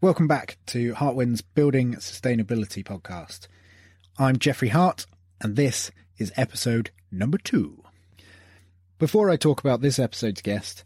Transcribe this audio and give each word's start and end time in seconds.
Welcome 0.00 0.28
back 0.28 0.58
to 0.66 0.94
Hartwyn's 0.94 1.42
Building 1.42 1.96
Sustainability 1.96 2.84
podcast. 2.84 3.48
I'm 4.16 4.38
Jeffrey 4.38 4.68
Hart, 4.68 5.06
and 5.40 5.56
this 5.56 5.90
is 6.18 6.32
episode 6.36 6.92
number 7.10 7.36
two. 7.36 7.82
Before 9.00 9.28
I 9.28 9.34
talk 9.34 9.58
about 9.58 9.80
this 9.80 9.98
episode's 9.98 10.40
guest, 10.40 10.84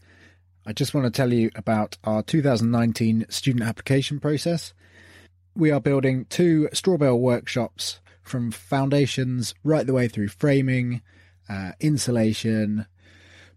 I 0.64 0.72
just 0.72 0.94
want 0.94 1.04
to 1.04 1.10
tell 1.10 1.30
you 1.30 1.50
about 1.54 1.98
our 2.04 2.22
2019 2.22 3.26
student 3.28 3.68
application 3.68 4.18
process. 4.18 4.72
We 5.54 5.70
are 5.70 5.78
building 5.78 6.24
two 6.30 6.70
straw 6.72 6.96
bale 6.96 7.20
workshops 7.20 8.00
from 8.22 8.50
foundations 8.50 9.54
right 9.62 9.86
the 9.86 9.92
way 9.92 10.08
through 10.08 10.28
framing, 10.28 11.02
uh, 11.50 11.72
insulation, 11.80 12.86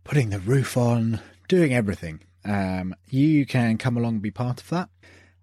putting 0.03 0.31
the 0.31 0.39
roof 0.39 0.75
on, 0.75 1.21
doing 1.47 1.73
everything. 1.73 2.19
Um, 2.43 2.93
you 3.07 3.45
can 3.45 3.77
come 3.77 3.95
along 3.95 4.15
and 4.15 4.21
be 4.21 4.31
part 4.31 4.59
of 4.59 4.69
that. 4.71 4.89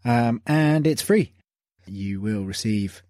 Um, 0.04 0.42
and 0.46 0.86
it's 0.86 1.02
free. 1.02 1.32
You 1.86 2.20
will 2.20 2.44
receive 2.44 3.02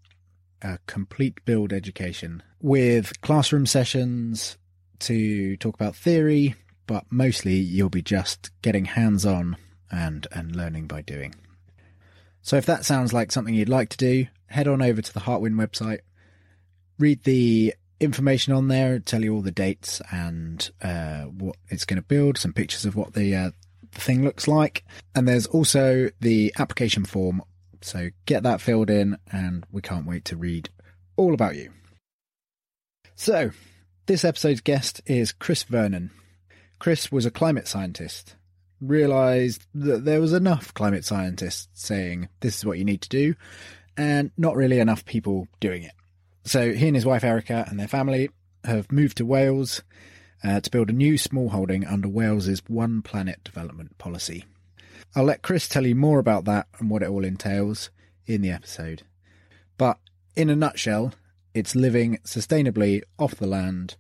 a 0.63 0.79
complete 0.87 1.45
build 1.45 1.73
education 1.73 2.43
with 2.61 3.21
classroom 3.21 3.67
sessions 3.67 4.57
to 5.01 5.57
talk 5.57 5.75
about 5.75 5.97
theory, 5.97 6.55
but 6.87 7.05
mostly 7.11 7.55
you'll 7.55 7.89
be 7.89 8.03
just 8.03 8.51
getting 8.63 8.85
hands 8.85 9.27
on 9.27 9.57
and, 9.91 10.27
and 10.33 10.55
learning 10.55 10.87
by 10.87 11.03
doing. 11.03 11.35
So 12.41 12.57
if 12.57 12.67
that 12.67 12.85
sounds 12.85 13.13
like 13.13 13.31
something 13.33 13.55
you'd 13.55 13.69
like 13.69 13.89
to 13.91 13.97
do, 13.97 14.27
head 14.47 14.69
on 14.69 14.83
over 14.83 15.01
to 15.01 15.15
the 15.15 15.21
Hartwyn 15.21 15.55
website, 15.55 16.01
read 16.99 17.25
the 17.25 17.75
information 18.01 18.53
on 18.53 18.69
there, 18.69 18.99
tell 18.99 19.23
you 19.23 19.35
all 19.35 19.43
the 19.43 19.51
dates 19.51 20.03
and 20.11 20.71
uh, 20.83 21.23
what 21.23 21.57
it's 21.69 21.85
going 21.85 22.01
to 22.01 22.07
build, 22.07 22.37
some 22.37 22.53
pictures 22.53 22.85
of 22.85 22.97
what 22.97 23.15
the 23.15 23.35
uh, 23.35 23.51
the 23.93 24.01
thing 24.01 24.25
looks 24.25 24.49
like. 24.49 24.85
And 25.15 25.27
there's 25.27 25.47
also 25.47 26.11
the 26.21 26.53
application 26.59 27.05
form. 27.05 27.43
So 27.81 28.11
get 28.27 28.43
that 28.43 28.61
filled 28.61 28.91
in, 28.91 29.19
and 29.31 29.67
we 29.71 29.83
can't 29.83 30.07
wait 30.07 30.25
to 30.27 30.37
read 30.37 30.71
all 31.17 31.35
about 31.35 31.57
you. 31.57 31.71
So, 33.15 33.51
this 34.07 34.25
episode's 34.25 34.61
guest 34.61 35.01
is 35.07 35.33
Chris 35.33 35.63
Vernon. 35.65 36.11
Chris 36.79 37.13
was 37.13 37.27
a 37.27 37.31
climate 37.31 37.69
scientist, 37.69 38.37
realised 38.81 39.67
that 39.75 40.05
there 40.05 40.21
was 40.21 40.33
enough 40.33 40.75
climate 40.75 41.05
scientists 41.05 41.69
saying 41.75 42.29
this 42.41 42.59
is 42.59 42.65
what 42.65 42.79
you 42.79 42.85
need 42.85 43.03
to 43.03 43.09
do, 43.09 43.35
and 43.97 44.31
not 44.37 44.57
really 44.57 44.81
enough 44.81 45.05
people 45.05 45.47
doing 45.61 45.83
it. 45.83 45.93
So, 46.45 46.73
he 46.73 46.87
and 46.87 46.97
his 46.97 47.07
wife 47.07 47.25
Erica 47.25 47.67
and 47.69 47.79
their 47.79 47.89
family 47.89 48.31
have 48.65 48.91
moved 48.91 49.19
to 49.19 49.27
Wales 49.27 49.83
uh, 50.45 50.61
to 50.61 50.71
build 50.71 50.91
a 50.91 50.95
new 50.95 51.17
small 51.17 51.51
holding 51.51 51.87
under 51.87 52.09
Wales's 52.09 52.63
One 52.67 53.03
Planet 53.03 53.43
development 53.45 53.97
policy. 53.99 54.45
I'll 55.15 55.25
let 55.25 55.43
Chris 55.43 55.69
tell 55.69 55.87
you 55.87 55.95
more 55.95 56.19
about 56.19 56.45
that 56.47 56.67
and 56.79 56.89
what 56.91 57.03
it 57.03 57.09
all 57.09 57.25
entails 57.25 57.91
in 58.27 58.41
the 58.41 58.51
episode. 58.51 59.03
But 59.77 59.99
in 60.35 60.51
a 60.51 60.57
nutshell, 60.57 61.13
it's 61.55 61.75
living 61.75 62.19
sustainably 62.25 63.03
off 63.19 63.37
the 63.37 63.47
land, 63.47 63.97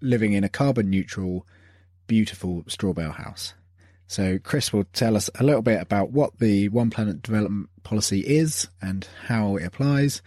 living 0.00 0.32
in 0.32 0.44
a 0.44 0.48
carbon 0.48 0.90
neutral, 0.90 1.46
beautiful 2.06 2.64
straw 2.66 2.92
bale 2.92 3.12
house. 3.12 3.54
So 4.06 4.38
Chris 4.38 4.72
will 4.72 4.84
tell 4.92 5.16
us 5.16 5.30
a 5.38 5.44
little 5.44 5.62
bit 5.62 5.80
about 5.80 6.10
what 6.10 6.38
the 6.40 6.68
One 6.68 6.90
Planet 6.90 7.22
development 7.22 7.70
policy 7.84 8.20
is 8.20 8.68
and 8.82 9.06
how 9.26 9.56
it 9.56 9.64
applies, 9.64 10.20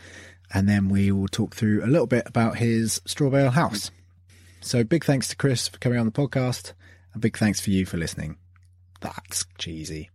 and 0.54 0.68
then 0.68 0.88
we 0.88 1.12
will 1.12 1.28
talk 1.28 1.54
through 1.56 1.84
a 1.84 1.88
little 1.88 2.08
bit 2.08 2.24
about 2.26 2.58
his 2.58 3.02
straw 3.06 3.30
bale 3.30 3.52
house. 3.52 3.92
So 4.66 4.82
big 4.86 5.04
thanks 5.04 5.28
to 5.28 5.36
Chris 5.36 5.68
for 5.68 5.78
coming 5.78 6.00
on 6.00 6.06
the 6.06 6.12
podcast, 6.12 6.72
and 7.12 7.22
big 7.22 7.38
thanks 7.38 7.60
for 7.60 7.70
you 7.70 7.86
for 7.86 7.98
listening. 7.98 8.38
That's 9.02 9.46
cheesy. 9.58 10.10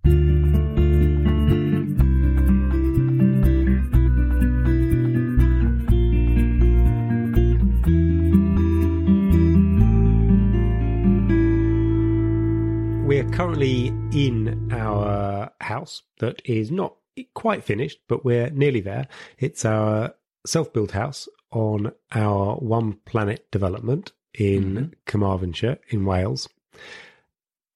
We're 13.07 13.29
currently 13.31 13.89
in 14.13 14.71
our 14.73 15.53
house 15.61 16.03
that 16.21 16.41
is 16.47 16.71
not 16.71 16.97
quite 17.35 17.65
finished, 17.65 18.01
but 18.09 18.25
we're 18.25 18.49
nearly 18.49 18.81
there. 18.81 19.09
It's 19.39 19.67
our 19.67 20.15
self 20.47 20.73
built 20.73 20.93
house 20.93 21.29
on 21.51 21.93
our 22.13 22.57
One 22.57 22.95
Planet 23.05 23.47
development 23.51 24.13
in 24.35 24.75
mm-hmm. 24.75 24.87
Carmarthenshire 25.07 25.79
in 25.89 26.05
Wales. 26.05 26.49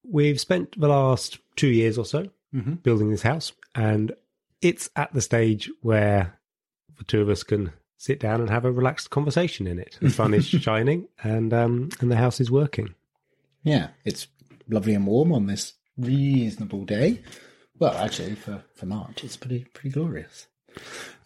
We've 0.05 0.41
spent 0.41 0.79
the 0.79 0.89
last 0.89 1.39
two 1.57 1.69
years 1.69 1.99
or 1.99 2.05
so 2.05 2.29
mm-hmm. 2.55 2.75
building 2.75 3.11
this 3.11 3.23
house, 3.23 3.53
and 3.75 4.13
it's 4.61 4.91
at 4.97 5.13
the 5.13 5.21
stage 5.21 5.71
where 5.81 6.39
the 6.99 7.05
two 7.05 7.21
of 7.21 7.29
us 7.29 7.43
can 7.43 7.73
sit 7.97 8.19
down 8.19 8.41
and 8.41 8.51
have 8.51 8.65
a 8.65 8.73
relaxed 8.73 9.11
conversation 9.11 9.67
in 9.67 9.79
it. 9.79 9.99
The 10.01 10.11
sun 10.19 10.35
is 10.35 10.47
shining, 10.47 11.09
and 11.23 11.53
um, 11.55 11.91
and 12.01 12.11
the 12.11 12.17
house 12.17 12.41
is 12.41 12.51
working. 12.51 12.95
Yeah, 13.63 13.89
it's 14.05 14.27
lovely 14.69 14.95
and 14.95 15.07
warm 15.07 15.33
on 15.33 15.47
this 15.47 15.75
reasonable 15.97 16.85
day. 16.85 17.23
Well, 17.79 17.97
actually, 17.97 18.35
for, 18.35 18.63
for 18.75 18.87
March, 18.87 19.25
it's 19.25 19.37
pretty 19.37 19.65
pretty 19.73 19.91
glorious. 19.91 20.47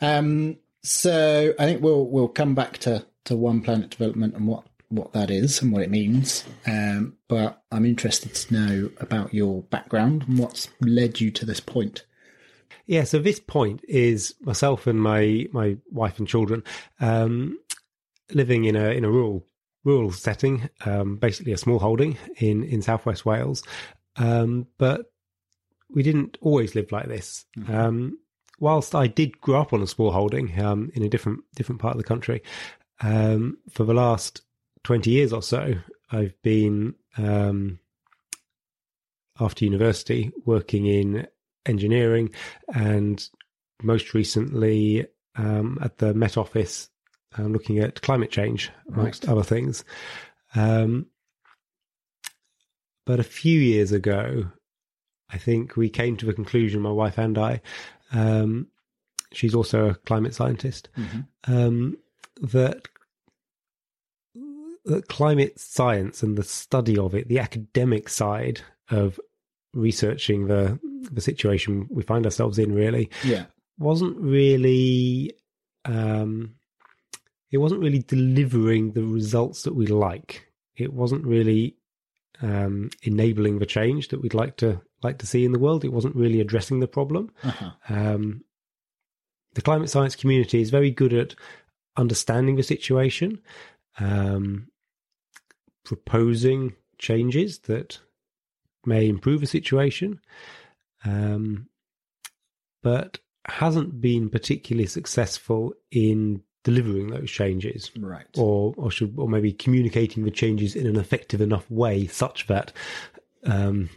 Um, 0.00 0.56
so 0.82 1.54
I 1.58 1.64
think 1.64 1.82
we'll 1.82 2.06
we'll 2.06 2.28
come 2.28 2.54
back 2.54 2.78
to, 2.78 3.04
to 3.24 3.36
One 3.36 3.60
Planet 3.60 3.90
Development 3.90 4.34
and 4.34 4.46
what, 4.46 4.66
what 4.88 5.12
that 5.12 5.30
is 5.30 5.62
and 5.62 5.72
what 5.72 5.82
it 5.82 5.90
means. 5.90 6.44
Um, 6.66 7.16
but 7.28 7.62
I'm 7.72 7.84
interested 7.84 8.34
to 8.34 8.54
know 8.54 8.90
about 9.00 9.34
your 9.34 9.62
background 9.62 10.24
and 10.28 10.38
what's 10.38 10.68
led 10.80 11.20
you 11.20 11.30
to 11.32 11.46
this 11.46 11.60
point. 11.60 12.04
Yeah, 12.86 13.04
so 13.04 13.18
this 13.18 13.40
point 13.40 13.82
is 13.88 14.34
myself 14.40 14.86
and 14.86 15.00
my 15.00 15.46
my 15.52 15.76
wife 15.90 16.18
and 16.18 16.28
children 16.28 16.62
um, 17.00 17.58
living 18.32 18.64
in 18.64 18.76
a 18.76 18.90
in 18.90 19.04
a 19.04 19.10
rural 19.10 19.44
rural 19.84 20.12
setting, 20.12 20.68
um, 20.84 21.16
basically 21.16 21.52
a 21.52 21.58
small 21.58 21.78
holding 21.78 22.16
in 22.38 22.62
in 22.62 22.82
southwest 22.82 23.26
Wales. 23.26 23.62
Um, 24.16 24.66
but 24.78 25.06
we 25.90 26.02
didn't 26.02 26.38
always 26.40 26.74
live 26.74 26.92
like 26.92 27.08
this. 27.08 27.44
Mm-hmm. 27.58 27.74
Um, 27.74 28.18
whilst 28.60 28.94
I 28.94 29.06
did 29.08 29.40
grow 29.40 29.60
up 29.60 29.72
on 29.72 29.82
a 29.82 29.86
small 29.86 30.12
holding 30.12 30.58
um, 30.60 30.90
in 30.94 31.02
a 31.02 31.08
different 31.08 31.40
different 31.56 31.80
part 31.80 31.94
of 31.94 31.98
the 31.98 32.08
country, 32.08 32.42
um, 33.00 33.58
for 33.70 33.84
the 33.84 33.94
last 33.94 34.42
twenty 34.86 35.10
years 35.10 35.32
or 35.32 35.42
so, 35.42 35.74
I've 36.12 36.40
been 36.42 36.94
um, 37.18 37.80
after 39.40 39.64
university, 39.64 40.30
working 40.44 40.86
in 40.86 41.26
engineering, 41.66 42.30
and 42.72 43.28
most 43.82 44.14
recently 44.14 45.06
um, 45.34 45.78
at 45.82 45.98
the 45.98 46.14
Met 46.14 46.36
Office, 46.36 46.88
um, 47.36 47.52
looking 47.52 47.80
at 47.80 48.00
climate 48.02 48.30
change, 48.30 48.70
amongst 48.94 49.24
Right. 49.24 49.32
other 49.32 49.42
things. 49.42 49.84
Um, 50.54 51.06
but 53.04 53.18
a 53.20 53.24
few 53.24 53.60
years 53.60 53.92
ago, 53.92 54.46
I 55.28 55.38
think 55.38 55.76
we 55.76 55.88
came 55.90 56.16
to 56.16 56.26
the 56.26 56.32
conclusion, 56.32 56.80
my 56.80 56.90
wife 56.92 57.18
and 57.18 57.36
I, 57.36 57.60
um, 58.12 58.68
she's 59.32 59.54
also 59.54 59.90
a 59.90 59.94
climate 59.94 60.34
scientist, 60.34 60.88
um, 61.48 61.96
that 62.40 62.82
that 62.82 62.88
climate 65.08 65.58
science 65.58 66.22
and 66.22 66.36
the 66.38 66.42
study 66.44 66.96
of 66.98 67.14
it, 67.14 67.28
the 67.28 67.38
academic 67.38 68.08
side 68.08 68.60
of 68.90 69.18
researching 69.74 70.46
the 70.46 70.78
the 71.12 71.20
situation 71.20 71.86
we 71.90 72.02
find 72.02 72.24
ourselves 72.24 72.58
in, 72.58 72.72
really 72.74 73.10
Yeah. 73.24 73.46
wasn't 73.78 74.16
really 74.18 75.32
um, 75.84 76.54
it 77.50 77.58
wasn't 77.58 77.80
really 77.80 78.00
delivering 78.00 78.92
the 78.92 79.04
results 79.04 79.62
that 79.62 79.74
we 79.74 79.86
like. 79.86 80.46
It 80.74 80.92
wasn't 80.92 81.24
really 81.24 81.76
um, 82.42 82.90
enabling 83.02 83.58
the 83.60 83.66
change 83.66 84.08
that 84.08 84.20
we'd 84.20 84.34
like 84.34 84.56
to 84.58 84.80
like 85.02 85.18
to 85.18 85.26
see 85.26 85.44
in 85.44 85.52
the 85.52 85.58
world. 85.58 85.84
It 85.84 85.92
wasn't 85.92 86.16
really 86.16 86.40
addressing 86.40 86.80
the 86.80 86.88
problem. 86.88 87.30
Uh-huh. 87.44 87.70
Um, 87.88 88.42
the 89.54 89.62
climate 89.62 89.90
science 89.90 90.16
community 90.16 90.60
is 90.60 90.70
very 90.70 90.90
good 90.90 91.12
at 91.14 91.34
understanding 91.96 92.56
the 92.56 92.62
situation, 92.62 93.40
um, 93.98 94.68
proposing 95.86 96.74
changes 96.98 97.60
that 97.60 97.98
may 98.84 99.08
improve 99.08 99.40
the 99.40 99.46
situation, 99.46 100.20
um, 101.04 101.68
but 102.82 103.18
hasn't 103.48 104.00
been 104.00 104.28
particularly 104.28 104.86
successful 104.86 105.72
in 105.90 106.42
delivering 106.64 107.08
those 107.10 107.30
changes 107.30 107.92
Right. 107.96 108.26
or 108.36 108.74
or 108.76 108.90
should 108.90 109.14
or 109.16 109.28
maybe 109.28 109.52
communicating 109.52 110.24
the 110.24 110.32
changes 110.32 110.74
in 110.74 110.86
an 110.86 110.96
effective 110.96 111.40
enough 111.40 111.70
way 111.70 112.08
such 112.08 112.48
that 112.48 112.72
um, 113.44 113.88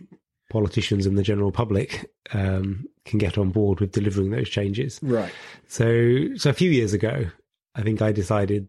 politicians 0.52 1.08
and 1.08 1.18
the 1.18 1.24
general 1.24 1.52
public 1.52 2.12
um, 2.32 2.86
can 3.06 3.18
get 3.18 3.38
on 3.40 3.50
board 3.50 3.80
with 3.80 3.92
delivering 3.92 4.30
those 4.30 4.50
changes. 4.50 5.00
Right. 5.02 5.32
So 5.68 6.36
so 6.38 6.50
a 6.52 6.54
few 6.54 6.70
years 6.70 6.94
ago, 6.94 7.26
I 7.74 7.82
think 7.82 8.02
I 8.04 8.12
decided, 8.12 8.68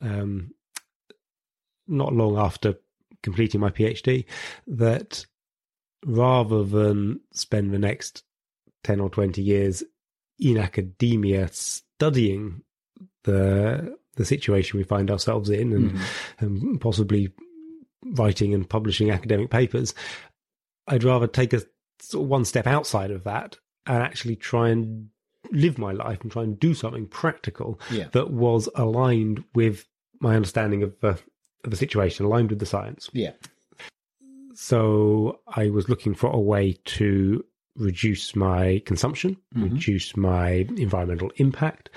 um, 0.00 0.52
not 1.86 2.12
long 2.12 2.38
after 2.38 2.74
completing 3.22 3.60
my 3.60 3.70
PhD, 3.70 4.24
that 4.66 5.26
rather 6.04 6.64
than 6.64 7.20
spend 7.32 7.72
the 7.72 7.78
next 7.78 8.24
ten 8.82 9.00
or 9.00 9.08
twenty 9.08 9.42
years 9.42 9.82
in 10.38 10.58
academia 10.58 11.48
studying 11.48 12.62
the 13.24 13.96
the 14.16 14.24
situation 14.24 14.78
we 14.78 14.84
find 14.84 15.10
ourselves 15.10 15.48
in 15.48 15.72
and, 15.72 15.90
hmm. 15.92 16.02
and 16.38 16.80
possibly 16.80 17.32
writing 18.04 18.52
and 18.52 18.68
publishing 18.68 19.10
academic 19.10 19.50
papers, 19.50 19.94
I'd 20.86 21.04
rather 21.04 21.26
take 21.26 21.52
a 21.52 21.62
sort 22.00 22.24
of 22.24 22.28
one 22.28 22.44
step 22.44 22.66
outside 22.66 23.10
of 23.10 23.24
that 23.24 23.56
and 23.86 24.02
actually 24.02 24.36
try 24.36 24.68
and 24.68 25.08
live 25.50 25.78
my 25.78 25.92
life 25.92 26.20
and 26.20 26.30
try 26.30 26.42
and 26.42 26.58
do 26.58 26.74
something 26.74 27.06
practical 27.06 27.80
Yeah. 27.90 28.08
that 28.12 28.30
was 28.30 28.68
aligned 28.74 29.44
with 29.54 29.86
my 30.20 30.36
understanding 30.36 30.82
of 30.82 30.98
the, 31.00 31.08
of 31.08 31.24
the 31.64 31.76
situation, 31.76 32.26
aligned 32.26 32.50
with 32.50 32.58
the 32.58 32.66
science. 32.66 33.08
Yeah. 33.12 33.32
So 34.54 35.40
I 35.48 35.70
was 35.70 35.88
looking 35.88 36.14
for 36.14 36.30
a 36.30 36.38
way 36.40 36.78
to 36.84 37.44
reduce 37.76 38.36
my 38.36 38.82
consumption, 38.84 39.36
reduce 39.54 40.16
my 40.16 40.66
environmental 40.76 41.30
impact. 41.36 41.88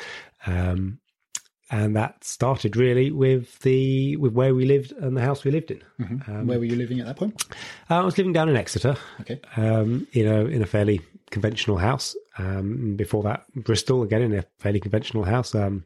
Um, 0.45 0.99
and 1.71 1.95
that 1.95 2.23
started 2.23 2.77
really 2.77 3.11
with 3.11 3.59
the 3.59 4.15
with 4.17 4.33
where 4.33 4.53
we 4.53 4.65
lived 4.65 4.91
and 4.93 5.17
the 5.17 5.21
house 5.21 5.43
we 5.43 5.49
lived 5.51 5.71
in. 5.71 5.81
Um, 6.27 6.45
Where 6.45 6.59
were 6.59 6.65
you 6.65 6.75
living 6.75 6.99
at 6.99 7.07
that 7.07 7.17
point? 7.17 7.43
I 7.89 7.99
was 8.01 8.17
living 8.19 8.33
down 8.33 8.49
in 8.49 8.55
Exeter, 8.55 8.95
Okay. 9.21 9.41
um, 9.57 10.07
in 10.13 10.27
a 10.27 10.45
in 10.45 10.61
a 10.61 10.67
fairly 10.67 11.01
conventional 11.31 11.77
house. 11.77 12.15
Um, 12.37 12.95
before 12.95 13.23
that, 13.23 13.45
Bristol 13.55 14.03
again 14.03 14.21
in 14.21 14.35
a 14.35 14.45
fairly 14.59 14.79
conventional 14.79 15.23
house. 15.23 15.55
Um, 15.55 15.85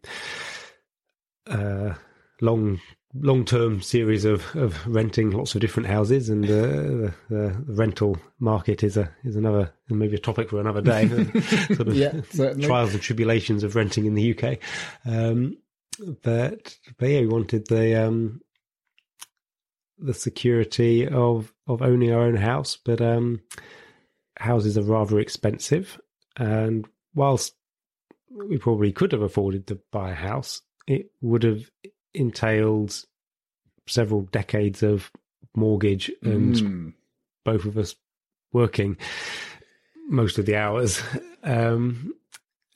uh, 1.47 1.93
long 2.41 2.79
long 3.13 3.45
term 3.45 3.81
series 3.81 4.25
of, 4.25 4.55
of 4.55 4.85
renting 4.87 5.31
lots 5.31 5.55
of 5.55 5.61
different 5.61 5.87
houses, 5.87 6.29
and 6.29 6.45
uh, 6.45 6.49
the, 6.49 7.13
the, 7.29 7.63
rental 7.67 8.17
market 8.39 8.83
is 8.83 8.97
a 8.97 9.11
is 9.23 9.35
another 9.35 9.73
maybe 9.89 10.15
a 10.15 10.19
topic 10.19 10.49
for 10.49 10.59
another 10.59 10.81
day. 10.81 11.07
sort 11.73 11.87
of 11.87 11.95
Yeah, 11.95 12.21
trials 12.61 12.93
and 12.93 13.01
tribulations 13.01 13.63
of 13.63 13.75
renting 13.75 14.05
in 14.05 14.15
the 14.15 14.37
UK. 14.37 14.59
Um, 15.05 15.57
but 16.23 16.77
but 16.97 17.09
yeah, 17.09 17.21
we 17.21 17.27
wanted 17.27 17.67
the 17.67 18.07
um, 18.07 18.41
the 19.97 20.13
security 20.13 21.07
of 21.07 21.53
of 21.67 21.81
owning 21.81 22.11
our 22.11 22.21
own 22.21 22.35
house, 22.35 22.77
but 22.83 23.01
um, 23.01 23.41
houses 24.37 24.77
are 24.77 24.83
rather 24.83 25.19
expensive, 25.19 25.99
and 26.37 26.87
whilst 27.13 27.55
we 28.29 28.57
probably 28.57 28.91
could 28.91 29.11
have 29.11 29.23
afforded 29.23 29.67
to 29.67 29.79
buy 29.91 30.11
a 30.11 30.15
house, 30.15 30.61
it 30.87 31.11
would 31.21 31.43
have 31.43 31.69
entailed 32.13 33.03
several 33.87 34.21
decades 34.23 34.83
of 34.83 35.11
mortgage 35.55 36.11
and 36.21 36.55
Mm. 36.55 36.93
both 37.45 37.65
of 37.65 37.77
us 37.77 37.95
working 38.53 38.97
most 40.07 40.37
of 40.37 40.45
the 40.45 40.55
hours. 40.55 41.01
Um, 41.43 42.13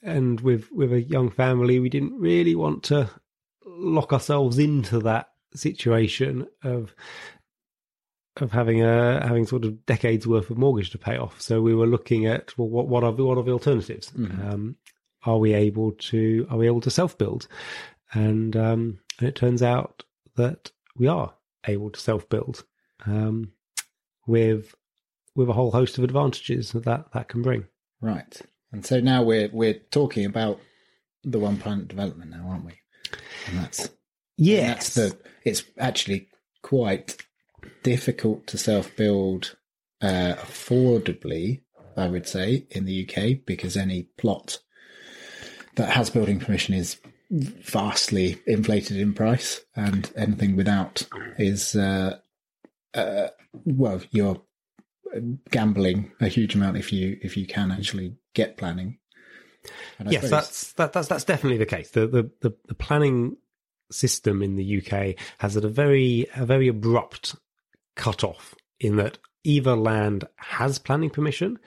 and 0.02 0.40
with 0.40 0.70
with 0.72 0.92
a 0.92 1.02
young 1.02 1.30
family, 1.30 1.78
we 1.78 1.88
didn't 1.88 2.18
really 2.18 2.54
want 2.54 2.82
to 2.84 3.10
lock 3.66 4.12
ourselves 4.12 4.58
into 4.58 5.00
that 5.00 5.30
situation 5.54 6.46
of 6.62 6.94
of 8.40 8.50
having 8.50 8.82
a 8.82 9.24
having 9.26 9.46
sort 9.46 9.64
of 9.64 9.86
decades 9.86 10.26
worth 10.26 10.50
of 10.50 10.58
mortgage 10.58 10.90
to 10.90 10.98
pay 10.98 11.16
off. 11.16 11.40
So 11.40 11.62
we 11.62 11.74
were 11.74 11.86
looking 11.86 12.26
at 12.26 12.56
well, 12.58 12.68
what 12.68 12.88
what 12.88 13.04
are 13.04 13.12
the, 13.12 13.24
what 13.24 13.38
are 13.38 13.44
the 13.44 13.52
alternatives? 13.52 14.12
Um, 14.16 14.76
are 15.24 15.38
we 15.38 15.54
able 15.54 15.92
to 15.92 16.46
are 16.50 16.58
we 16.58 16.66
able 16.66 16.80
to 16.82 16.90
self 16.90 17.16
build? 17.16 17.46
And 18.12 18.56
um, 18.56 18.98
and 19.18 19.28
it 19.28 19.34
turns 19.34 19.62
out 19.62 20.04
that 20.36 20.70
we 20.96 21.06
are 21.06 21.34
able 21.66 21.90
to 21.90 22.00
self 22.00 22.28
build 22.28 22.64
um, 23.06 23.52
with 24.26 24.74
with 25.34 25.48
a 25.48 25.52
whole 25.52 25.72
host 25.72 25.98
of 25.98 26.04
advantages 26.04 26.72
that 26.72 26.84
that, 26.84 27.12
that 27.12 27.28
can 27.28 27.42
bring. 27.42 27.66
Right. 28.00 28.40
And 28.72 28.84
so 28.84 29.00
now 29.00 29.22
we're 29.22 29.50
we're 29.52 29.80
talking 29.90 30.24
about 30.24 30.60
the 31.22 31.38
one 31.38 31.56
planet 31.56 31.88
development 31.88 32.30
now, 32.30 32.48
aren't 32.48 32.64
we? 32.64 32.72
And 33.46 33.58
that's 33.58 33.90
Yes, 34.36 34.94
that's 34.94 35.14
the 35.14 35.18
it's 35.44 35.64
actually 35.78 36.28
quite 36.62 37.16
difficult 37.82 38.46
to 38.48 38.58
self 38.58 38.94
build 38.96 39.56
uh, 40.00 40.34
affordably, 40.38 41.62
I 41.96 42.08
would 42.08 42.26
say, 42.26 42.66
in 42.70 42.84
the 42.84 43.08
UK 43.08 43.44
because 43.46 43.76
any 43.76 44.08
plot 44.18 44.58
that 45.76 45.90
has 45.90 46.10
building 46.10 46.40
permission 46.40 46.74
is 46.74 46.96
vastly 47.34 48.38
inflated 48.46 48.96
in 48.96 49.12
price, 49.14 49.64
and 49.74 50.10
anything 50.16 50.56
without 50.56 51.06
is 51.38 51.74
uh, 51.74 52.18
uh, 52.94 53.28
well, 53.64 54.00
you're 54.10 54.40
gambling 55.50 56.12
a 56.20 56.28
huge 56.28 56.54
amount 56.54 56.76
if 56.76 56.92
you 56.92 57.18
if 57.22 57.36
you 57.36 57.46
can 57.46 57.70
actually 57.70 58.16
get 58.34 58.56
planning. 58.56 58.98
Yes, 60.04 60.22
suppose- 60.22 60.30
that's 60.30 60.72
that, 60.74 60.92
that's 60.92 61.08
that's 61.08 61.24
definitely 61.24 61.58
the 61.58 61.66
case. 61.66 61.90
The, 61.90 62.06
the 62.06 62.30
the 62.40 62.56
the 62.68 62.74
planning 62.74 63.36
system 63.90 64.42
in 64.42 64.56
the 64.56 64.78
UK 64.78 65.16
has 65.38 65.56
a 65.56 65.68
very 65.68 66.26
a 66.36 66.46
very 66.46 66.68
abrupt 66.68 67.36
cut 67.96 68.24
off 68.24 68.54
in 68.80 68.96
that 68.96 69.18
either 69.44 69.76
land 69.76 70.26
has 70.36 70.78
planning 70.78 71.10
permission 71.10 71.58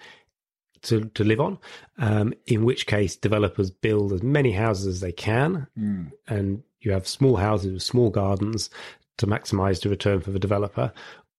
to 0.83 1.05
to 1.13 1.23
live 1.23 1.39
on, 1.39 1.57
um, 1.97 2.33
in 2.45 2.63
which 2.65 2.85
case 2.87 3.15
developers 3.15 3.69
build 3.71 4.13
as 4.13 4.23
many 4.23 4.51
houses 4.51 4.87
as 4.87 4.99
they 4.99 5.11
can, 5.11 5.67
Mm. 5.77 6.11
and 6.27 6.63
you 6.81 6.91
have 6.91 7.07
small 7.07 7.37
houses 7.37 7.73
with 7.73 7.83
small 7.83 8.09
gardens 8.09 8.69
to 9.17 9.27
maximize 9.27 9.81
the 9.81 9.89
return 9.89 10.21
for 10.21 10.31
the 10.31 10.39
developer, 10.39 10.91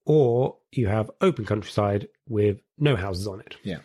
or 0.05 0.57
you 0.73 0.89
have 0.89 1.11
open 1.21 1.45
countryside 1.45 2.09
with 2.29 2.61
no 2.79 2.97
houses 2.97 3.27
on 3.27 3.41
it. 3.41 3.57
yeah. 3.63 3.79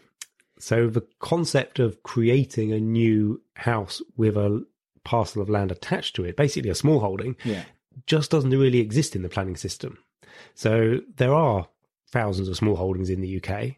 So 0.60 0.88
the 0.88 1.06
concept 1.20 1.80
of 1.80 2.02
creating 2.04 2.72
a 2.72 2.80
new 2.80 3.42
house 3.56 4.02
with 4.16 4.38
a 4.38 4.66
parcel 5.04 5.42
of 5.42 5.50
land 5.50 5.72
attached 5.72 6.16
to 6.16 6.24
it, 6.24 6.38
basically 6.38 6.70
a 6.70 6.76
small 6.76 7.00
holding, 7.02 7.36
Yeah. 7.44 7.66
just 8.08 8.32
doesn't 8.32 8.50
really 8.52 8.80
exist 8.80 9.16
in 9.16 9.24
the 9.24 9.30
planning 9.30 9.58
system. 9.58 9.98
So 10.56 11.02
there 11.18 11.34
are 11.34 11.68
thousands 12.10 12.48
of 12.48 12.56
small 12.56 12.76
holdings 12.78 13.10
in 13.10 13.20
the 13.22 13.28
UK, 13.42 13.78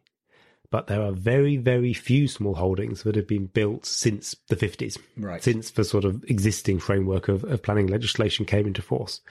but 0.72 0.88
there 0.88 1.02
are 1.02 1.12
very, 1.12 1.58
very 1.58 1.94
few 1.94 2.28
small 2.28 2.56
holdings 2.56 3.04
that 3.04 3.16
have 3.16 3.28
been 3.28 3.46
built 3.48 3.86
since 3.86 4.36
the 4.50 4.56
50s, 4.56 4.98
Right. 5.18 5.42
since 5.44 5.72
the 5.72 5.84
sort 5.84 6.06
of 6.06 6.24
existing 6.26 6.80
framework 6.80 7.28
of, 7.28 7.44
of 7.46 7.62
planning 7.62 7.88
legislation 7.88 8.46
came 8.46 8.68
into 8.68 8.82
force. 8.82 9.22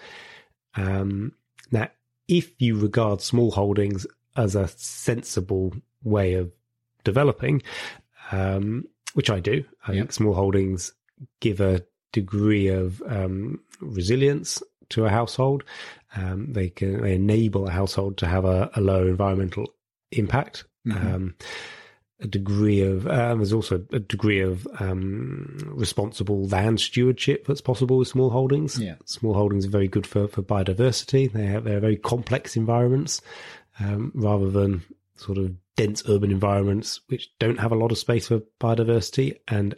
Um, 0.74 1.32
now, 1.70 1.88
if 2.28 2.60
you 2.60 2.78
regard 2.78 3.20
small 3.20 3.50
holdings 3.50 4.06
as 4.36 4.54
a 4.54 4.68
sensible 4.68 5.72
way 6.02 6.34
of 6.34 6.50
developing, 7.04 7.62
um, 8.32 8.84
which 9.14 9.30
I 9.30 9.40
do. 9.40 9.64
I 9.86 9.92
Yep. 9.92 10.00
think 10.00 10.12
small 10.12 10.34
holdings 10.34 10.92
give 11.40 11.60
a 11.60 11.84
degree 12.12 12.68
of 12.68 13.02
um, 13.06 13.60
resilience 13.80 14.62
to 14.90 15.04
a 15.04 15.10
household. 15.10 15.64
Um, 16.16 16.52
they 16.52 16.68
can 16.68 17.02
they 17.02 17.14
enable 17.14 17.66
a 17.66 17.70
household 17.70 18.16
to 18.18 18.26
have 18.26 18.44
a, 18.44 18.70
a 18.74 18.80
lower 18.80 19.08
environmental 19.08 19.72
impact. 20.12 20.64
Um, 20.92 21.34
a 22.20 22.26
degree 22.26 22.80
of 22.80 23.06
um, 23.06 23.38
there's 23.38 23.52
also 23.52 23.84
a 23.92 23.98
degree 23.98 24.40
of 24.40 24.66
um, 24.78 25.58
responsible 25.66 26.46
land 26.46 26.80
stewardship 26.80 27.46
that's 27.46 27.60
possible 27.60 27.98
with 27.98 28.08
small 28.08 28.30
holdings. 28.30 28.78
Yeah. 28.78 28.94
Small 29.04 29.34
holdings 29.34 29.66
are 29.66 29.70
very 29.70 29.88
good 29.88 30.06
for, 30.06 30.28
for 30.28 30.42
biodiversity. 30.42 31.30
They 31.30 31.46
have 31.46 31.64
they're 31.64 31.80
very 31.80 31.96
complex 31.96 32.56
environments 32.56 33.20
um, 33.80 34.12
rather 34.14 34.50
than 34.50 34.82
sort 35.16 35.38
of 35.38 35.54
dense 35.76 36.02
urban 36.08 36.30
environments 36.30 37.00
which 37.08 37.30
don't 37.38 37.58
have 37.58 37.72
a 37.72 37.76
lot 37.76 37.90
of 37.90 37.98
space 37.98 38.28
for 38.28 38.40
biodiversity 38.60 39.36
and 39.48 39.74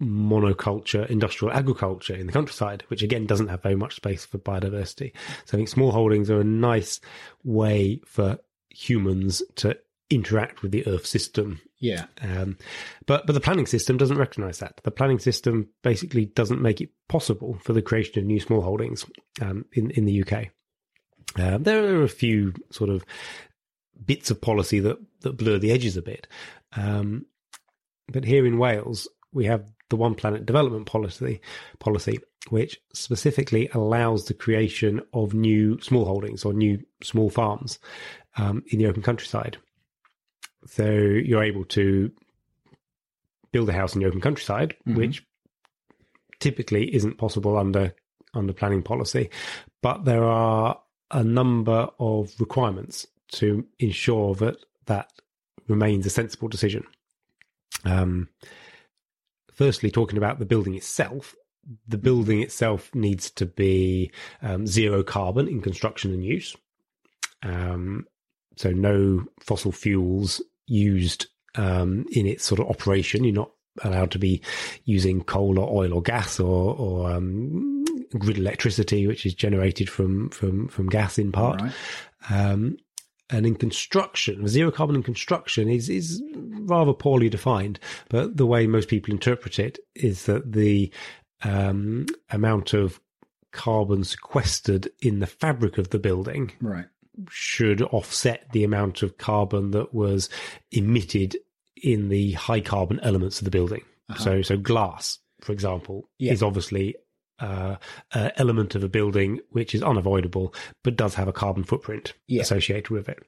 monoculture 0.00 1.08
industrial 1.08 1.52
agriculture 1.52 2.14
in 2.14 2.26
the 2.26 2.32
countryside, 2.32 2.84
which 2.88 3.02
again 3.02 3.26
doesn't 3.26 3.48
have 3.48 3.62
very 3.62 3.76
much 3.76 3.96
space 3.96 4.24
for 4.24 4.38
biodiversity. 4.38 5.12
So 5.44 5.56
I 5.56 5.58
think 5.58 5.68
small 5.68 5.92
holdings 5.92 6.30
are 6.30 6.40
a 6.40 6.44
nice 6.44 7.00
way 7.44 8.00
for 8.04 8.38
humans 8.68 9.42
to 9.56 9.76
interact 10.10 10.62
with 10.62 10.72
the 10.72 10.86
earth 10.86 11.06
system 11.06 11.60
Yeah. 11.80 12.06
um, 12.22 12.56
but 13.06 13.26
but 13.26 13.32
the 13.34 13.40
planning 13.40 13.66
system 13.66 13.96
doesn't 13.98 14.18
recognise 14.18 14.58
that. 14.58 14.80
The 14.82 14.90
planning 14.90 15.18
system 15.18 15.68
basically 15.82 16.26
doesn't 16.26 16.62
make 16.62 16.80
it 16.80 16.90
possible 17.08 17.58
for 17.62 17.72
the 17.74 17.82
creation 17.82 18.18
of 18.18 18.24
new 18.24 18.40
small 18.40 18.62
holdings 18.62 19.04
um, 19.42 19.64
in 19.72 19.90
in 19.92 20.04
the 20.06 20.22
UK. 20.22 20.48
Um, 21.36 21.62
there 21.62 21.84
are 21.96 22.02
a 22.02 22.08
few 22.08 22.54
sort 22.70 22.90
of 22.90 23.04
bits 24.04 24.30
of 24.30 24.40
policy 24.40 24.80
that 24.80 24.96
that 25.20 25.36
blur 25.36 25.58
the 25.58 25.72
edges 25.72 25.96
a 25.96 26.02
bit, 26.02 26.26
um, 26.76 27.26
but 28.10 28.24
here 28.24 28.46
in 28.46 28.58
Wales 28.58 29.08
we 29.32 29.44
have 29.44 29.64
the 29.90 29.96
One 29.96 30.14
Planet 30.14 30.46
Development 30.46 30.86
Policy 30.86 31.40
policy, 31.80 32.18
which 32.48 32.80
specifically 32.94 33.68
allows 33.74 34.24
the 34.24 34.34
creation 34.34 35.00
of 35.12 35.34
new 35.34 35.78
small 35.80 36.04
holdings 36.06 36.44
or 36.44 36.52
new 36.54 36.78
small 37.02 37.28
farms 37.30 37.78
um, 38.36 38.62
in 38.68 38.78
the 38.78 38.86
open 38.86 39.02
countryside. 39.02 39.58
So 40.66 40.84
you're 40.84 41.44
able 41.44 41.64
to 41.66 42.10
build 43.52 43.68
a 43.68 43.72
house 43.72 43.94
in 43.94 44.00
the 44.00 44.06
open 44.06 44.20
countryside, 44.20 44.76
which 44.96 45.24
typically 46.40 46.94
isn't 46.94 47.18
possible 47.18 47.56
under 47.56 47.94
under 48.34 48.52
planning 48.52 48.82
policy. 48.82 49.30
But 49.82 50.04
there 50.04 50.24
are 50.24 50.80
a 51.10 51.24
number 51.24 51.88
of 51.98 52.32
requirements 52.38 53.06
to 53.32 53.66
ensure 53.78 54.34
that 54.36 54.56
that 54.86 55.10
remains 55.66 56.06
a 56.06 56.10
sensible 56.10 56.48
decision. 56.48 56.84
Um, 57.84 58.28
firstly, 59.52 59.90
talking 59.90 60.18
about 60.18 60.38
the 60.38 60.46
building 60.46 60.74
itself, 60.74 61.34
the 61.86 61.98
building 61.98 62.42
itself 62.42 62.94
needs 62.94 63.30
to 63.32 63.46
be 63.46 64.10
um, 64.42 64.66
zero 64.66 65.02
carbon 65.02 65.48
in 65.48 65.60
construction 65.60 66.12
and 66.12 66.24
use. 66.24 66.56
Um, 67.42 68.06
so 68.58 68.70
no 68.70 69.24
fossil 69.40 69.72
fuels 69.72 70.42
used 70.66 71.26
um, 71.54 72.06
in 72.12 72.26
its 72.26 72.44
sort 72.44 72.60
of 72.60 72.68
operation. 72.68 73.24
You're 73.24 73.34
not 73.34 73.52
allowed 73.82 74.10
to 74.12 74.18
be 74.18 74.42
using 74.84 75.22
coal 75.22 75.58
or 75.58 75.84
oil 75.84 75.94
or 75.94 76.02
gas 76.02 76.40
or, 76.40 76.74
or 76.74 77.10
um, 77.12 77.84
grid 78.18 78.38
electricity, 78.38 79.06
which 79.06 79.24
is 79.24 79.34
generated 79.34 79.88
from 79.88 80.30
from 80.30 80.68
from 80.68 80.88
gas 80.88 81.18
in 81.18 81.32
part. 81.32 81.60
Right. 81.62 81.72
Um, 82.30 82.76
and 83.30 83.46
in 83.46 83.56
construction, 83.56 84.48
zero 84.48 84.70
carbon 84.70 84.96
in 84.96 85.02
construction 85.02 85.68
is 85.68 85.88
is 85.88 86.22
rather 86.62 86.92
poorly 86.92 87.28
defined. 87.28 87.78
But 88.08 88.36
the 88.36 88.46
way 88.46 88.66
most 88.66 88.88
people 88.88 89.12
interpret 89.12 89.58
it 89.58 89.78
is 89.94 90.26
that 90.26 90.52
the 90.52 90.92
um, 91.44 92.06
amount 92.30 92.72
of 92.72 93.00
carbon 93.52 94.04
sequestered 94.04 94.88
in 95.00 95.20
the 95.20 95.26
fabric 95.26 95.78
of 95.78 95.90
the 95.90 95.98
building 95.98 96.52
Right. 96.60 96.86
Should 97.30 97.82
offset 97.82 98.46
the 98.52 98.64
amount 98.64 99.02
of 99.02 99.18
carbon 99.18 99.70
that 99.72 99.92
was 99.94 100.28
emitted 100.70 101.36
in 101.82 102.08
the 102.08 102.32
high 102.32 102.60
carbon 102.60 102.98
elements 103.00 103.38
of 103.40 103.44
the 103.44 103.50
building. 103.50 103.82
So, 104.18 104.40
so 104.42 104.56
glass, 104.56 105.18
for 105.42 105.52
example, 105.52 106.08
Yeah. 106.18 106.32
is 106.32 106.42
obviously 106.42 106.96
uh, 107.40 107.76
an 108.12 108.32
element 108.36 108.74
of 108.74 108.82
a 108.82 108.88
building 108.88 109.38
which 109.50 109.74
is 109.74 109.82
unavoidable, 109.82 110.52
but 110.82 110.96
does 110.96 111.14
have 111.14 111.28
a 111.28 111.32
carbon 111.32 111.62
footprint 111.62 112.14
Yeah. 112.26 112.42
associated 112.42 112.88
with 112.90 113.08
it. 113.08 113.18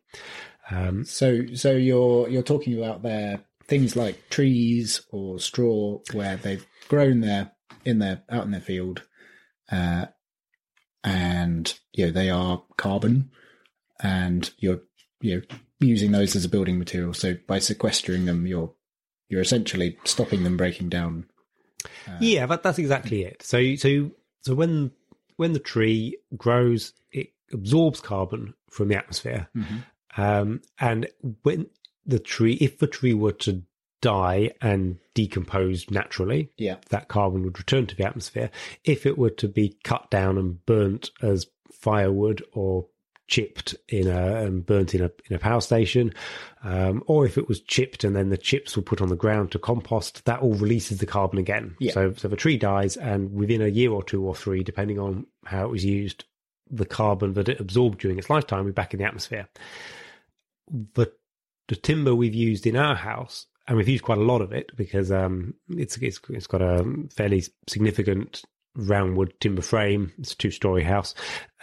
Um, 0.70 1.04
So 1.04 1.46
so 1.54 1.72
you're 1.72 2.28
you're 2.28 2.42
talking 2.42 2.76
about 2.82 3.02
there 3.02 3.44
things 3.64 3.94
like 3.94 4.28
trees 4.30 5.00
or 5.10 5.38
straw 5.38 6.00
where 6.12 6.36
they've 6.36 6.66
grown 6.88 7.20
there 7.20 7.52
in 7.84 7.98
their 8.00 8.22
out 8.30 8.44
in 8.44 8.50
their 8.50 8.60
field, 8.60 9.02
uh, 9.70 10.06
and 11.04 11.78
you 11.92 12.06
know 12.06 12.10
they 12.12 12.30
are 12.30 12.62
carbon, 12.76 13.30
and 14.02 14.50
you're 14.58 14.80
you 15.20 15.36
know 15.36 15.42
using 15.80 16.12
those 16.12 16.36
as 16.36 16.44
a 16.44 16.48
building 16.48 16.78
material. 16.78 17.14
So 17.14 17.36
by 17.46 17.58
sequestering 17.58 18.24
them, 18.26 18.46
you're 18.46 18.72
you're 19.28 19.40
essentially 19.40 19.96
stopping 20.04 20.42
them 20.44 20.56
breaking 20.56 20.88
down. 20.88 21.26
yeah, 22.20 22.46
that, 22.46 22.62
that's 22.62 22.78
exactly 22.78 23.22
it. 23.22 23.42
So, 23.42 23.74
so, 23.76 24.10
so 24.42 24.54
when 24.54 24.90
when 25.36 25.52
the 25.52 25.58
tree 25.58 26.18
grows, 26.36 26.92
it 27.12 27.28
absorbs 27.52 28.00
carbon 28.00 28.54
from 28.70 28.88
the 28.88 28.96
atmosphere, 28.96 29.48
um, 30.16 30.60
and 30.78 31.08
when 31.42 31.66
the 32.06 32.18
tree, 32.18 32.54
if 32.54 32.78
the 32.78 32.86
tree 32.86 33.14
were 33.14 33.32
to 33.32 33.62
die 34.00 34.50
and 34.60 34.96
decompose 35.14 35.90
naturally, 35.90 36.50
Yeah. 36.56 36.76
that 36.88 37.08
carbon 37.08 37.42
would 37.44 37.58
return 37.58 37.86
to 37.86 37.94
the 37.96 38.04
atmosphere. 38.06 38.50
If 38.84 39.04
it 39.06 39.18
were 39.18 39.30
to 39.30 39.46
be 39.48 39.76
cut 39.84 40.10
down 40.10 40.38
and 40.38 40.64
burnt 40.66 41.10
as 41.22 41.46
firewood 41.70 42.42
or 42.52 42.86
chipped 43.30 43.74
in 43.88 44.08
a 44.08 44.42
and 44.42 44.66
burnt 44.66 44.94
in 44.94 45.00
a 45.00 45.10
in 45.30 45.36
a 45.36 45.38
power 45.38 45.60
station, 45.60 46.12
um, 46.62 47.02
or 47.06 47.24
if 47.24 47.38
it 47.38 47.48
was 47.48 47.60
chipped 47.60 48.04
and 48.04 48.14
then 48.14 48.28
the 48.28 48.36
chips 48.36 48.76
were 48.76 48.82
put 48.82 49.00
on 49.00 49.08
the 49.08 49.16
ground 49.16 49.52
to 49.52 49.58
compost, 49.58 50.24
that 50.26 50.40
all 50.40 50.54
releases 50.54 50.98
the 50.98 51.06
carbon 51.06 51.38
again. 51.38 51.74
Yeah. 51.78 51.92
So 51.92 52.12
so 52.14 52.28
the 52.28 52.36
tree 52.36 52.58
dies, 52.58 52.96
and 52.96 53.32
within 53.32 53.62
a 53.62 53.68
year 53.68 53.92
or 53.92 54.02
two 54.02 54.22
or 54.24 54.34
three, 54.34 54.62
depending 54.62 54.98
on 54.98 55.26
how 55.46 55.64
it 55.64 55.70
was 55.70 55.84
used, 55.84 56.24
the 56.70 56.84
carbon 56.84 57.32
that 57.34 57.48
it 57.48 57.60
absorbed 57.60 58.00
during 58.00 58.18
its 58.18 58.28
lifetime 58.28 58.64
will 58.64 58.72
be 58.72 58.72
back 58.72 58.92
in 58.92 58.98
the 58.98 59.06
atmosphere. 59.06 59.48
The 60.68 61.10
the 61.68 61.76
timber 61.76 62.14
we've 62.14 62.34
used 62.34 62.66
in 62.66 62.76
our 62.76 62.96
house, 62.96 63.46
and 63.68 63.76
we've 63.76 63.88
used 63.88 64.04
quite 64.04 64.18
a 64.18 64.22
lot 64.22 64.42
of 64.42 64.52
it 64.52 64.72
because 64.76 65.12
um, 65.12 65.54
it's 65.68 65.96
it's 65.98 66.20
it's 66.28 66.48
got 66.48 66.62
a 66.62 66.84
fairly 67.14 67.44
significant 67.68 68.42
roundwood 68.76 69.38
timber 69.40 69.62
frame. 69.62 70.12
It's 70.18 70.32
a 70.32 70.36
two 70.36 70.50
story 70.50 70.82
house, 70.82 71.14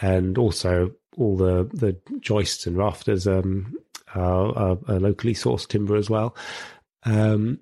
and 0.01 0.37
also 0.37 0.91
all 1.17 1.35
the 1.35 1.69
the 1.73 1.97
joists 2.19 2.65
and 2.65 2.77
rafters 2.77 3.27
um, 3.27 3.75
are, 4.15 4.57
are, 4.57 4.77
are 4.87 4.99
locally 4.99 5.33
sourced 5.33 5.67
timber 5.67 5.95
as 5.95 6.09
well. 6.09 6.35
Um, 7.03 7.59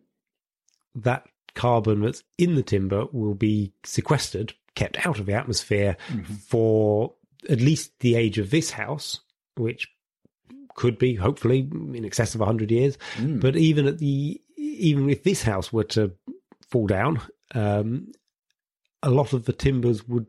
that 0.96 1.26
carbon 1.56 2.02
that's 2.02 2.24
in 2.38 2.56
the 2.56 2.64
timber 2.64 3.06
will 3.12 3.34
be 3.34 3.74
sequestered, 3.84 4.54
kept 4.76 5.06
out 5.06 5.20
of 5.20 5.26
the 5.26 5.34
atmosphere 5.34 5.98
for 6.48 7.14
at 7.50 7.62
least 7.62 8.00
the 8.00 8.16
age 8.16 8.38
of 8.38 8.50
this 8.50 8.72
house, 8.72 9.22
which 9.56 9.90
could 10.76 10.98
be 10.98 11.16
hopefully 11.16 11.60
in 11.60 12.04
excess 12.06 12.36
of 12.36 12.42
100 12.42 12.70
years. 12.72 12.98
But 13.40 13.56
even 13.56 13.88
at 13.88 13.98
the 14.00 14.42
even 14.58 15.10
if 15.10 15.24
this 15.24 15.44
house 15.44 15.72
were 15.72 15.84
to 15.86 16.12
fall 16.68 16.88
down 16.88 17.22
um 17.54 18.12
a 19.04 19.10
lot 19.10 19.34
of 19.34 19.46
the 19.46 19.54
timbers 19.54 20.08
would 20.08 20.26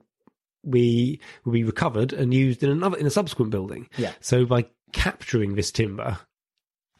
be 0.71 1.21
would 1.45 1.53
be 1.53 1.65
recovered 1.65 2.13
and 2.13 2.33
used 2.35 2.63
in 2.63 2.71
another 2.71 2.97
in 2.99 3.07
a 3.07 3.11
subsequent 3.11 3.51
building 3.51 3.89
Yeah. 3.97 4.13
so 4.21 4.45
by 4.45 4.67
capturing 4.93 5.55
this 5.55 5.71
timber 5.71 6.19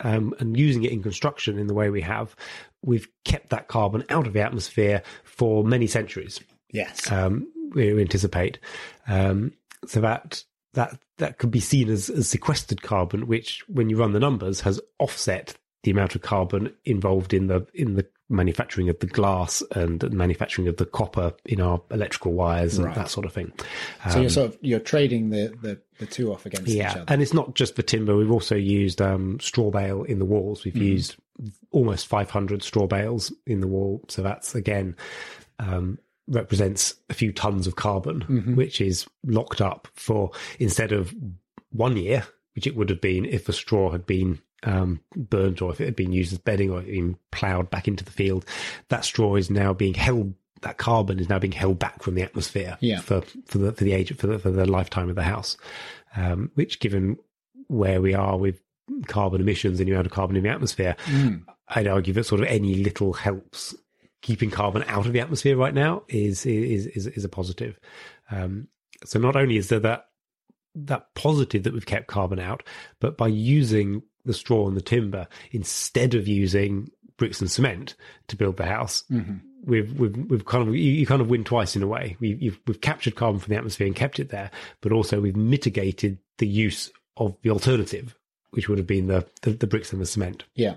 um, 0.01 0.35
and 0.39 0.59
using 0.59 0.85
it 0.85 0.93
in 0.93 1.03
construction 1.03 1.59
in 1.59 1.67
the 1.67 1.75
way 1.75 1.89
we 1.91 2.03
have 2.03 2.37
we've 2.83 3.09
kept 3.25 3.51
that 3.51 3.69
carbon 3.69 4.05
out 4.11 4.27
of 4.27 4.33
the 4.33 4.41
atmosphere 4.43 5.03
for 5.25 5.65
many 5.65 5.87
centuries 5.87 6.41
Yes. 6.73 7.11
um, 7.11 7.47
we 7.75 8.01
anticipate. 8.01 8.59
Um, 9.09 9.53
so 9.87 10.01
that 10.01 10.43
that 10.75 10.99
that 11.19 11.39
could 11.39 11.51
be 11.51 11.61
seen 11.61 11.89
as, 11.89 12.11
as 12.11 12.29
sequestered 12.29 12.83
carbon, 12.83 13.27
which, 13.27 13.65
when 13.69 13.89
you 13.89 13.97
run 13.97 14.13
the 14.13 14.21
numbers, 14.21 14.61
has 14.61 14.81
offset 14.99 15.55
the 15.83 15.91
amount 15.91 16.15
of 16.15 16.23
carbon 16.23 16.73
involved 16.85 17.33
in 17.35 17.47
the 17.47 17.67
in 17.75 17.95
the 17.95 18.07
manufacturing 18.29 18.89
of 18.89 18.99
the 18.99 19.07
glass 19.07 19.63
and 19.77 20.01
the 20.01 20.11
manufacturing 20.11 20.67
of 20.67 20.79
the 20.79 20.85
copper 20.87 21.33
in 21.45 21.61
our 21.61 21.81
electrical 21.93 22.33
wires 22.33 22.77
and 22.77 22.87
Right. 22.87 22.95
that 22.97 23.09
sort 23.09 23.25
of 23.25 23.33
thing. 23.33 23.53
so 24.11 24.21
you're 24.21 24.29
sort 24.31 24.51
of 24.51 24.59
you're 24.63 24.81
trading 24.81 25.31
the 25.31 25.55
the, 25.63 25.79
the 25.99 26.07
two 26.07 26.33
off 26.33 26.45
against 26.45 26.69
each 26.69 26.83
other. 26.83 27.05
and 27.07 27.23
it's 27.23 27.33
not 27.33 27.55
just 27.55 27.77
the 27.77 27.85
timber. 27.85 28.17
We've 28.17 28.33
also 28.33 28.57
used 28.57 29.01
um, 29.01 29.39
straw 29.39 29.71
bale 29.71 30.03
in 30.03 30.19
the 30.19 30.25
walls. 30.25 30.65
We've 30.65 30.77
used 30.77 31.15
almost 31.71 32.07
500 32.09 32.63
straw 32.65 32.87
bales 32.89 33.33
in 33.47 33.61
the 33.61 33.69
wall. 33.69 34.03
So 34.09 34.23
that's 34.23 34.55
again 34.57 34.97
um, 35.61 35.99
represents 36.27 36.95
a 37.09 37.15
few 37.15 37.33
tons 37.33 37.69
of 37.69 37.77
carbon, 37.77 38.57
which 38.57 38.81
is 38.81 39.07
locked 39.25 39.61
up 39.61 39.87
for 39.95 40.33
instead 40.59 40.91
of 40.91 41.15
one 41.71 41.97
year 41.97 42.27
which 42.57 42.67
it 42.67 42.75
would 42.75 42.89
have 42.89 43.03
been 43.03 43.25
if 43.27 43.49
a 43.49 43.53
straw 43.53 43.91
had 43.93 44.07
been 44.07 44.41
um, 44.63 45.01
burnt 45.15 45.61
or 45.63 45.71
if 45.73 45.81
it 45.81 45.85
had 45.85 45.97
been 45.97 46.13
used 46.13 46.33
as 46.33 46.39
bedding 46.39 46.71
or 46.71 46.81
been 46.83 47.17
ploughed 47.31 47.71
back 47.71 47.87
into 47.89 48.05
the 48.05 48.11
field. 48.11 48.45
That 48.89 49.05
straw 49.05 49.37
is 49.37 49.51
now 49.51 49.73
being 49.75 49.95
held. 49.95 50.35
That 50.63 50.79
carbon 50.79 51.19
is 51.21 51.29
now 51.29 51.39
being 51.39 51.53
held 51.53 51.79
back 51.79 52.03
from 52.03 52.15
the 52.15 52.23
atmosphere 52.23 52.79
Yeah. 52.81 53.01
for 53.01 53.21
for 53.47 53.59
the 53.59 53.73
for 53.73 53.85
the 53.85 53.93
age 53.93 54.17
for 54.17 54.27
the, 54.27 54.39
for 54.39 54.51
the 54.51 54.65
lifetime 54.67 55.09
of 55.11 55.15
the 55.15 55.23
house, 55.23 55.57
um, 56.17 56.51
which 56.55 56.81
given 56.81 57.19
where 57.69 58.01
we 58.01 58.15
are 58.15 58.39
with 58.39 58.61
carbon 59.07 59.41
emissions 59.41 59.79
and 59.81 59.89
the 59.89 59.93
amount 59.93 60.07
of 60.07 60.13
carbon 60.13 60.37
in 60.37 60.43
the 60.43 60.49
atmosphere, 60.49 60.97
I'd 61.69 61.87
argue 61.89 62.15
that 62.15 62.25
sort 62.25 62.41
of 62.41 62.47
any 62.47 62.77
little 62.77 63.13
helps 63.13 63.75
keeping 64.23 64.51
carbon 64.51 64.83
out 64.89 65.07
of 65.07 65.13
the 65.13 65.21
atmosphere 65.21 65.57
right 65.57 65.75
now 65.75 66.03
is 66.09 66.47
is 66.47 66.87
is, 66.87 67.07
is 67.07 67.25
a 67.25 67.29
positive. 67.29 67.79
Um, 68.31 68.69
so 69.05 69.19
not 69.19 69.37
only 69.37 69.57
is 69.59 69.69
there 69.69 69.81
that 69.81 70.07
that 70.75 71.15
positive 71.15 71.63
that 71.65 71.73
we've 71.75 71.87
kept 71.87 72.07
carbon 72.07 72.39
out, 72.39 72.63
but 73.01 73.17
by 73.17 73.29
using 73.29 74.03
the 74.27 74.35
straw 74.35 74.67
and 74.67 74.77
the 74.77 74.83
timber 74.83 75.27
instead 75.53 76.15
of 76.15 76.29
using 76.29 76.91
bricks 77.17 77.41
and 77.41 77.51
cement 77.51 77.95
to 78.29 78.37
build 78.37 78.57
the 78.57 78.67
house, 78.67 79.05
mm-hmm. 79.11 79.37
we've 79.65 79.99
we've 79.99 80.17
we've 80.31 80.45
kind 80.45 80.69
of 80.69 80.75
you, 80.75 80.93
you 80.93 81.07
kind 81.07 81.23
of 81.23 81.31
win 81.31 81.45
twice 81.45 81.77
in 81.77 81.83
a 81.83 81.87
way. 81.87 82.17
We, 82.21 82.35
you've, 82.35 82.59
we've 82.67 82.81
captured 82.81 83.17
carbon 83.17 83.41
from 83.41 83.53
the 83.53 83.59
atmosphere 83.59 83.87
and 83.87 83.97
kept 83.97 84.21
it 84.21 84.31
there, 84.31 84.51
but 84.81 84.93
also 84.93 85.21
we've 85.21 85.37
mitigated 85.37 86.19
the 86.39 86.47
use 86.47 86.91
of 87.17 87.37
the 87.43 87.51
alternative, 87.51 88.15
which 88.51 88.69
would 88.69 88.79
have 88.79 88.87
been 88.87 89.07
the 89.07 89.27
the, 89.43 89.53
the 89.53 89.67
bricks 89.67 89.93
and 89.93 90.01
the 90.01 90.07
cement. 90.07 90.45
Yeah. 90.55 90.77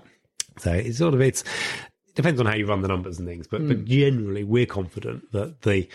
So 0.58 0.72
it's 0.72 0.98
sort 0.98 1.14
of 1.14 1.20
it's 1.20 1.42
it 1.42 2.14
depends 2.14 2.40
on 2.40 2.46
how 2.46 2.54
you 2.54 2.66
run 2.66 2.82
the 2.82 2.88
numbers 2.88 3.18
and 3.18 3.28
things, 3.28 3.46
but 3.46 3.66
but 3.66 3.78
hmm. 3.78 3.84
generally 3.84 4.44
we're 4.44 4.66
confident 4.66 5.30
that 5.32 5.62
the 5.62 5.88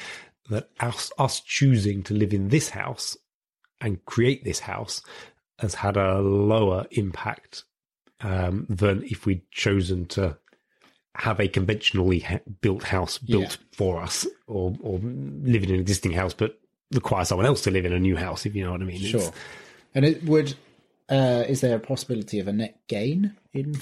that 0.49 0.69
us 0.79 1.11
us 1.17 1.39
choosing 1.39 2.03
to 2.03 2.13
live 2.13 2.33
in 2.33 2.49
this 2.49 2.69
house 2.69 3.17
and 3.81 4.03
create 4.05 4.43
this 4.43 4.59
house 4.59 5.01
has 5.59 5.75
had 5.75 5.97
a 5.97 6.19
lower 6.19 6.85
impact 6.91 7.63
um, 8.21 8.65
than 8.69 9.03
if 9.03 9.25
we'd 9.25 9.49
chosen 9.51 10.05
to 10.07 10.37
have 11.15 11.39
a 11.39 11.47
conventionally 11.47 12.19
ha- 12.19 12.39
built 12.61 12.83
house 12.83 13.17
built 13.17 13.57
for 13.71 14.01
us, 14.01 14.27
or 14.47 14.75
or 14.81 14.99
live 14.99 15.63
in 15.63 15.69
an 15.73 15.79
existing 15.79 16.11
house, 16.11 16.33
but 16.33 16.59
require 16.93 17.23
someone 17.25 17.45
else 17.45 17.61
to 17.63 17.71
live 17.71 17.85
in 17.85 17.93
a 17.93 17.99
new 17.99 18.15
house. 18.17 18.45
If 18.45 18.55
you 18.55 18.63
know 18.63 18.71
what 18.71 18.81
I 18.81 18.85
mean. 18.85 18.97
It's- 19.03 19.11
Sure. 19.11 19.31
And 19.93 20.03
it 20.05 20.23
would. 20.25 20.55
Uh, 21.07 21.43
is 21.47 21.61
there 21.61 21.75
a 21.75 21.79
possibility 21.79 22.39
of 22.39 22.47
a 22.47 22.53
net 22.53 22.79
gain 22.87 23.35
in? 23.53 23.75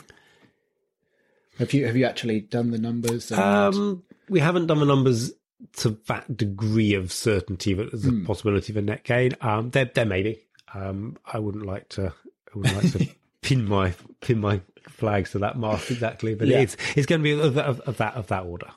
Have 1.59 1.73
you 1.73 1.85
have 1.85 1.95
you 1.95 2.05
actually 2.05 2.41
done 2.41 2.71
the 2.71 2.77
numbers? 2.77 3.31
and- 3.31 3.39
Um, 3.41 4.03
we 4.29 4.39
haven't 4.39 4.67
done 4.67 4.79
the 4.79 4.85
numbers 4.85 5.31
to 5.77 5.97
that 6.07 6.35
degree 6.35 6.93
of 6.93 7.11
certainty 7.11 7.73
that 7.73 7.91
there's 7.91 8.05
a 8.05 8.11
possibility 8.25 8.73
of 8.73 8.77
a 8.77 8.81
net 8.81 9.03
gain. 9.03 9.31
Um, 9.41 9.69
there, 9.71 9.85
there 9.93 10.05
may 10.05 10.21
be. 10.23 10.39
Um, 10.73 11.17
I 11.25 11.39
wouldn't 11.39 11.65
like 11.65 11.89
to. 11.89 12.07
I 12.53 12.57
wouldn't 12.57 12.83
like 12.83 12.91
to 12.93 13.07
pin 13.41 13.65
my 13.65 13.93
pin 14.21 14.39
my 14.39 14.61
flags 14.89 15.31
to 15.31 15.39
that 15.39 15.57
mast 15.57 15.89
exactly, 15.91 16.35
but 16.35 16.47
Yeah. 16.47 16.59
it's 16.59 16.77
it's 16.95 17.05
going 17.05 17.21
to 17.21 17.23
be 17.23 17.31
of, 17.31 17.57
of, 17.57 17.79
of 17.81 17.97
that 17.97 18.15
of 18.15 18.27
that 18.27 18.45
order. 18.45 18.69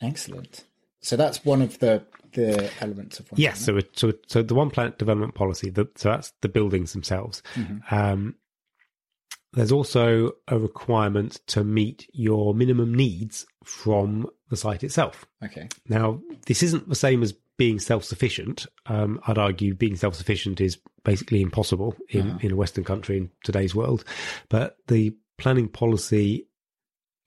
Excellent. 0.00 0.64
So 1.00 1.16
that's 1.16 1.44
one 1.44 1.62
of 1.62 1.78
the 1.78 2.02
the 2.32 2.70
elements 2.80 3.18
of 3.20 3.30
one. 3.32 3.40
Yes. 3.40 3.60
So, 3.64 3.76
it, 3.78 3.98
so, 3.98 4.12
so 4.26 4.42
the 4.42 4.54
one 4.54 4.70
planet 4.70 4.98
development 4.98 5.34
policy. 5.34 5.70
The, 5.70 5.88
so 5.96 6.10
that's 6.10 6.32
the 6.42 6.48
buildings 6.48 6.92
themselves. 6.92 7.42
Um, 7.90 8.34
there's 9.54 9.72
also 9.72 10.32
a 10.46 10.58
requirement 10.58 11.40
to 11.48 11.64
meet 11.64 12.06
your 12.12 12.54
minimum 12.54 12.94
needs 12.94 13.46
from 13.64 14.26
the 14.50 14.56
site 14.58 14.84
itself. 14.84 15.24
Okay. 15.42 15.68
Now, 15.88 16.20
this 16.46 16.62
isn't 16.62 16.88
the 16.88 16.94
same 16.94 17.22
as 17.22 17.34
being 17.58 17.78
self-sufficient. 17.78 18.66
Um, 18.86 19.20
I'd 19.26 19.36
argue 19.38 19.74
being 19.74 19.96
self-sufficient 19.96 20.60
is 20.60 20.78
basically 21.04 21.42
impossible 21.42 21.94
in, 22.08 22.38
in 22.40 22.52
a 22.52 22.56
Western 22.56 22.84
country 22.84 23.16
in 23.18 23.30
today's 23.44 23.74
world. 23.74 24.04
But 24.48 24.76
the 24.86 25.14
planning 25.38 25.68
policy 25.68 26.46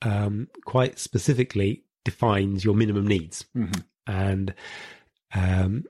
um, 0.01 0.47
quite 0.65 0.97
specifically 0.99 1.83
defines 2.05 2.65
your 2.65 2.73
minimum 2.75 3.05
needs, 3.05 3.45
and 4.07 4.53
um, 5.35 5.83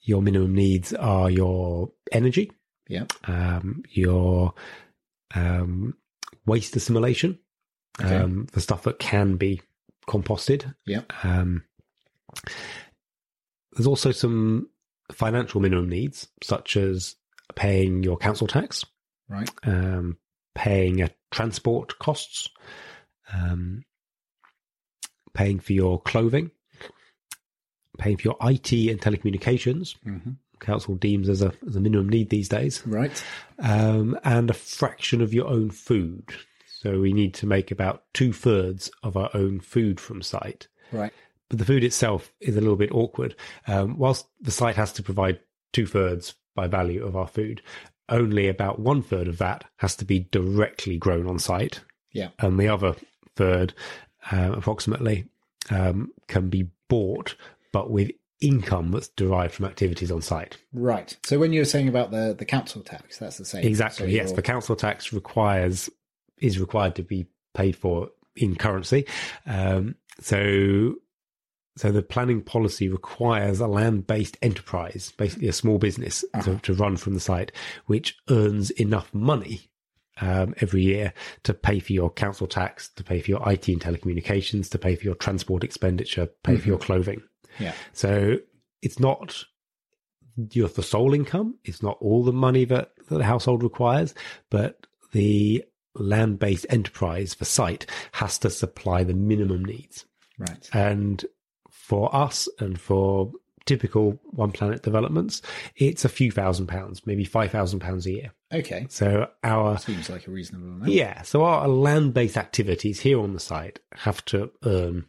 your 0.00 0.22
minimum 0.22 0.54
needs 0.54 0.92
are 0.94 1.30
your 1.30 1.90
energy, 2.10 2.50
Yeah. 2.88 3.04
um, 3.24 3.82
your 3.90 4.54
um, 5.34 5.96
waste 6.46 6.74
assimilation, 6.76 7.38
Okay. 8.00 8.16
um, 8.16 8.46
the 8.52 8.60
stuff 8.60 8.84
that 8.84 8.98
can 8.98 9.36
be 9.36 9.60
composted. 10.08 10.74
Yeah. 10.86 11.02
There's 13.72 13.86
also 13.86 14.10
some 14.12 14.68
financial 15.12 15.60
minimum 15.60 15.88
needs, 15.88 16.28
such 16.42 16.76
as 16.76 17.16
paying 17.54 18.02
your 18.02 18.16
council 18.16 18.46
tax, 18.46 18.84
Right. 19.28 19.50
um, 19.64 20.16
paying 20.54 21.02
uh, 21.02 21.08
transport 21.30 21.98
costs, 21.98 22.48
um, 23.32 23.84
paying 25.34 25.58
for 25.60 25.72
your 25.72 26.00
clothing, 26.00 26.50
paying 27.98 28.16
for 28.16 28.22
your 28.28 28.36
IT 28.42 28.72
and 28.72 29.00
telecommunications. 29.00 29.94
Council 30.60 30.94
deems 30.94 31.28
as 31.28 31.42
a 31.42 31.52
as 31.66 31.74
a 31.74 31.80
minimum 31.80 32.08
need 32.08 32.30
these 32.30 32.48
days, 32.48 32.86
Right. 32.86 33.24
um, 33.58 34.16
and 34.22 34.48
a 34.48 34.54
fraction 34.54 35.20
of 35.20 35.34
your 35.34 35.48
own 35.48 35.70
food. 35.70 36.24
So 36.68 37.00
we 37.00 37.12
need 37.12 37.34
to 37.34 37.46
make 37.46 37.70
about 37.70 38.04
two 38.14 38.32
thirds 38.32 38.90
of 39.02 39.16
our 39.16 39.30
own 39.34 39.58
food 39.60 39.98
from 39.98 40.22
site. 40.22 40.68
Right. 40.92 41.12
But 41.52 41.58
the 41.58 41.66
food 41.66 41.84
itself 41.84 42.32
is 42.40 42.56
a 42.56 42.62
little 42.62 42.76
bit 42.76 42.90
awkward. 42.92 43.36
Um, 43.66 43.98
whilst 43.98 44.26
the 44.40 44.50
site 44.50 44.76
has 44.76 44.90
to 44.94 45.02
provide 45.02 45.38
two 45.74 45.84
thirds 45.86 46.34
by 46.54 46.66
value 46.66 47.04
of 47.04 47.14
our 47.14 47.26
food, 47.26 47.60
only 48.08 48.48
about 48.48 48.78
one 48.78 49.02
third 49.02 49.28
of 49.28 49.36
that 49.36 49.64
has 49.76 49.94
to 49.96 50.06
be 50.06 50.20
directly 50.30 50.96
grown 50.96 51.26
on 51.26 51.38
site, 51.38 51.80
Yeah. 52.10 52.30
and 52.38 52.58
the 52.58 52.68
other 52.68 52.94
third, 53.36 53.74
uh, 54.30 54.52
approximately, 54.54 55.26
um, 55.68 56.10
can 56.26 56.48
be 56.48 56.70
bought, 56.88 57.36
but 57.70 57.90
with 57.90 58.10
income 58.40 58.90
that's 58.90 59.08
derived 59.08 59.52
from 59.52 59.66
activities 59.66 60.10
on 60.10 60.22
site. 60.22 60.56
Right. 60.72 61.14
So 61.22 61.38
when 61.38 61.52
you 61.52 61.60
were 61.60 61.66
saying 61.66 61.88
about 61.88 62.12
the 62.12 62.34
the 62.36 62.46
council 62.46 62.80
tax, 62.80 63.18
that's 63.18 63.36
the 63.36 63.44
same. 63.44 63.62
Exactly. 63.66 64.06
So 64.06 64.10
yes, 64.10 64.28
you're- 64.28 64.36
the 64.36 64.42
council 64.42 64.74
tax 64.74 65.12
requires 65.12 65.90
is 66.38 66.58
required 66.58 66.94
to 66.94 67.02
be 67.02 67.26
paid 67.52 67.76
for 67.76 68.08
in 68.36 68.56
currency. 68.56 69.04
Um, 69.46 69.96
so, 70.18 70.94
so 71.76 71.90
the 71.90 72.02
planning 72.02 72.42
policy 72.42 72.88
requires 72.88 73.60
a 73.60 73.66
land-based 73.66 74.36
enterprise, 74.42 75.12
basically 75.16 75.48
a 75.48 75.52
small 75.52 75.78
business, 75.78 76.24
to, 76.44 76.58
to 76.58 76.74
run 76.74 76.96
from 76.96 77.14
the 77.14 77.20
site, 77.20 77.52
which 77.86 78.18
earns 78.28 78.70
enough 78.72 79.12
money. 79.14 79.68
Um, 80.20 80.54
every 80.60 80.82
year 80.82 81.14
to 81.44 81.54
pay 81.54 81.80
for 81.80 81.94
your 81.94 82.10
council 82.10 82.46
tax, 82.46 82.90
to 82.96 83.02
pay 83.02 83.20
for 83.20 83.30
your 83.30 83.50
IT 83.50 83.66
and 83.68 83.80
telecommunications, 83.80 84.68
to 84.70 84.78
pay 84.78 84.94
for 84.94 85.04
your 85.04 85.14
transport 85.14 85.64
expenditure, 85.64 86.28
pay 86.44 86.58
for 86.58 86.68
your 86.68 86.78
clothing. 86.78 87.22
Yeah. 87.58 87.72
So 87.94 88.36
it's 88.82 89.00
not 89.00 89.42
your 90.36 90.68
the 90.68 90.82
sole 90.82 91.14
income. 91.14 91.58
It's 91.64 91.82
not 91.82 91.96
all 92.00 92.24
the 92.24 92.32
money 92.32 92.66
that, 92.66 92.92
that 93.08 93.18
the 93.18 93.24
household 93.24 93.62
requires, 93.62 94.14
but 94.50 94.86
the 95.12 95.64
land-based 95.94 96.66
enterprise 96.68 97.34
for 97.34 97.46
site 97.46 97.86
has 98.12 98.38
to 98.38 98.50
supply 98.50 99.04
the 99.04 99.14
minimum 99.14 99.64
needs. 99.64 100.04
Right. 100.38 100.68
And 100.72 101.24
for 101.92 102.14
us 102.16 102.48
and 102.58 102.80
for 102.80 103.30
typical 103.66 104.18
one 104.30 104.50
planet 104.50 104.82
developments, 104.82 105.42
it's 105.76 106.06
a 106.06 106.08
few 106.08 106.30
thousand 106.30 106.68
pounds, 106.68 107.06
maybe 107.06 107.22
five 107.22 107.50
thousand 107.50 107.80
pounds 107.80 108.06
a 108.06 108.12
year. 108.12 108.32
Okay. 108.50 108.86
So 108.88 109.28
our 109.44 109.76
Seems 109.76 110.08
like 110.08 110.26
a 110.26 110.30
reasonable 110.30 110.68
amount. 110.68 110.90
yeah, 110.90 111.20
so 111.20 111.44
our 111.44 111.68
land-based 111.68 112.38
activities 112.38 112.98
here 113.00 113.20
on 113.20 113.34
the 113.34 113.40
site 113.40 113.78
have 113.94 114.24
to 114.26 114.50
earn 114.64 115.04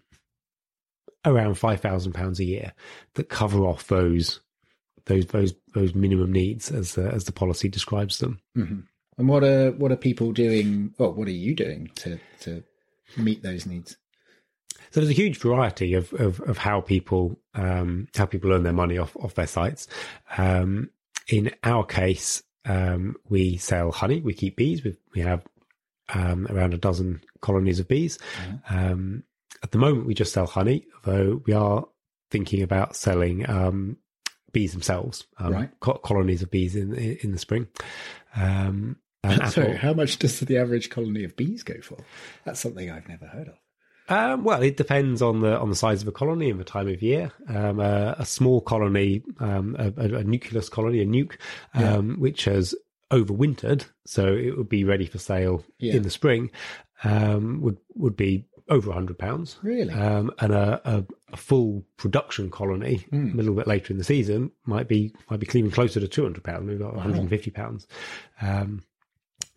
around 1.25 1.55
five 1.55 1.79
thousand 1.79 2.11
pounds 2.11 2.41
a 2.41 2.43
year 2.43 2.73
that 3.13 3.29
cover 3.29 3.65
off 3.65 3.87
those 3.87 4.41
those 5.05 5.25
those 5.27 5.53
those 5.73 5.95
minimum 5.95 6.33
needs 6.33 6.69
as 6.69 6.97
uh, 6.97 7.11
as 7.13 7.23
the 7.23 7.31
policy 7.31 7.69
describes 7.69 8.19
them. 8.19 8.41
And 8.55 9.29
what 9.29 9.43
are 9.45 9.71
what 9.71 9.91
are 9.93 9.95
people 9.95 10.33
doing? 10.33 10.93
Well, 10.97 11.13
what 11.13 11.29
are 11.29 11.31
you 11.31 11.55
doing 11.55 11.91
to 11.95 12.19
to 12.41 12.63
meet 13.17 13.41
those 13.41 13.65
needs? 13.65 13.95
So 14.93 14.99
there's 14.99 15.09
a 15.09 15.13
huge 15.13 15.39
variety 15.39 15.95
of 15.95 16.13
of, 16.13 16.39
of 16.41 16.57
how 16.59 16.79
people 16.81 17.39
um, 17.55 18.07
how 18.15 18.27
people 18.27 18.51
earn 18.53 18.61
their 18.63 18.73
money 18.73 18.97
off 18.99 19.17
off 19.17 19.33
their 19.33 19.47
sites. 19.47 19.87
Um, 20.37 20.91
in 21.27 21.51
our 21.63 21.83
case, 21.83 22.43
um, 22.65 23.15
we 23.27 23.57
sell 23.57 23.91
honey. 23.91 24.21
We 24.21 24.33
keep 24.35 24.55
bees. 24.55 24.83
We 24.83 24.95
we 25.15 25.21
have 25.21 25.43
um, 26.13 26.45
around 26.47 26.75
a 26.75 26.77
dozen 26.77 27.21
colonies 27.41 27.79
of 27.79 27.87
bees. 27.87 28.19
Um, 28.69 29.23
at 29.63 29.71
the 29.71 29.79
moment, 29.79 30.05
we 30.05 30.13
just 30.13 30.33
sell 30.33 30.45
honey, 30.45 30.85
though 31.03 31.41
we 31.47 31.53
are 31.53 31.85
thinking 32.29 32.61
about 32.61 32.95
selling 32.95 33.49
um, 33.49 33.97
bees 34.51 34.73
themselves, 34.73 35.25
Right. 35.39 35.69
co- 35.79 35.97
colonies 36.03 36.43
of 36.43 36.51
bees 36.51 36.75
in 36.75 36.93
in 36.93 37.31
the 37.31 37.39
spring. 37.39 37.67
Um, 38.35 38.97
So, 39.49 39.73
how 39.77 39.93
much 39.93 40.19
does 40.19 40.41
the 40.41 40.57
average 40.57 40.89
colony 40.89 41.23
of 41.23 41.35
bees 41.37 41.63
go 41.63 41.79
for? 41.81 41.97
That's 42.43 42.59
something 42.59 42.91
I've 42.91 43.07
never 43.07 43.25
heard 43.25 43.47
of. 43.47 43.55
Um, 44.09 44.43
well, 44.43 44.61
it 44.61 44.75
depends 44.77 45.21
on 45.21 45.39
the 45.41 45.57
on 45.59 45.69
the 45.69 45.75
size 45.75 46.01
of 46.01 46.07
a 46.07 46.11
colony 46.11 46.49
and 46.49 46.59
the 46.59 46.63
time 46.65 46.87
of 46.87 47.01
year. 47.01 47.31
Um, 47.47 47.79
a, 47.79 48.15
a 48.19 48.25
small 48.25 48.59
colony, 48.61 49.23
um, 49.39 49.75
a, 49.79 49.93
a, 49.97 50.15
a 50.19 50.23
nucleus 50.23 50.69
colony, 50.69 50.99
a 51.01 51.05
nuke, 51.05 51.37
um, 51.73 52.17
which 52.19 52.45
has 52.45 52.75
overwintered, 53.11 53.85
so 54.05 54.33
it 54.33 54.57
would 54.57 54.69
be 54.69 54.83
ready 54.83 55.05
for 55.05 55.19
sale 55.19 55.63
Yeah. 55.77 55.93
in 55.93 56.03
the 56.03 56.09
spring, 56.09 56.49
um, 57.03 57.61
would 57.61 57.77
would 57.95 58.15
be 58.17 58.45
over 58.69 58.89
a 58.91 58.93
hundred 58.93 59.19
pounds. 59.19 59.57
Really? 59.61 59.93
Um, 59.93 60.31
and 60.39 60.53
a, 60.53 60.81
a, 61.31 61.37
full 61.37 61.83
production 61.97 62.49
colony 62.49 63.05
Hmm. 63.09 63.31
a 63.33 63.35
little 63.35 63.55
bit 63.55 63.67
later 63.67 63.91
in 63.91 63.97
the 63.97 64.03
season 64.03 64.51
might 64.65 64.87
be 64.87 65.13
might 65.29 65.39
be 65.39 65.45
cleaning 65.45 65.71
closer 65.71 65.99
to 65.99 66.07
two 66.07 66.23
hundred 66.23 66.43
pounds, 66.43 66.65
maybe 66.65 66.81
about 66.81 66.95
one 66.95 67.03
hundred 67.03 67.19
and 67.21 67.29
fifty 67.29 67.51
pounds. 67.51 67.87
Um, 68.41 68.81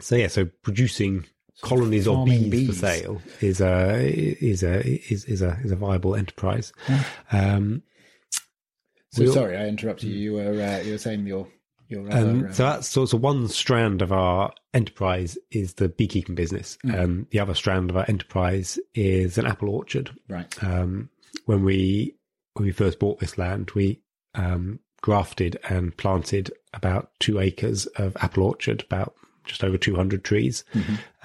so 0.01 0.17
yeah, 0.17 0.27
so 0.29 0.45
producing 0.63 1.25
colonies 1.63 2.07
of 2.07 2.25
bees, 2.27 2.49
bees. 2.51 2.67
for 2.69 2.75
sale 2.75 3.23
is 3.41 3.61
a 3.61 4.07
is 4.09 4.63
a 4.63 4.87
is, 5.13 5.25
is 5.25 5.43
a 5.43 5.59
is 5.65 5.73
a 5.73 5.77
viable 5.77 6.15
enterprise. 6.15 6.73
Um, 7.33 7.83
So 9.13 9.23
we'll- 9.25 9.33
sorry, 9.33 9.57
I 9.57 9.67
interrupted 9.69 10.11
you. 10.11 10.17
You 10.19 10.33
were 10.35 10.61
uh, 10.63 10.81
you 10.83 10.93
were 10.93 10.99
saying 10.99 11.27
your 11.27 11.49
your 11.89 12.11
other. 12.11 12.29
Um, 12.31 12.47
uh, 12.47 12.53
so 12.53 12.63
that's 12.65 12.89
so, 12.89 13.07
so 13.07 13.17
one 13.17 13.49
strand 13.49 14.03
of 14.03 14.13
our 14.13 14.53
enterprise 14.75 15.39
is 15.51 15.75
the 15.75 15.89
beekeeping 15.89 16.35
business. 16.35 16.77
Um, 16.93 17.27
the 17.31 17.41
other 17.41 17.55
strand 17.55 17.91
of 17.91 17.97
our 17.97 18.05
enterprise 18.09 18.79
is 18.95 19.39
an 19.39 19.47
apple 19.47 19.71
orchard. 19.71 20.11
right. 20.29 20.63
Um, 20.63 21.09
when 21.47 21.63
we 21.65 22.17
when 22.55 22.67
we 22.67 22.73
first 22.73 22.99
bought 22.99 23.21
this 23.21 23.39
land, 23.39 23.71
we 23.75 24.01
um, 24.35 24.81
grafted 25.01 25.59
and 25.69 25.97
planted 25.97 26.51
about 26.75 27.11
two 27.21 27.39
acres 27.39 27.87
of 27.97 28.17
apple 28.21 28.43
orchard, 28.43 28.83
about 28.91 29.15
just 29.47 29.65
over 29.65 29.79
two 29.79 29.97
hundred 29.97 30.25
trees, 30.25 30.65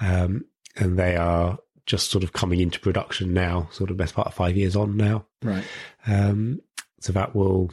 um, 0.00 0.44
and 0.76 0.98
they 0.98 1.16
are 1.16 1.58
just 1.84 2.10
sort 2.10 2.24
of 2.24 2.32
coming 2.32 2.60
into 2.60 2.80
production 2.80 3.34
now. 3.34 3.68
Sort 3.72 3.90
of 3.90 3.96
best 3.96 4.14
part 4.14 4.28
of 4.28 4.34
five 4.34 4.56
years 4.56 4.76
on 4.76 4.96
now. 4.96 5.26
Right. 5.42 5.64
Um, 6.06 6.60
so 7.00 7.12
that 7.12 7.34
will 7.34 7.70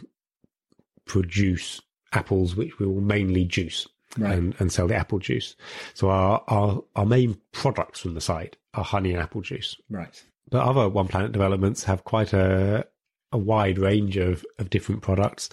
produce 1.05 1.81
apples, 2.13 2.55
which 2.55 2.79
we 2.79 2.85
will 2.85 3.01
mainly 3.01 3.45
juice 3.45 3.87
Right. 4.17 4.35
and, 4.35 4.55
and 4.57 4.71
sell 4.71 4.87
the 4.87 4.95
apple 4.95 5.19
juice. 5.19 5.55
So 5.93 6.09
our, 6.09 6.43
our, 6.47 6.83
our 6.95 7.05
main 7.05 7.39
products 7.51 7.99
from 7.99 8.15
the 8.15 8.21
site 8.21 8.57
are 8.73 8.83
honey 8.83 9.11
and 9.13 9.21
apple 9.21 9.41
juice. 9.41 9.75
Right. 9.87 10.23
But 10.49 10.63
other 10.65 10.89
One 10.89 11.07
Planet 11.07 11.31
developments 11.31 11.83
have 11.83 12.03
quite 12.05 12.33
a, 12.33 12.87
a 13.31 13.37
wide 13.37 13.77
range 13.77 14.17
of, 14.17 14.43
of 14.57 14.71
different 14.71 15.03
products. 15.03 15.51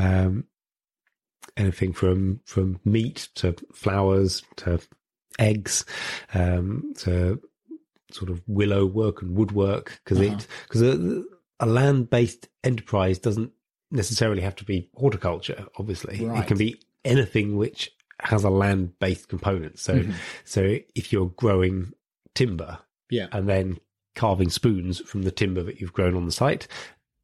Um, 0.00 0.46
anything 1.56 1.92
from, 1.92 2.40
from 2.44 2.80
meat 2.84 3.28
to 3.36 3.54
flowers 3.74 4.42
to 4.56 4.80
eggs, 5.38 5.84
um, 6.34 6.92
to 6.98 7.40
sort 8.10 8.30
of 8.30 8.42
willow 8.46 8.84
work 8.86 9.22
and 9.22 9.36
woodwork 9.36 9.98
because 10.04 10.20
Uh-huh. 10.20 10.36
it 10.36 10.46
because 10.64 10.82
a, 10.82 11.22
a 11.60 11.66
land 11.66 12.10
based 12.10 12.48
enterprise 12.62 13.18
doesn't 13.18 13.52
necessarily 13.90 14.42
have 14.42 14.56
to 14.56 14.64
be 14.64 14.90
horticulture. 14.94 15.66
Obviously, 15.78 16.24
Right. 16.24 16.42
it 16.44 16.46
can 16.46 16.58
be 16.58 16.80
anything 17.04 17.56
which 17.56 17.90
has 18.20 18.44
a 18.44 18.50
land 18.50 18.98
based 18.98 19.28
component. 19.28 19.78
So, 19.78 19.94
Mm-hmm. 19.94 20.12
so 20.44 20.76
if 20.94 21.12
you're 21.12 21.30
growing 21.30 21.92
timber 22.34 22.78
Yeah. 23.10 23.28
and 23.32 23.48
then 23.48 23.78
carving 24.14 24.50
spoons 24.50 25.00
from 25.00 25.22
the 25.22 25.30
timber 25.30 25.62
that 25.62 25.80
you've 25.80 25.92
grown 25.94 26.14
on 26.14 26.26
the 26.26 26.32
site, 26.32 26.68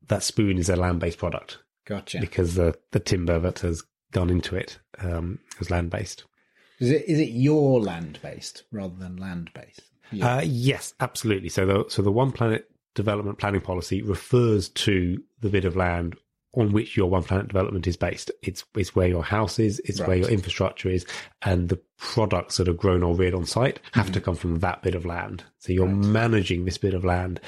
that 0.07 0.23
spoon 0.23 0.57
is 0.59 0.69
a 0.71 0.77
land 0.77 1.01
based 1.01 1.19
product 1.19 1.59
Gotcha. 1.87 2.19
because 2.19 2.55
the 2.55 2.79
the 2.93 3.01
timber 3.01 3.39
that 3.39 3.59
has 3.61 3.85
gone 4.13 4.31
into 4.31 4.57
it 4.57 4.79
um, 5.01 5.39
is 5.61 5.71
land 5.71 5.91
based. 5.91 6.25
Is 6.79 6.91
it 6.91 7.05
is 7.09 7.19
it 7.19 7.31
your 7.31 7.81
land 7.81 8.19
based 8.23 8.65
rather 8.73 8.95
than 8.97 9.17
land 9.17 9.51
based? 9.55 9.83
Yeah. 10.13 10.37
Uh, 10.37 10.41
yes, 10.43 10.95
absolutely. 11.01 11.49
So 11.49 11.67
the 11.67 11.85
so 11.89 12.03
the 12.03 12.13
one 12.13 12.33
planet 12.33 12.71
development 12.95 13.39
planning 13.39 13.61
policy 13.61 14.03
refers 14.03 14.69
to 14.71 15.23
the 15.41 15.49
bit 15.49 15.65
of 15.65 15.77
land 15.77 16.17
on 16.55 16.73
which 16.73 16.97
your 16.97 17.11
one 17.11 17.23
planet 17.23 17.47
development 17.49 17.87
is 17.87 17.97
based. 17.97 18.31
It's 18.43 18.65
it's 18.75 18.95
where 18.97 19.09
your 19.09 19.23
house 19.23 19.59
is, 19.59 19.81
it's 19.85 20.01
where 20.01 20.17
your 20.17 20.31
infrastructure 20.31 20.89
is, 20.89 21.05
and 21.43 21.69
the 21.69 21.81
products 21.99 22.57
that 22.57 22.69
are 22.69 22.73
grown 22.73 23.03
or 23.03 23.15
reared 23.15 23.35
on 23.35 23.45
site 23.45 23.81
have 23.93 24.07
Mm-hmm. 24.07 24.13
to 24.15 24.21
come 24.21 24.35
from 24.37 24.59
that 24.61 24.83
bit 24.83 24.95
of 24.95 25.05
land. 25.05 25.45
So 25.59 25.73
you're 25.73 25.87
managing 25.87 26.65
this 26.65 26.79
bit 26.79 26.95
of 26.95 27.05
land 27.05 27.41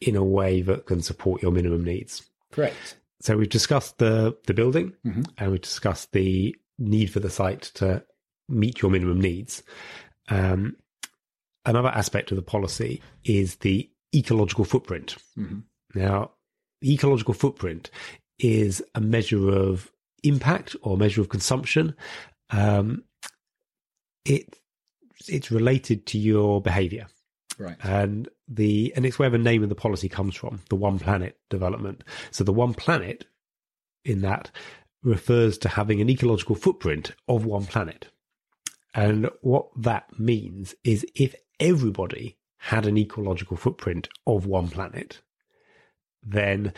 in 0.00 0.16
a 0.16 0.24
way 0.24 0.60
that 0.62 0.86
can 0.86 1.00
support 1.02 1.42
your 1.42 1.52
minimum 1.52 1.84
needs. 1.84 2.22
Great. 2.50 2.96
So 3.22 3.36
we've 3.36 3.48
discussed 3.48 3.98
the 3.98 4.36
the 4.46 4.54
building 4.54 4.94
Mhm. 5.06 5.26
and 5.38 5.52
we've 5.52 5.60
discussed 5.60 6.10
the 6.12 6.56
need 6.78 7.06
for 7.06 7.20
the 7.20 7.30
site 7.30 7.62
to 7.74 8.04
meet 8.48 8.82
your 8.82 8.90
minimum 8.90 9.20
needs. 9.20 9.62
Um, 10.28 10.76
another 11.64 11.88
aspect 11.90 12.32
of 12.32 12.36
the 12.36 12.42
policy 12.42 13.00
is 13.24 13.56
the 13.56 13.88
ecological 14.14 14.64
footprint. 14.64 15.16
Mhm. 15.38 15.62
Now, 15.94 16.32
the 16.80 16.92
ecological 16.92 17.34
footprint 17.34 17.90
is 18.40 18.82
a 18.96 19.00
measure 19.00 19.48
of 19.50 19.92
impact 20.24 20.74
or 20.82 20.96
measure 20.96 21.20
of 21.20 21.28
consumption. 21.28 21.94
Um, 22.50 23.04
it 24.24 24.58
it's 25.28 25.52
related 25.52 26.06
to 26.06 26.18
your 26.18 26.60
behavior 26.60 27.06
Right. 27.58 27.76
and 27.82 28.28
the 28.48 28.92
and 28.96 29.04
it's 29.06 29.18
where 29.18 29.30
the 29.30 29.38
name 29.38 29.62
of 29.62 29.68
the 29.68 29.74
policy 29.74 30.08
comes 30.08 30.34
from 30.34 30.60
the 30.68 30.74
one 30.76 30.98
planet 30.98 31.38
development 31.50 32.02
so 32.30 32.44
the 32.44 32.52
one 32.52 32.74
planet 32.74 33.26
in 34.04 34.20
that 34.22 34.50
refers 35.02 35.58
to 35.58 35.68
having 35.68 36.00
an 36.00 36.08
ecological 36.10 36.54
footprint 36.56 37.12
of 37.28 37.44
one 37.44 37.66
planet 37.66 38.08
and 38.94 39.28
what 39.40 39.68
that 39.76 40.18
means 40.18 40.74
is 40.84 41.04
if 41.14 41.34
everybody 41.60 42.36
had 42.58 42.86
an 42.86 42.96
ecological 42.98 43.56
footprint 43.56 44.08
of 44.26 44.46
one 44.46 44.68
planet 44.68 45.20
then 46.22 46.72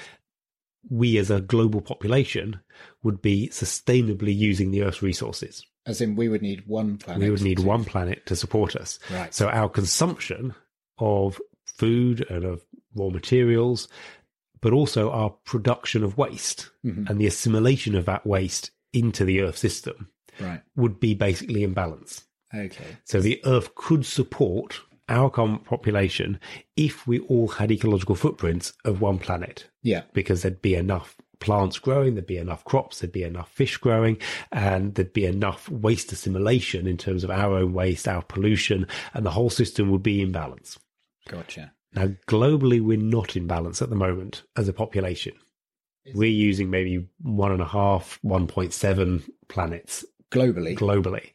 we 0.91 1.17
as 1.19 1.31
a 1.31 1.41
global 1.41 1.81
population 1.81 2.61
would 3.03 3.23
be 3.23 3.49
sustainably 3.49 4.37
using 4.37 4.71
the 4.71 4.83
earth's 4.83 5.03
resources 5.03 5.65
As 5.87 6.01
in, 6.01 6.15
we 6.17 6.29
would 6.29 6.43
need 6.43 6.67
one 6.67 6.99
planet. 6.99 7.23
we 7.23 7.31
would 7.31 7.43
need 7.43 7.59
to- 7.59 7.65
one 7.65 7.85
planet 7.85 8.25
to 8.27 8.37
support 8.37 8.75
us. 8.77 8.99
Right. 9.11 9.33
So 9.35 9.49
our 9.49 9.69
consumption 9.69 10.55
of 10.99 11.41
food 11.65 12.25
and 12.31 12.45
of 12.45 12.65
raw 12.95 13.09
materials, 13.09 13.89
but 14.61 14.73
also 14.73 15.11
our 15.11 15.31
production 15.45 16.03
of 16.03 16.17
waste 16.17 16.71
Mhm. 16.85 17.09
and 17.11 17.21
the 17.21 17.27
assimilation 17.27 17.95
of 17.95 18.05
that 18.07 18.27
waste 18.27 18.71
into 18.93 19.25
the 19.25 19.41
Earth 19.41 19.59
system 19.59 20.09
Right. 20.41 20.61
would 20.77 21.01
be 21.01 21.15
basically 21.15 21.63
in 21.65 21.73
balance. 21.75 22.25
Okay. 22.55 22.85
So 23.05 23.21
the 23.21 23.41
Earth 23.45 23.75
could 23.75 24.07
support 24.07 24.81
our 25.09 25.29
current 25.29 25.65
population 25.65 26.39
if 26.77 27.07
we 27.07 27.19
all 27.21 27.49
had 27.49 27.71
ecological 27.71 28.15
footprints 28.15 28.73
of 28.85 29.01
one 29.01 29.19
planet 29.19 29.67
Yeah. 29.83 30.05
because 30.15 30.43
there'd 30.43 30.63
be 30.63 30.75
enough 30.77 31.17
plants 31.41 31.79
growing, 31.79 32.15
there'd 32.15 32.27
be 32.27 32.39
enough 32.39 32.65
crops, 32.65 33.01
there'd 33.01 33.13
be 33.13 33.23
enough 33.25 33.51
fish 33.53 33.77
growing, 33.77 34.17
and 34.51 34.95
there'd 34.95 35.13
be 35.13 35.27
enough 35.27 35.69
waste 35.69 36.11
assimilation 36.13 36.87
in 36.87 36.97
terms 36.97 37.23
of 37.23 37.31
our 37.31 37.59
own 37.59 37.75
waste, 37.75 38.09
our 38.09 38.23
pollution, 38.23 38.87
and 39.13 39.27
the 39.27 39.33
whole 39.33 39.51
system 39.51 39.91
would 39.91 40.03
be 40.03 40.23
in 40.23 40.33
balance. 40.33 40.79
Gotcha. 41.29 41.73
Now, 41.95 42.09
globally, 42.27 42.81
we're 42.81 42.97
not 42.99 43.37
in 43.37 43.47
balance 43.47 43.81
at 43.81 43.89
the 43.91 43.97
moment 43.97 44.43
as 44.57 44.69
a 44.69 44.73
population. 44.73 45.35
We're 46.13 46.29
using 46.29 46.69
maybe 46.69 47.07
one 47.23 47.53
and 47.53 47.63
a 47.63 47.67
half, 47.67 48.19
1.7 48.25 49.23
planets 49.49 50.05
Globally. 50.31 50.77
globally. 50.77 51.31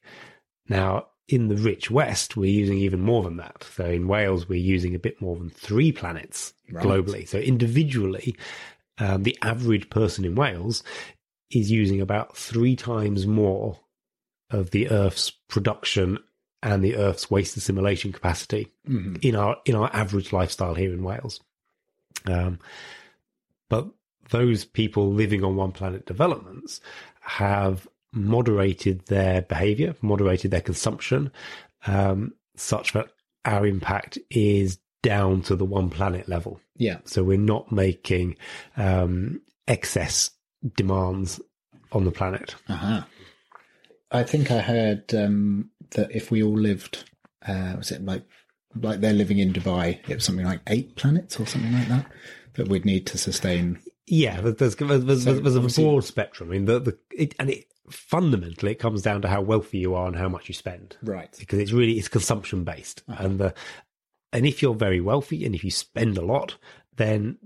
Now, 0.67 1.07
in 1.27 1.47
the 1.47 1.55
rich 1.55 1.89
West, 1.89 2.37
we're 2.37 2.51
using 2.51 2.77
even 2.77 3.01
more 3.01 3.23
than 3.23 3.37
that. 3.37 3.63
So 3.75 3.85
in 3.85 4.07
Wales, 4.07 4.47
we're 4.47 4.59
using 4.59 4.93
a 4.93 4.99
bit 4.99 5.19
more 5.21 5.35
than 5.37 5.49
three 5.49 5.91
planets 5.91 6.53
Right. 6.71 6.85
globally. 6.85 7.27
So 7.27 7.39
individually, 7.39 8.35
um, 8.99 9.23
the 9.23 9.37
average 9.41 9.89
person 9.89 10.23
in 10.25 10.35
Wales 10.35 10.83
is 11.49 11.71
using 11.71 11.99
about 12.01 12.37
three 12.37 12.75
times 12.75 13.25
more 13.25 13.79
of 14.51 14.69
the 14.71 14.89
Earth's 14.91 15.31
production 15.47 16.19
and 16.61 16.83
the 16.83 16.95
Earth's 16.95 17.31
waste 17.31 17.55
assimilation 17.57 18.11
capacity 18.11 18.67
Mhm. 18.87 19.23
in 19.23 19.35
our 19.35 19.57
in 19.65 19.75
our 19.75 19.89
average 19.93 20.33
lifestyle 20.33 20.75
here 20.75 20.93
in 20.93 21.03
Wales. 21.03 21.39
Um, 22.25 22.59
but 23.69 23.87
those 24.29 24.65
people 24.65 25.11
living 25.13 25.43
on 25.43 25.55
one 25.55 25.71
planet 25.71 26.05
developments 26.05 26.81
have 27.21 27.87
moderated 28.11 29.05
their 29.05 29.41
behavior, 29.43 29.95
moderated 30.01 30.51
their 30.51 30.61
consumption, 30.61 31.31
um, 31.87 32.33
such 32.55 32.93
that 32.93 33.07
our 33.45 33.65
impact 33.65 34.17
is 34.29 34.79
down 35.01 35.41
to 35.43 35.55
the 35.55 35.65
one 35.65 35.89
planet 35.89 36.27
level. 36.27 36.59
Yeah. 36.75 36.97
So 37.05 37.23
we're 37.23 37.37
not 37.37 37.71
making 37.71 38.35
um, 38.75 39.41
excess 39.67 40.31
demands 40.75 41.39
on 41.91 42.03
the 42.03 42.11
planet. 42.11 42.55
Uh-huh. 42.67 43.03
I 44.11 44.23
think 44.23 44.51
I 44.51 44.59
heard 44.59 45.13
um, 45.15 45.69
that 45.91 46.11
if 46.11 46.31
we 46.31 46.43
all 46.43 46.57
lived, 46.57 47.09
uh, 47.47 47.73
was 47.77 47.91
it 47.91 48.03
like 48.03 48.23
like 48.75 49.01
they're 49.01 49.13
living 49.13 49.39
in 49.39 49.53
Dubai, 49.53 49.99
it 50.07 50.15
was 50.15 50.25
something 50.25 50.45
like 50.45 50.61
eight 50.67 50.95
planets 50.95 51.39
or 51.39 51.47
something 51.47 51.73
like 51.73 51.87
that 51.87 52.05
that 52.53 52.67
we'd 52.67 52.85
need 52.85 53.07
to 53.07 53.17
sustain. 53.17 53.79
Yeah, 54.05 54.41
there's 54.41 54.75
there's, 54.75 55.05
there's, 55.05 55.23
So 55.23 55.39
there's 55.39 55.77
a 55.77 55.81
broad 55.81 56.03
spectrum. 56.03 56.49
I 56.49 56.53
mean, 56.53 56.65
the, 56.65 56.79
the 56.79 56.97
it, 57.11 57.35
and 57.39 57.49
it 57.49 57.65
fundamentally 57.89 58.71
it 58.71 58.79
comes 58.79 59.01
down 59.01 59.21
to 59.21 59.27
how 59.27 59.41
wealthy 59.41 59.79
you 59.79 59.95
are 59.95 60.07
and 60.07 60.15
how 60.15 60.29
much 60.29 60.47
you 60.47 60.53
spend. 60.53 60.97
Right. 61.01 61.35
because 61.39 61.59
it's 61.59 61.71
really 61.71 61.93
it's 61.93 62.07
consumption 62.07 62.63
based 62.63 63.03
and 63.07 63.39
the 63.39 63.53
and 64.31 64.45
if 64.45 64.61
you're 64.61 64.75
very 64.75 65.01
wealthy 65.01 65.45
and 65.45 65.55
if 65.55 65.63
you 65.63 65.71
spend 65.71 66.17
a 66.17 66.25
lot 66.25 66.57
then 66.97 67.37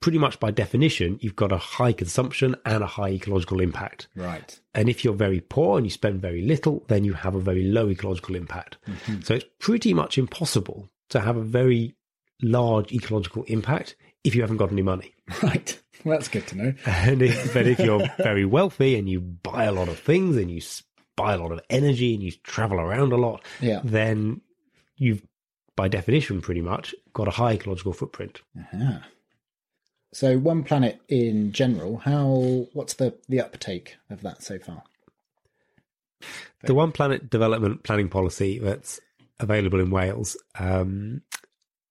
pretty 0.00 0.18
much 0.18 0.38
by 0.40 0.50
definition, 0.50 1.18
you've 1.20 1.36
got 1.36 1.52
a 1.52 1.56
high 1.58 1.92
consumption 1.92 2.54
and 2.64 2.82
a 2.82 2.86
high 2.86 3.10
ecological 3.10 3.60
impact. 3.60 4.08
Right. 4.14 4.58
And 4.74 4.88
if 4.88 5.04
you're 5.04 5.14
very 5.14 5.40
poor 5.40 5.78
and 5.78 5.86
you 5.86 5.90
spend 5.90 6.20
very 6.20 6.42
little, 6.42 6.84
then 6.88 7.04
you 7.04 7.12
have 7.14 7.34
a 7.34 7.40
very 7.40 7.64
low 7.64 7.88
ecological 7.88 8.34
impact. 8.36 8.76
So 9.24 9.34
it's 9.34 9.44
pretty 9.58 9.94
much 9.94 10.18
impossible 10.18 10.88
to 11.10 11.20
have 11.20 11.36
a 11.36 11.42
very 11.42 11.94
large 12.42 12.92
ecological 12.92 13.42
impact 13.44 13.96
if 14.24 14.34
you 14.34 14.42
haven't 14.42 14.58
got 14.58 14.72
any 14.72 14.82
money. 14.82 15.14
Right. 15.42 15.78
Well, 16.04 16.16
that's 16.16 16.28
good 16.28 16.46
to 16.48 16.56
know. 16.56 16.74
And 16.86 17.20
if, 17.22 17.52
but 17.52 17.66
if 17.66 17.78
you're 17.78 18.08
very 18.18 18.44
wealthy 18.46 18.96
and 18.96 19.06
you 19.08 19.20
buy 19.20 19.64
a 19.64 19.72
lot 19.72 19.88
of 19.88 19.98
things 19.98 20.36
and 20.36 20.50
you 20.50 20.60
buy 21.14 21.34
a 21.34 21.38
lot 21.38 21.52
of 21.52 21.60
energy 21.68 22.14
and 22.14 22.22
you 22.22 22.32
travel 22.42 22.80
around 22.80 23.12
a 23.12 23.16
lot, 23.18 23.44
Yeah. 23.60 23.80
then 23.84 24.40
you've, 24.96 25.22
by 25.76 25.88
definition, 25.88 26.40
pretty 26.40 26.62
much 26.62 26.94
got 27.12 27.28
a 27.28 27.32
high 27.32 27.52
ecological 27.52 27.92
footprint. 27.92 28.40
Ah. 28.74 29.04
So, 30.12 30.38
one 30.38 30.64
planet 30.64 31.00
in 31.08 31.52
general, 31.52 31.98
how? 31.98 32.66
What's 32.72 32.94
the 32.94 33.14
the 33.28 33.40
uptake 33.40 33.96
of 34.10 34.22
that 34.22 34.42
so 34.42 34.58
far? 34.58 34.82
The 36.62 36.74
one 36.74 36.92
planet 36.92 37.30
development 37.30 37.84
planning 37.84 38.08
policy 38.08 38.58
that's 38.58 39.00
available 39.38 39.80
in 39.80 39.90
Wales 39.90 40.36
um, 40.58 41.22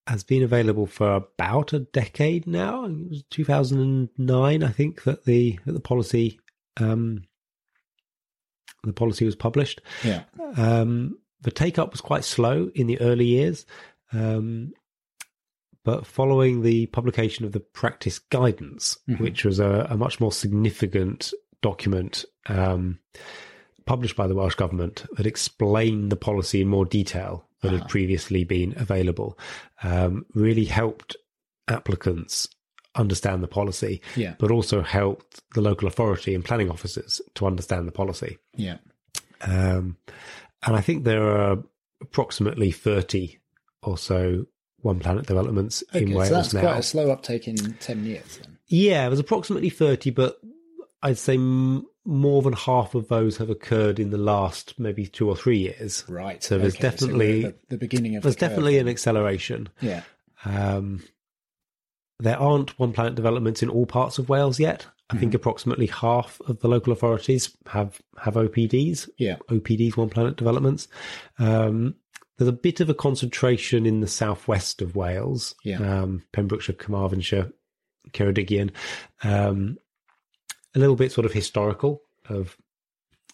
has 0.05 0.23
been 0.23 0.43
available 0.43 0.85
for 0.85 1.13
about 1.13 1.73
a 1.73 1.79
decade 1.79 2.45
now. 2.45 2.85
It 2.85 3.09
was 3.09 3.23
2009, 3.31 4.63
I 4.63 4.69
think, 4.69 5.03
that 5.03 5.25
the 5.25 5.57
that 5.65 5.71
the 5.71 5.79
policy 5.79 6.39
um, 6.77 7.23
the 8.83 8.93
policy 8.93 9.25
was 9.25 9.35
published. 9.35 9.81
Yeah. 10.03 10.23
Um, 10.55 11.17
the 11.41 11.51
take 11.51 11.79
up 11.79 11.91
was 11.91 12.01
quite 12.01 12.23
slow 12.23 12.69
in 12.75 12.87
the 12.87 12.99
early 13.01 13.25
years, 13.25 13.65
um, 14.11 14.73
but 15.89 16.05
following 16.05 16.61
the 16.61 16.85
publication 16.85 17.45
of 17.45 17.51
the 17.51 17.59
practice 17.59 18.19
guidance, 18.19 18.99
which 19.17 19.43
was 19.43 19.59
a, 19.59 19.87
a 19.89 19.97
much 19.97 20.19
more 20.19 20.31
significant 20.31 21.33
document 21.63 22.25
um, 22.45 22.99
published 23.85 24.15
by 24.15 24.27
the 24.27 24.35
Welsh 24.35 24.53
government 24.53 25.03
that 25.17 25.25
explained 25.25 26.11
the 26.11 26.15
policy 26.15 26.61
in 26.61 26.67
more 26.67 26.85
detail 26.85 27.43
than 27.61 27.75
had 27.75 27.89
previously 27.89 28.43
been 28.43 28.75
available, 28.77 29.35
um, 29.81 30.27
really 30.35 30.65
helped 30.65 31.15
applicants 31.67 32.47
understand 32.93 33.41
the 33.41 33.47
policy, 33.47 33.99
Yeah. 34.15 34.35
but 34.37 34.51
also 34.51 34.83
helped 34.83 35.41
the 35.55 35.61
local 35.61 35.87
authority 35.87 36.35
and 36.35 36.45
planning 36.45 36.69
officers 36.69 37.19
to 37.33 37.47
understand 37.47 37.87
the 37.87 37.91
policy. 37.91 38.37
Yeah. 38.55 38.77
Um, 39.41 39.97
and 40.67 40.75
I 40.75 40.81
think 40.81 41.03
there 41.03 41.27
are 41.27 41.57
approximately 41.99 42.69
30 42.69 43.39
or 43.81 43.97
so 43.97 44.45
one 44.81 44.99
planet 44.99 45.25
developments 45.25 45.83
Okay, 45.93 46.03
in 46.05 46.13
Wales 46.13 46.29
so 46.29 46.35
that's 46.35 46.53
now. 46.53 46.61
quite 46.61 46.77
a 46.79 46.83
slow 46.83 47.11
uptake 47.11 47.47
in 47.47 47.55
ten 47.79 48.05
years. 48.05 48.37
Then. 48.37 48.57
Yeah, 48.67 49.09
there's 49.09 49.19
approximately 49.19 49.69
30, 49.69 50.11
but 50.11 50.39
I'd 51.01 51.17
say 51.17 51.33
m- 51.35 51.85
more 52.05 52.41
than 52.41 52.53
half 52.53 52.93
of 52.95 53.07
those 53.07 53.37
have 53.37 53.49
occurred 53.49 53.99
in 53.99 54.09
the 54.11 54.17
last 54.17 54.79
maybe 54.79 55.07
two 55.07 55.27
or 55.27 55.35
three 55.35 55.57
years. 55.57 56.03
Right. 56.07 56.43
So 56.43 56.57
there's 56.57 56.75
okay, 56.75 56.81
definitely 56.83 57.45
at 57.45 57.61
the, 57.69 57.75
the 57.75 57.77
beginning 57.77 58.15
of 58.15 58.23
there's 58.23 58.35
the 58.35 58.39
definitely 58.47 58.77
an 58.77 58.87
acceleration. 58.87 59.69
yeah. 59.81 60.01
Um, 60.45 61.03
there 62.19 62.37
aren't 62.37 62.77
one 62.77 62.91
planet 62.93 63.15
developments 63.15 63.63
in 63.63 63.69
all 63.69 63.85
parts 63.85 64.19
of 64.19 64.29
Wales 64.29 64.59
yet. 64.59 64.85
I 65.11 65.17
think 65.17 65.33
approximately 65.33 65.87
half 65.87 66.39
of 66.47 66.59
the 66.59 66.67
local 66.67 66.93
authorities 66.93 67.55
have 67.67 67.99
have 68.21 68.35
OPDs. 68.35 69.09
Yeah. 69.17 69.37
OPDs, 69.49 69.97
one 69.97 70.09
planet 70.09 70.35
developments. 70.35 70.87
Um, 71.39 71.95
there's 72.39 72.49
a 72.49 72.53
bit 72.53 72.79
of 72.79 72.89
a 72.89 72.93
concentration 72.95 73.85
in 73.85 73.99
the 73.99 74.07
southwest 74.07 74.81
of 74.81 74.95
Wales, 74.95 75.53
Yeah. 75.63 75.77
um, 76.01 76.23
Pembrokeshire, 76.31 76.73
Carmarthenshire, 76.75 77.51
Ceredigion. 78.13 78.71
Um, 79.23 79.77
a 80.75 80.79
little 80.79 80.95
bit 80.95 81.11
sort 81.11 81.25
of 81.25 81.33
historical 81.33 82.01
of. 82.27 82.57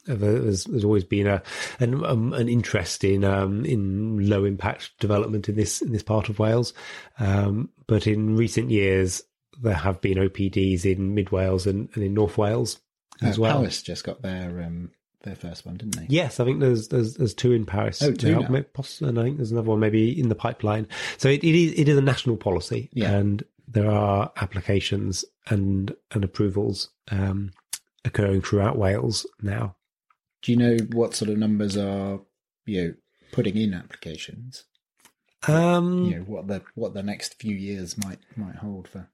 of 0.07 0.21
a, 0.21 0.25
there's, 0.39 0.65
there's 0.65 0.83
always 0.85 1.03
been 1.03 1.27
a 1.27 1.41
an, 1.79 2.03
um, 2.05 2.33
an 2.33 2.47
interest 2.49 3.03
in 3.03 3.23
um, 3.23 3.63
in 3.65 4.27
low 4.29 4.43
impact 4.45 4.91
development 4.99 5.47
in 5.49 5.55
this 5.55 5.81
in 5.81 5.91
this 5.91 6.03
part 6.03 6.29
of 6.29 6.37
Wales, 6.39 6.73
um, 7.19 7.69
but 7.87 8.05
in 8.07 8.35
recent 8.35 8.69
years 8.71 9.21
there 9.61 9.73
have 9.73 10.01
been 10.01 10.17
OPDs 10.17 10.83
in 10.85 11.13
Mid 11.15 11.29
Wales 11.31 11.65
and, 11.65 11.87
and 11.95 12.03
in 12.03 12.13
North 12.13 12.37
Wales 12.37 12.79
as 13.21 13.37
Uh, 13.37 13.41
well. 13.41 13.61
Powys 13.61 13.81
just 13.81 14.03
got 14.03 14.21
their 14.21 14.61
um, 14.63 14.91
their 15.25 15.35
first 15.35 15.65
one, 15.65 15.75
didn't 15.75 15.97
they? 15.97 16.05
Yes, 16.09 16.39
I 16.39 16.45
think 16.45 16.61
there's 16.61 16.87
there's 16.87 17.15
there's 17.15 17.33
two 17.33 17.51
in 17.51 17.65
Powys. 17.65 18.01
Oh, 18.01 18.13
two 18.13 18.39
now. 18.39 18.47
Maybe 18.47 18.65
poss- 18.73 19.01
and 19.01 19.19
I 19.19 19.23
think 19.23 19.37
there's 19.37 19.51
another 19.51 19.69
one 19.69 19.79
maybe 19.81 20.17
in 20.19 20.29
the 20.29 20.35
pipeline. 20.35 20.87
So 21.17 21.27
it, 21.29 21.43
it 21.43 21.55
is 21.55 21.73
it 21.77 21.89
is 21.89 21.97
a 21.97 22.01
national 22.01 22.37
policy, 22.37 22.89
Yeah. 22.93 23.11
and 23.11 23.43
there 23.67 23.91
are 23.91 24.31
applications 24.37 25.25
and 25.47 25.93
and 26.11 26.23
approvals 26.23 26.89
um, 27.11 27.51
occurring 28.05 28.41
throughout 28.41 28.77
Wales 28.77 29.25
now. 29.41 29.75
Do 30.41 30.51
you 30.53 30.57
know 30.57 30.77
what 30.93 31.13
sort 31.15 31.29
of 31.31 31.37
numbers 31.37 31.75
are 31.75 32.19
you 32.65 32.81
know 32.83 32.93
putting 33.31 33.57
in 33.57 33.73
applications? 33.73 34.63
Um, 35.47 36.05
You 36.05 36.15
know 36.17 36.23
what 36.23 36.47
the 36.47 36.61
what 36.75 36.93
the 36.93 37.03
next 37.03 37.35
few 37.39 37.55
years 37.55 37.97
might 37.97 38.19
might 38.35 38.55
hold 38.55 38.87
for. 38.87 39.09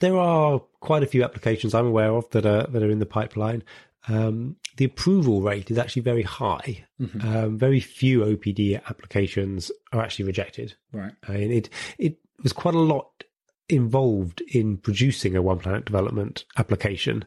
there 0.00 0.16
are 0.16 0.60
quite 0.80 1.02
a 1.02 1.06
few 1.06 1.22
applications 1.22 1.74
I'm 1.74 1.86
aware 1.86 2.10
of 2.12 2.28
that 2.30 2.46
are 2.46 2.66
that 2.66 2.82
are 2.82 2.90
in 2.90 3.00
the 3.00 3.06
pipeline. 3.06 3.62
Um, 4.08 4.56
the 4.76 4.84
approval 4.84 5.40
rate 5.40 5.70
is 5.70 5.78
actually 5.78 6.02
very 6.02 6.22
high. 6.22 6.84
Um, 7.22 7.58
very 7.58 7.80
few 7.80 8.20
OPD 8.20 8.82
applications 8.88 9.70
are 9.92 10.00
actually 10.02 10.26
rejected. 10.26 10.74
Right. 10.92 11.12
I 11.28 11.32
mean, 11.32 11.50
it 11.52 11.70
it 11.98 12.18
was 12.42 12.52
quite 12.52 12.74
a 12.74 12.78
lot 12.80 13.24
involved 13.68 14.42
in 14.42 14.76
producing 14.76 15.36
a 15.36 15.42
one 15.42 15.58
planet 15.58 15.84
development 15.86 16.44
application. 16.58 17.24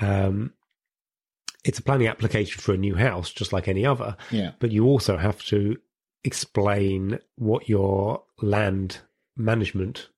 Um, 0.00 0.52
it's 1.64 1.78
a 1.78 1.82
planning 1.82 2.08
application 2.08 2.60
for 2.60 2.72
a 2.72 2.78
new 2.78 2.94
house, 2.96 3.30
just 3.32 3.52
like 3.52 3.68
any 3.68 3.84
other, 3.86 4.16
Yeah. 4.30 4.52
but 4.58 4.72
you 4.72 4.86
also 4.86 5.16
have 5.16 5.44
to 5.46 5.76
explain 6.24 7.18
what 7.36 7.68
your 7.68 8.22
land 8.40 8.98
management 9.36 10.08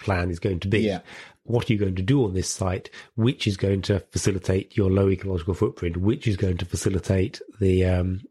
plan 0.00 0.30
is 0.30 0.38
going 0.40 0.60
to 0.60 0.68
be. 0.68 0.80
Yeah. 0.80 1.00
What 1.44 1.68
are 1.68 1.72
you 1.72 1.78
going 1.78 1.96
to 1.96 2.02
do 2.02 2.24
on 2.24 2.34
this 2.34 2.48
site? 2.48 2.90
Which 3.16 3.46
is 3.46 3.56
going 3.56 3.82
to 3.82 4.00
facilitate 4.10 4.76
your 4.76 4.90
low 4.90 5.08
ecological 5.08 5.54
footprint? 5.54 5.96
Which 5.96 6.26
is 6.26 6.36
going 6.36 6.58
to 6.58 6.64
facilitate 6.64 7.40
the 7.60 7.84
um, 7.84 8.22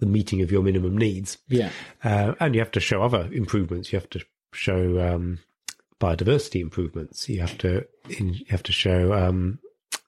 the 0.00 0.06
meeting 0.06 0.42
of 0.42 0.50
your 0.50 0.62
minimum 0.62 0.98
needs? 0.98 1.38
Yeah. 1.48 1.70
Uh, 2.02 2.34
and 2.40 2.54
you 2.54 2.60
have 2.60 2.72
to 2.72 2.80
show 2.80 3.02
other 3.02 3.28
improvements. 3.32 3.92
You 3.92 4.00
have 4.00 4.10
to 4.10 4.24
show 4.52 5.00
um, 5.00 5.38
biodiversity 6.00 6.60
improvements. 6.60 7.28
You 7.28 7.40
have 7.40 7.56
to 7.58 7.86
in, 8.18 8.34
you 8.34 8.46
have 8.48 8.64
to 8.64 8.72
show 8.72 9.12
um, 9.12 9.60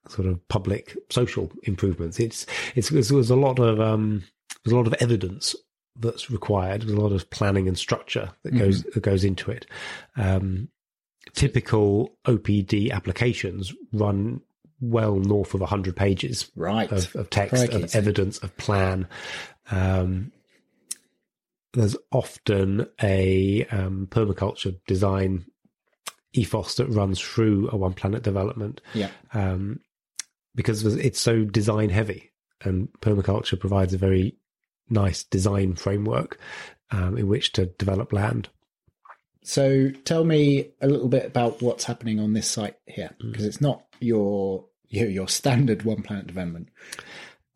sort 0.09 0.29
of 0.29 0.47
public 0.49 0.97
social 1.11 1.51
improvements. 1.63 2.19
It's 2.19 2.47
it's 2.75 2.89
there's, 2.91 3.09
there's 3.09 3.31
a 3.31 3.37
lot 3.37 3.59
of 3.59 3.81
um, 3.81 4.25
there's 4.65 4.73
a 4.73 4.77
lot 4.77 4.87
of 4.87 4.95
evidence 4.95 5.55
that's 5.97 6.31
required. 6.31 6.83
There's 6.83 6.93
a 6.93 7.01
lot 7.01 7.13
of 7.13 7.31
planning 7.31 7.69
and 7.69 7.79
structure 7.79 8.33
that 8.43 8.57
goes 8.57 8.83
that 8.83 9.03
goes 9.03 9.25
into 9.25 9.51
it. 9.51 9.67
Um, 10.17 10.69
typical 11.33 12.17
OPD 12.27 12.91
applications 12.91 13.73
run 13.93 14.41
well 14.81 15.17
north 15.17 15.55
of 15.55 15.61
100 15.61 15.97
pages 15.97 16.51
Right. 16.55 16.91
of, 16.93 17.15
of 17.17 17.31
text, 17.31 17.55
Crikey, 17.55 17.83
of 17.85 17.95
evidence, 17.95 18.39
of 18.39 18.55
plan. 18.57 19.09
Um, 19.71 20.33
there's 21.73 21.97
often 22.13 22.87
a 23.03 23.65
um, 23.67 24.07
permaculture 24.11 24.77
design 24.87 25.47
ethos 26.33 26.75
that 26.77 26.87
runs 26.89 27.21
through 27.21 27.69
a 27.71 27.77
one 27.77 27.95
planet 27.95 28.23
development 28.23 28.81
Yeah. 28.93 29.11
um, 29.33 29.81
because 30.55 30.85
it's 30.85 31.21
so 31.21 31.45
design 31.45 31.91
heavy, 31.91 32.31
and 32.63 32.89
permaculture 33.01 33.59
provides 33.59 33.93
a 33.95 33.99
very 33.99 34.37
nice 34.89 35.25
design 35.25 35.75
framework 35.75 36.39
um, 36.91 37.17
in 37.19 37.27
which 37.27 37.53
to 37.53 37.67
develop 37.67 38.13
land. 38.13 38.49
So 39.47 39.91
tell 40.05 40.25
me 40.25 40.71
a 40.81 40.89
little 40.89 41.09
bit 41.09 41.27
about 41.27 41.61
what's 41.63 41.85
happening 41.85 42.19
on 42.19 42.33
this 42.33 42.49
site 42.51 42.77
here, 42.87 43.11
Mm. 43.23 43.31
because 43.31 43.45
it's 43.45 43.61
not 43.61 43.85
your 44.01 44.65
your, 44.89 45.09
your 45.09 45.29
standard 45.29 45.83
one 45.83 46.03
planet 46.03 46.27
development. 46.27 46.69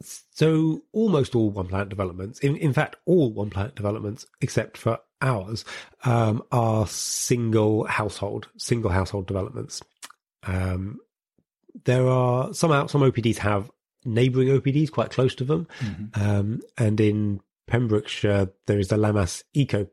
So 0.03 0.83
almost 0.92 1.35
all 1.35 1.51
one 1.51 1.66
planet 1.66 1.88
developments, 1.88 2.38
in, 2.40 2.57
in 2.57 2.72
fact, 2.72 2.96
all 3.07 3.33
one 3.33 3.51
planet 3.51 3.74
developments 3.74 4.27
except 4.40 4.77
for 4.77 4.98
ours, 5.20 5.64
um, 6.05 6.42
are 6.53 6.87
single 6.87 7.85
household, 7.85 8.48
single 8.57 8.90
household 8.90 9.27
developments. 9.27 9.83
Um, 10.44 10.98
there 11.85 12.07
are 12.07 12.53
some 12.55 12.70
out, 12.70 12.90
some 12.90 13.01
OPDs 13.03 13.38
have 13.38 13.70
neighbouring 14.05 14.48
OPDs 14.48 14.90
quite 14.92 15.11
close 15.11 15.35
to 15.37 15.44
them, 15.44 15.66
um, 16.14 16.61
and 16.77 17.01
in 17.01 17.40
Pembrokeshire 17.66 18.51
there 18.66 18.79
is 18.79 18.88
the 18.88 18.96
Lammas 18.96 19.42
Eco 19.55 19.87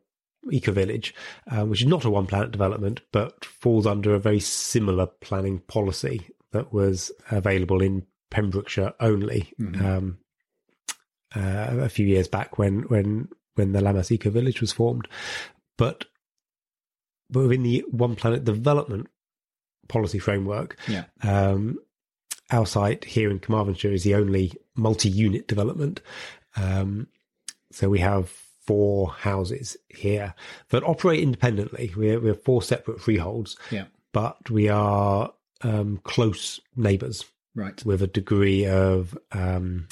Eco 0.52 0.72
Village, 0.72 1.14
uh, 1.52 1.66
which 1.66 1.82
is 1.82 1.88
not 1.88 2.06
a 2.06 2.10
one 2.10 2.28
planet 2.28 2.52
development, 2.52 3.02
but 3.12 3.44
falls 3.46 3.86
under 3.86 4.14
a 4.14 4.20
very 4.20 4.40
similar 4.40 5.08
planning 5.08 5.60
policy 5.60 6.28
that 6.52 6.72
was 6.72 7.12
available 7.32 7.82
in 7.82 8.06
Pembrokeshire 8.32 8.94
only 9.00 9.54
um, 9.86 10.18
uh, 11.36 11.78
a 11.80 11.90
few 11.90 12.06
years 12.06 12.28
back 12.28 12.58
when 12.58 12.82
when 12.84 13.30
when 13.56 13.72
the 13.72 13.82
Lammas 13.82 14.12
Eco 14.12 14.30
Village 14.30 14.62
was 14.62 14.72
formed. 14.72 15.08
But 15.78 16.06
but 17.30 17.44
within 17.44 17.64
the 17.64 17.84
One 17.90 18.16
Planet 18.16 18.44
development 18.44 19.08
policy 19.88 20.20
framework. 20.20 20.78
Yeah. 20.88 21.06
Um, 21.22 21.80
our 22.52 22.66
site 22.66 23.04
here 23.04 23.32
in 23.32 23.40
Carmarthenshire 23.40 23.92
is 23.92 24.04
the 24.04 24.16
only 24.16 24.54
multi-unit 24.76 25.48
development. 25.48 26.02
Um, 26.56 27.08
so 27.72 27.90
we 27.90 28.00
have 28.00 28.32
four 28.66 29.12
houses 29.12 29.78
here 29.90 30.34
that 30.70 30.84
operate 30.84 31.22
independently. 31.22 31.92
We're, 31.96 32.20
we're 32.20 32.34
four 32.34 32.62
separate 32.62 33.00
freeholds, 33.02 33.58
Yeah. 33.72 33.86
but 34.14 34.50
we 34.50 34.70
are 34.70 35.32
um, 35.62 36.00
close 36.04 36.60
neighbours 36.76 37.26
Right. 37.56 37.84
with 37.86 38.02
a 38.02 38.08
degree 38.08 38.66
of 38.66 39.18
um, 39.32 39.88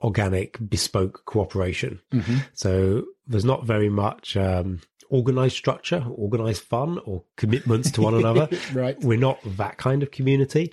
organic, 0.00 0.56
bespoke 0.68 1.24
cooperation. 1.26 2.00
So 2.54 3.04
there's 3.26 3.44
not 3.44 3.64
very 3.64 3.88
much 3.90 4.36
um, 4.36 4.80
organized 5.10 5.56
structure, 5.56 6.04
organized 6.14 6.62
fun, 6.62 6.98
or 7.04 7.24
commitments 7.36 7.90
to 7.92 8.02
one 8.02 8.14
another. 8.14 8.48
Right. 8.72 8.98
We're 9.00 9.18
not 9.18 9.38
that 9.56 9.76
kind 9.76 10.02
of 10.02 10.10
community, 10.10 10.72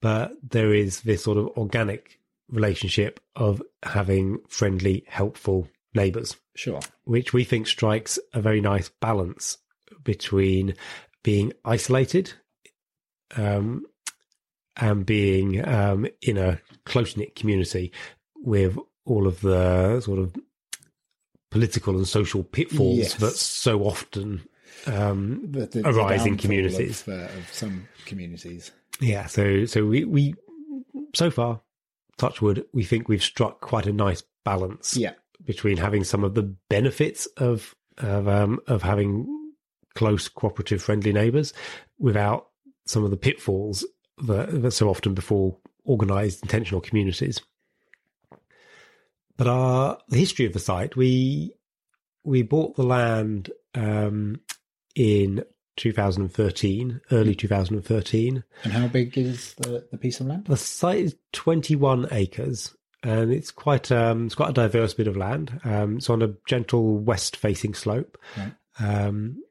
but 0.00 0.32
there 0.48 0.72
is 0.72 1.00
this 1.02 1.24
sort 1.24 1.38
of 1.38 1.46
organic 1.56 2.18
relationship 2.48 3.18
of 3.34 3.62
having 3.82 4.38
friendly, 4.48 5.04
helpful 5.08 5.68
neighbours 5.94 6.36
Sure. 6.54 6.80
which 7.04 7.32
we 7.32 7.44
think 7.44 7.66
strikes 7.66 8.18
a 8.32 8.40
very 8.40 8.60
nice 8.60 8.88
balance 9.00 9.58
between 10.04 10.74
being 11.22 11.52
isolated 11.64 12.32
um, 13.36 13.84
and 14.76 15.04
being 15.06 15.66
um, 15.66 16.06
in 16.20 16.36
a 16.38 16.60
close 16.84 17.16
knit 17.16 17.34
community 17.34 17.92
with 18.36 18.76
all 19.04 19.26
of 19.26 19.40
the 19.40 20.00
sort 20.00 20.18
of 20.18 20.34
political 21.50 21.96
and 21.96 22.08
social 22.08 22.42
pitfalls 22.42 22.98
Yes. 22.98 23.14
that 23.16 23.32
so 23.32 23.82
often 23.84 24.42
um, 24.86 25.40
The, 25.50 25.66
the, 25.66 25.88
arise 25.88 26.22
the 26.24 26.30
in 26.30 26.36
communities. 26.38 27.02
of, 27.06 27.08
uh, 27.14 27.38
of 27.38 27.48
some 27.52 27.86
communities. 28.06 28.72
Yeah, 29.00 29.26
so 29.26 29.64
so 29.66 29.84
we 29.84 30.04
we 30.04 30.34
so 31.14 31.30
far, 31.30 31.60
Touchwood, 32.18 32.64
we 32.72 32.84
think 32.84 33.08
we've 33.08 33.22
struck 33.22 33.60
quite 33.60 33.86
a 33.86 33.92
nice 33.92 34.22
balance. 34.44 34.96
Yeah. 34.96 35.12
Between 35.44 35.76
having 35.76 36.04
some 36.04 36.24
of 36.24 36.34
the 36.34 36.54
benefits 36.68 37.26
of 37.36 37.74
of 37.98 38.28
um, 38.28 38.60
of 38.66 38.82
having 38.82 39.26
close, 39.94 40.28
cooperative, 40.28 40.82
friendly 40.82 41.12
neighbours, 41.12 41.52
without 41.98 42.48
some 42.86 43.04
of 43.04 43.10
the 43.10 43.16
pitfalls 43.16 43.84
that, 44.26 44.62
that 44.62 44.70
so 44.72 44.88
often 44.88 45.14
befall 45.14 45.60
organised, 45.86 46.42
intentional 46.42 46.80
communities. 46.80 47.40
But 49.36 49.46
our 49.46 49.98
the 50.08 50.18
history 50.18 50.46
of 50.46 50.52
the 50.52 50.58
site, 50.58 50.96
we 50.96 51.52
we 52.24 52.42
bought 52.42 52.76
the 52.76 52.84
land 52.84 53.50
um, 53.74 54.40
in 54.94 55.44
2013, 55.76 57.00
early 57.10 57.34
2013. 57.34 58.44
And 58.64 58.72
how 58.72 58.86
big 58.88 59.16
is 59.16 59.54
the, 59.54 59.86
the 59.90 59.98
piece 59.98 60.20
of 60.20 60.26
land? 60.26 60.44
The 60.46 60.56
site 60.56 60.98
is 60.98 61.16
21 61.32 62.08
acres, 62.12 62.74
and 63.02 63.32
it's 63.32 63.50
quite 63.50 63.90
um, 63.92 64.26
it's 64.26 64.34
quite 64.34 64.50
a 64.50 64.54
diverse 64.54 64.94
bit 64.94 65.08
of 65.08 65.16
land. 65.16 65.60
Um, 65.64 65.96
it's 65.98 66.10
on 66.10 66.22
a 66.22 66.34
gentle 66.46 66.98
west-facing 66.98 67.74
slope, 67.74 68.16
Right. 68.36 68.54
um, 68.80 69.42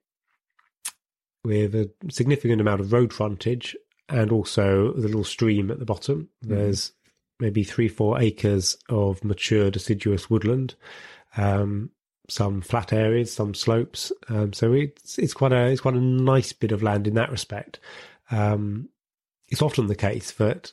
with 1.43 1.73
a 1.75 1.89
significant 2.09 2.61
amount 2.61 2.81
of 2.81 2.93
road 2.93 3.11
frontage, 3.13 3.75
and 4.09 4.31
also 4.31 4.93
the 4.93 5.07
little 5.07 5.23
stream 5.23 5.71
at 5.71 5.79
the 5.79 5.85
bottom. 5.85 6.29
There's 6.41 6.91
maybe 7.39 7.63
three, 7.63 7.87
four 7.87 8.19
acres 8.21 8.77
of 8.89 9.23
mature 9.23 9.71
deciduous 9.71 10.29
woodland. 10.29 10.75
Um, 11.37 11.89
some 12.29 12.61
flat 12.61 12.93
areas, 12.93 13.33
some 13.33 13.53
slopes. 13.53 14.11
Um, 14.29 14.53
so 14.53 14.71
it's 14.73 15.17
it's 15.17 15.33
quite 15.33 15.51
a 15.51 15.67
it's 15.67 15.81
quite 15.81 15.95
a 15.95 15.99
nice 16.01 16.53
bit 16.53 16.71
of 16.71 16.83
land 16.83 17.07
in 17.07 17.15
that 17.15 17.31
respect. 17.31 17.79
Um, 18.29 18.89
it's 19.49 19.61
often 19.61 19.87
the 19.87 19.95
case 19.95 20.31
that 20.31 20.71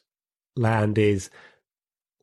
land 0.54 0.98
is 0.98 1.30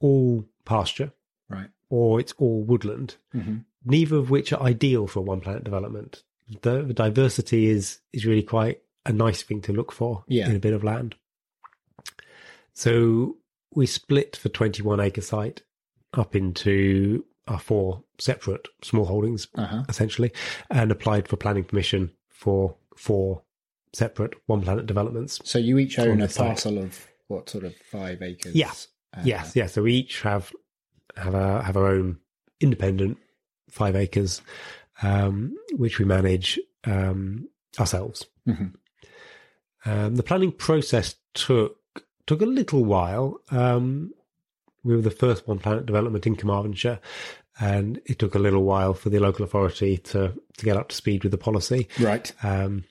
all 0.01 0.45
pasture 0.65 1.11
Right. 1.49 1.69
or 1.89 2.19
it's 2.19 2.33
all 2.37 2.63
woodland, 2.63 3.15
hmm 3.31 3.57
neither 3.87 4.15
of 4.15 4.31
which 4.31 4.51
are 4.51 4.59
ideal 4.63 5.05
for 5.05 5.21
one 5.21 5.39
planet 5.41 5.63
development. 5.63 6.23
The, 6.63 6.81
the 6.81 6.93
diversity 6.93 7.67
is 7.67 7.99
is 8.13 8.25
really 8.25 8.41
quite 8.43 8.81
a 9.05 9.13
nice 9.13 9.43
thing 9.43 9.61
to 9.61 9.73
look 9.73 9.91
for 9.91 10.23
Yeah. 10.27 10.49
in 10.49 10.55
a 10.55 10.59
bit 10.59 10.73
of 10.73 10.83
land. 10.83 11.13
So 12.73 13.37
we 13.73 13.85
split 13.85 14.39
the 14.41 14.49
21 14.49 14.99
acre 14.99 15.21
site 15.21 15.61
up 16.13 16.35
into 16.35 17.25
our 17.47 17.59
four 17.59 18.03
separate 18.19 18.67
small 18.83 19.05
holdings, 19.05 19.47
Uh-huh. 19.55 19.83
essentially, 19.87 20.31
and 20.71 20.91
applied 20.91 21.27
for 21.27 21.37
planning 21.37 21.63
permission 21.63 22.11
for 22.29 22.75
four 22.97 23.43
separate 23.93 24.33
one 24.47 24.61
planet 24.61 24.85
developments. 24.87 25.39
So 25.43 25.59
you 25.59 25.77
each 25.77 25.99
own 25.99 26.21
a 26.21 26.27
site. 26.29 26.47
parcel 26.47 26.79
of 26.79 27.07
what 27.27 27.49
sort 27.49 27.63
of 27.65 27.75
five 27.91 28.21
acres? 28.21 28.55
Yeah. 28.55 28.71
Uh, 29.15 29.21
yes, 29.23 29.55
yes. 29.55 29.73
So 29.73 29.83
we 29.83 29.93
each 29.93 30.21
have 30.21 30.51
have 31.15 31.33
a 31.33 31.61
have 31.63 31.77
our 31.77 31.87
own 31.87 32.17
independent 32.59 33.17
five 33.69 33.95
acres, 33.95 34.41
um, 35.01 35.55
which 35.73 35.99
we 35.99 36.05
manage 36.05 36.59
um, 36.85 37.47
ourselves. 37.79 38.25
Mhm. 38.47 38.73
Um, 39.85 40.15
the 40.15 40.23
planning 40.23 40.51
process 40.51 41.15
took 41.33 41.77
took 42.27 42.41
a 42.41 42.45
little 42.45 42.83
while. 42.83 43.39
Um, 43.51 44.13
we 44.83 44.95
were 44.95 45.01
the 45.01 45.11
first 45.11 45.47
one 45.47 45.59
planet 45.59 45.85
development 45.85 46.27
in 46.27 46.35
Carmarthenshire, 46.35 46.99
and 47.59 48.01
it 48.05 48.19
took 48.19 48.35
a 48.35 48.39
little 48.39 48.63
while 48.63 48.93
for 48.93 49.09
the 49.09 49.19
local 49.19 49.45
authority 49.45 49.97
to 49.97 50.33
to 50.57 50.65
get 50.65 50.77
up 50.77 50.89
to 50.89 50.95
speed 50.95 51.23
with 51.23 51.31
the 51.31 51.37
policy. 51.37 51.87
Right. 51.99 52.31
Um, 52.43 52.85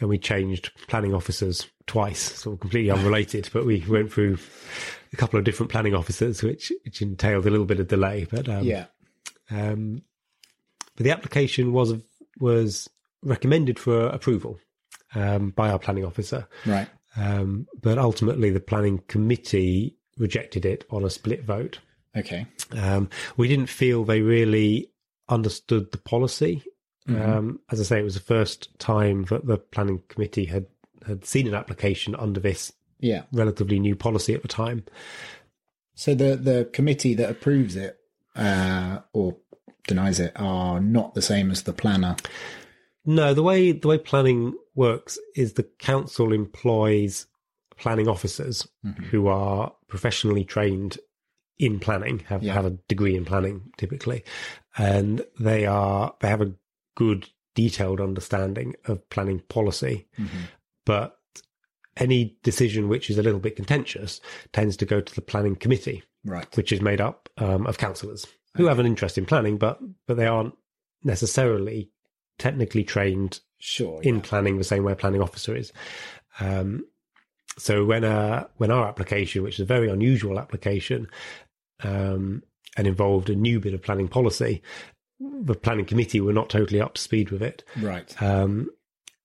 and 0.00 0.08
we 0.08 0.18
changed 0.18 0.70
planning 0.86 1.14
officers 1.14 1.66
twice, 1.86 2.20
sort 2.20 2.54
of 2.54 2.60
completely 2.60 2.90
unrelated, 2.90 3.48
but 3.52 3.66
we 3.66 3.84
went 3.88 4.12
through 4.12 4.38
a 5.12 5.16
couple 5.16 5.38
of 5.38 5.44
different 5.44 5.70
planning 5.72 5.94
officers, 5.94 6.42
which, 6.42 6.72
which 6.84 7.02
entailed 7.02 7.46
a 7.46 7.50
little 7.50 7.66
bit 7.66 7.80
of 7.80 7.88
delay. 7.88 8.26
But 8.30 8.48
um, 8.48 8.64
yeah. 8.64 8.86
um, 9.50 10.02
but 10.96 11.04
the 11.04 11.10
application 11.10 11.72
was 11.72 11.94
was 12.40 12.88
recommended 13.22 13.78
for 13.78 14.06
approval 14.06 14.58
um, 15.14 15.50
by 15.50 15.70
our 15.70 15.78
planning 15.78 16.04
officer, 16.04 16.46
Right. 16.66 16.88
um, 17.16 17.66
but 17.80 17.98
ultimately 17.98 18.50
the 18.50 18.60
planning 18.60 18.98
committee 19.08 19.96
rejected 20.18 20.64
it 20.64 20.84
on 20.90 21.04
a 21.04 21.10
split 21.10 21.44
vote. 21.44 21.80
Okay. 22.16 22.46
Um, 22.72 23.08
we 23.36 23.48
didn't 23.48 23.68
feel 23.68 24.04
they 24.04 24.20
really 24.20 24.90
understood 25.28 25.92
the 25.92 25.98
policy. 25.98 26.62
Um, 27.08 27.60
as 27.70 27.80
I 27.80 27.84
say, 27.84 28.00
it 28.00 28.04
was 28.04 28.14
the 28.14 28.20
first 28.20 28.78
time 28.78 29.24
that 29.30 29.46
the 29.46 29.56
planning 29.56 30.02
committee 30.08 30.44
had, 30.44 30.66
had 31.06 31.24
seen 31.24 31.48
an 31.48 31.54
application 31.54 32.14
under 32.14 32.38
this 32.38 32.70
Yeah. 33.00 33.22
relatively 33.32 33.78
new 33.78 33.94
policy 33.96 34.34
at 34.34 34.42
the 34.42 34.48
time. 34.48 34.84
So 35.94 36.14
the 36.14 36.36
the 36.36 36.70
committee 36.72 37.14
that 37.14 37.30
approves 37.30 37.76
it 37.76 37.98
uh, 38.36 39.00
or 39.12 39.36
denies 39.86 40.20
it 40.20 40.32
are 40.36 40.80
not 40.80 41.14
the 41.14 41.22
same 41.22 41.50
as 41.50 41.62
the 41.62 41.72
planner. 41.72 42.16
No, 43.04 43.34
the 43.34 43.42
way 43.42 43.72
the 43.72 43.88
way 43.88 43.98
planning 43.98 44.54
works 44.74 45.18
is 45.34 45.54
the 45.54 45.62
council 45.78 46.32
employs 46.32 47.26
planning 47.76 48.08
officers 48.08 48.66
who 49.10 49.28
are 49.28 49.72
professionally 49.86 50.44
trained 50.44 50.98
in 51.58 51.80
planning, 51.80 52.20
have 52.28 52.42
Yeah. 52.42 52.52
have 52.54 52.66
a 52.66 52.70
degree 52.88 53.16
in 53.16 53.24
planning 53.24 53.72
typically, 53.76 54.24
and 54.76 55.24
they 55.40 55.66
are 55.66 56.14
they 56.20 56.28
have 56.28 56.40
a 56.42 56.52
good 56.94 57.28
detailed 57.54 58.00
understanding 58.00 58.74
of 58.84 59.08
planning 59.10 59.40
policy. 59.48 60.06
But 60.84 61.17
any 61.98 62.36
decision 62.42 62.88
which 62.88 63.10
is 63.10 63.18
a 63.18 63.22
little 63.22 63.40
bit 63.40 63.56
contentious 63.56 64.20
tends 64.52 64.76
to 64.78 64.86
go 64.86 65.00
to 65.00 65.14
the 65.14 65.20
planning 65.20 65.56
committee, 65.56 66.02
Right. 66.24 66.54
which 66.56 66.72
is 66.72 66.80
made 66.80 67.00
up 67.00 67.28
um, 67.38 67.66
of 67.66 67.78
councillors 67.78 68.26
who 68.56 68.66
have 68.66 68.78
an 68.78 68.86
interest 68.86 69.18
in 69.18 69.26
planning, 69.26 69.58
but 69.58 69.78
but 70.06 70.16
they 70.16 70.26
aren't 70.26 70.54
necessarily 71.04 71.90
technically 72.38 72.84
trained 72.84 73.40
Sure. 73.60 74.00
in 74.02 74.16
yeah. 74.16 74.20
planning 74.22 74.58
the 74.58 74.64
same 74.64 74.84
way 74.84 74.92
a 74.92 74.96
planning 74.96 75.20
officer 75.22 75.56
is. 75.56 75.72
Um, 76.40 76.84
so 77.58 77.84
when 77.84 78.04
uh, 78.04 78.46
when 78.56 78.70
our 78.70 78.86
application, 78.88 79.42
which 79.42 79.54
is 79.54 79.60
a 79.60 79.64
very 79.64 79.88
unusual 79.90 80.38
application, 80.38 81.08
um, 81.82 82.42
and 82.76 82.86
involved 82.86 83.30
a 83.30 83.34
new 83.34 83.58
bit 83.60 83.74
of 83.74 83.82
planning 83.82 84.08
policy, 84.08 84.62
the 85.20 85.54
planning 85.54 85.84
committee 85.84 86.20
were 86.20 86.32
not 86.32 86.48
totally 86.48 86.80
up 86.80 86.94
to 86.94 87.00
speed 87.02 87.30
with 87.30 87.42
it, 87.42 87.64
Right. 87.80 88.20
um, 88.22 88.70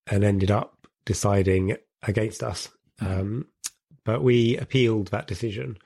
and 0.07 0.23
ended 0.23 0.49
up 0.49 0.87
deciding 1.05 1.75
against 2.07 2.43
us. 2.43 2.69
Um, 2.99 3.47
but 4.03 4.23
we 4.23 4.57
appealed 4.57 5.07
that 5.07 5.27
decision. 5.27 5.77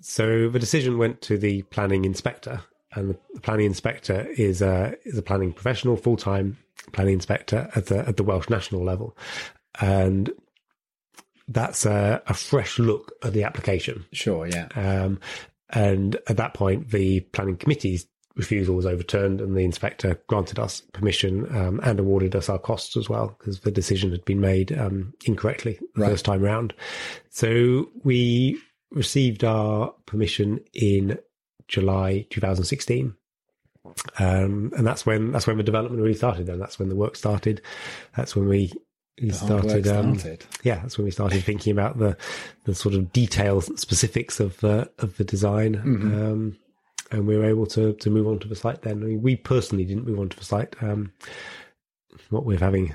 So 0.00 0.48
the 0.48 0.58
decision 0.58 0.98
went 0.98 1.20
to 1.22 1.38
the 1.38 1.62
planning 1.62 2.04
inspector, 2.04 2.62
and 2.94 3.10
the 3.34 3.40
planning 3.40 3.66
inspector 3.66 4.26
is 4.36 4.62
a 4.62 4.96
is 5.04 5.18
a 5.18 5.22
planning 5.22 5.52
professional, 5.52 5.96
full 5.96 6.16
time 6.16 6.56
planning 6.92 7.14
inspector 7.14 7.70
at 7.74 7.86
the 7.86 8.06
at 8.08 8.16
the 8.16 8.22
Welsh 8.22 8.48
national 8.48 8.82
level, 8.82 9.16
and 9.80 10.30
that's 11.48 11.84
a, 11.84 12.22
a 12.26 12.34
fresh 12.34 12.78
look 12.78 13.12
at 13.22 13.32
the 13.32 13.44
application. 13.44 14.04
Sure. 14.12 14.46
Yeah. 14.46 14.68
Um, 14.74 15.20
and 15.68 16.16
at 16.28 16.36
that 16.36 16.54
point, 16.54 16.90
the 16.90 17.20
planning 17.20 17.56
committee's 17.56 18.06
refusal 18.40 18.74
was 18.76 18.86
overturned, 18.86 19.40
and 19.40 19.56
the 19.56 19.64
inspector 19.64 20.20
granted 20.26 20.58
us 20.58 20.82
permission 20.92 21.32
um, 21.56 21.80
and 21.82 22.00
awarded 22.00 22.34
us 22.34 22.48
our 22.48 22.58
costs 22.58 22.96
as 22.96 23.08
well 23.08 23.36
because 23.38 23.60
the 23.60 23.70
decision 23.70 24.10
had 24.10 24.24
been 24.24 24.40
made 24.40 24.76
um, 24.78 25.12
incorrectly 25.24 25.78
the 25.94 26.02
Right. 26.02 26.10
first 26.10 26.24
time 26.24 26.42
round. 26.42 26.74
So 27.30 27.88
we 28.04 28.58
received 28.92 29.44
our 29.44 29.92
permission 30.06 30.60
in 30.74 31.18
July 31.68 32.26
2016. 32.30 33.14
Um, 34.18 34.72
and 34.76 34.86
that's 34.86 35.06
when 35.06 35.32
that's 35.32 35.46
when 35.46 35.56
the 35.56 35.62
development 35.62 36.02
really 36.02 36.14
started. 36.16 36.46
Then 36.46 36.58
that's 36.58 36.78
when 36.78 36.88
the 36.88 36.96
work 36.96 37.16
started. 37.16 37.60
That's 38.16 38.36
when 38.36 38.46
we, 38.48 38.72
we 39.20 39.30
The 39.30 39.36
hard 39.38 39.50
work 39.52 39.62
started. 39.64 39.86
Um, 39.88 40.18
started. 40.18 40.44
yeah, 40.62 40.76
that's 40.80 40.98
when 40.98 41.06
we 41.06 41.10
started 41.10 41.42
thinking 41.44 41.72
about 41.72 41.98
the 41.98 42.16
the 42.64 42.74
sort 42.74 42.94
of 42.94 43.12
details, 43.12 43.66
specifics 43.80 44.38
of 44.40 44.58
the 44.60 44.90
of 44.98 45.16
the 45.16 45.24
design, 45.24 45.74
Mm-hmm. 45.76 46.22
um, 46.22 46.56
and 47.10 47.26
we 47.26 47.36
were 47.36 47.44
able 47.44 47.66
to 47.66 47.92
to 47.94 48.10
move 48.10 48.26
on 48.26 48.38
to 48.40 48.48
the 48.48 48.56
site. 48.56 48.82
Then 48.82 49.02
I 49.02 49.06
mean, 49.06 49.22
we 49.22 49.36
personally 49.36 49.84
didn't 49.84 50.06
move 50.06 50.18
on 50.20 50.28
to 50.28 50.36
the 50.38 50.44
site. 50.44 50.76
Um, 50.82 51.12
what 52.30 52.44
with 52.44 52.60
having 52.60 52.94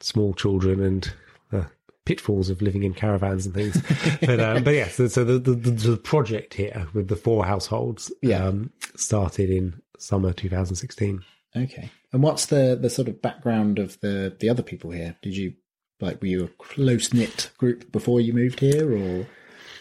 small 0.00 0.34
children 0.34 0.82
and 0.82 1.12
the 1.50 1.66
pitfalls 2.06 2.48
of 2.50 2.62
living 2.62 2.82
in 2.82 2.94
caravans 2.94 3.46
and 3.46 3.54
things, 3.54 3.80
but 4.20 4.40
um, 4.40 4.64
but 4.64 4.74
yeah, 4.74 4.88
so, 4.88 5.06
so 5.08 5.24
the, 5.24 5.38
the 5.38 5.54
the 5.70 5.96
project 5.96 6.54
here 6.54 6.88
with 6.94 7.08
the 7.08 7.16
four 7.16 7.44
households, 7.44 8.12
Yeah. 8.22 8.44
um, 8.46 8.70
started 8.96 9.50
in 9.50 9.80
summer 9.98 10.32
2016. 10.32 11.22
Okay. 11.56 11.90
And 12.12 12.22
what's 12.22 12.46
the 12.46 12.78
the 12.80 12.90
sort 12.90 13.08
of 13.08 13.20
background 13.22 13.78
of 13.78 14.00
the 14.00 14.34
the 14.38 14.48
other 14.48 14.62
people 14.62 14.90
here? 14.90 15.16
Did 15.22 15.36
you 15.36 15.54
like 16.00 16.20
were 16.20 16.28
you 16.28 16.44
a 16.44 16.48
close 16.64 17.12
knit 17.12 17.50
group 17.58 17.92
before 17.92 18.20
you 18.20 18.32
moved 18.32 18.60
here, 18.60 18.92
or 18.92 19.26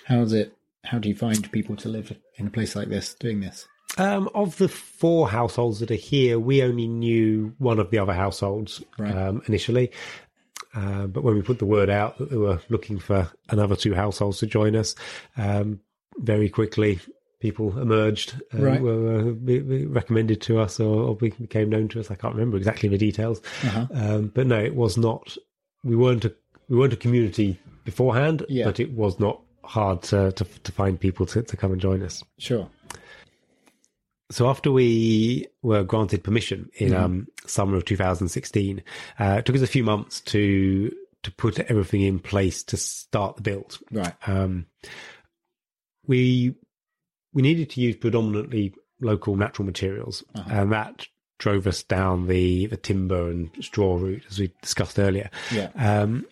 how's 0.05 0.33
it? 0.33 0.55
How 0.89 0.97
do 0.97 1.07
you 1.07 1.15
find 1.15 1.51
people 1.51 1.75
to 1.77 1.89
live 1.89 2.15
in 2.37 2.47
a 2.47 2.49
place 2.49 2.75
like 2.75 2.89
this 2.89 3.13
doing 3.13 3.41
this? 3.41 3.67
Um, 3.99 4.27
of 4.33 4.57
the 4.57 4.67
four 4.67 5.29
households 5.29 5.79
that 5.81 5.91
are 5.91 5.95
here, 5.95 6.39
we 6.39 6.63
only 6.63 6.87
knew 6.87 7.53
one 7.59 7.77
of 7.79 7.91
the 7.91 7.99
other 7.99 8.13
households 8.13 8.81
Right. 8.97 9.15
um, 9.15 9.41
initially. 9.47 9.91
Uh, 10.73 11.05
but 11.07 11.23
when 11.23 11.35
we 11.35 11.41
put 11.43 11.59
the 11.59 11.65
word 11.65 11.89
out 11.91 12.17
that 12.17 12.29
they 12.31 12.37
were 12.37 12.59
looking 12.69 12.97
for 12.97 13.29
another 13.49 13.75
two 13.75 13.93
households 13.93 14.39
to 14.39 14.47
join 14.47 14.75
us, 14.75 14.95
um, 15.37 15.79
very 16.17 16.49
quickly 16.49 16.99
people 17.39 17.77
emerged 17.79 18.33
and 18.51 18.63
Right. 18.63 18.81
were 18.81 19.19
uh, 19.19 19.31
be- 19.31 19.59
be 19.59 19.85
recommended 19.85 20.41
to 20.41 20.59
us 20.59 20.79
or, 20.79 21.03
or 21.09 21.15
became 21.15 21.69
known 21.69 21.87
to 21.89 21.99
us. 21.99 22.09
I 22.11 22.15
can't 22.15 22.33
remember 22.35 22.57
exactly 22.57 22.89
the 22.89 22.97
details, 22.97 23.41
Uh-huh. 23.63 23.87
um, 23.93 24.31
but 24.33 24.47
no, 24.47 24.59
it 24.59 24.75
was 24.75 24.97
not. 24.97 25.37
We 25.83 25.95
weren't 25.95 26.25
a 26.25 26.33
we 26.67 26.77
weren't 26.77 26.93
a 26.93 26.97
community 26.97 27.59
beforehand, 27.85 28.45
Yeah. 28.49 28.65
but 28.65 28.79
it 28.79 28.91
was 28.91 29.19
not 29.19 29.41
hard 29.69 30.01
to 30.01 30.31
to, 30.33 30.43
to 30.63 30.71
find 30.71 30.99
people 30.99 31.25
to, 31.25 31.41
to 31.43 31.55
come 31.55 31.71
and 31.71 31.79
join 31.81 32.01
us 32.03 32.23
Sure. 32.37 32.67
so 34.31 34.47
after 34.49 34.71
we 34.71 35.47
were 35.61 35.83
granted 35.83 36.23
permission 36.23 36.69
in 36.75 36.93
um, 36.95 37.27
summer 37.45 37.75
of 37.77 37.85
2016, 37.85 38.83
uh, 39.19 39.35
it 39.39 39.45
took 39.45 39.55
us 39.55 39.61
a 39.61 39.67
few 39.67 39.83
months 39.83 40.21
to 40.21 40.91
to 41.23 41.31
put 41.31 41.59
everything 41.59 42.01
in 42.01 42.17
place 42.19 42.63
to 42.63 42.77
start 42.77 43.35
the 43.35 43.41
build. 43.41 43.77
Right. 43.91 44.13
Um, 44.27 44.67
we 46.07 46.55
we 47.33 47.41
needed 47.41 47.69
to 47.71 47.81
use 47.81 47.95
predominantly 47.97 48.73
local 49.01 49.35
natural 49.35 49.65
materials, 49.65 50.23
and 50.33 50.71
that 50.71 51.07
drove 51.39 51.67
us 51.67 51.83
down 51.83 52.27
the 52.27 52.67
the 52.67 52.77
timber 52.77 53.29
and 53.29 53.49
straw 53.61 53.97
route, 53.97 54.23
as 54.29 54.39
we 54.39 54.51
discussed 54.61 54.97
earlier. 54.99 55.29
Yeah. 55.51 55.69
Um, 55.75 56.25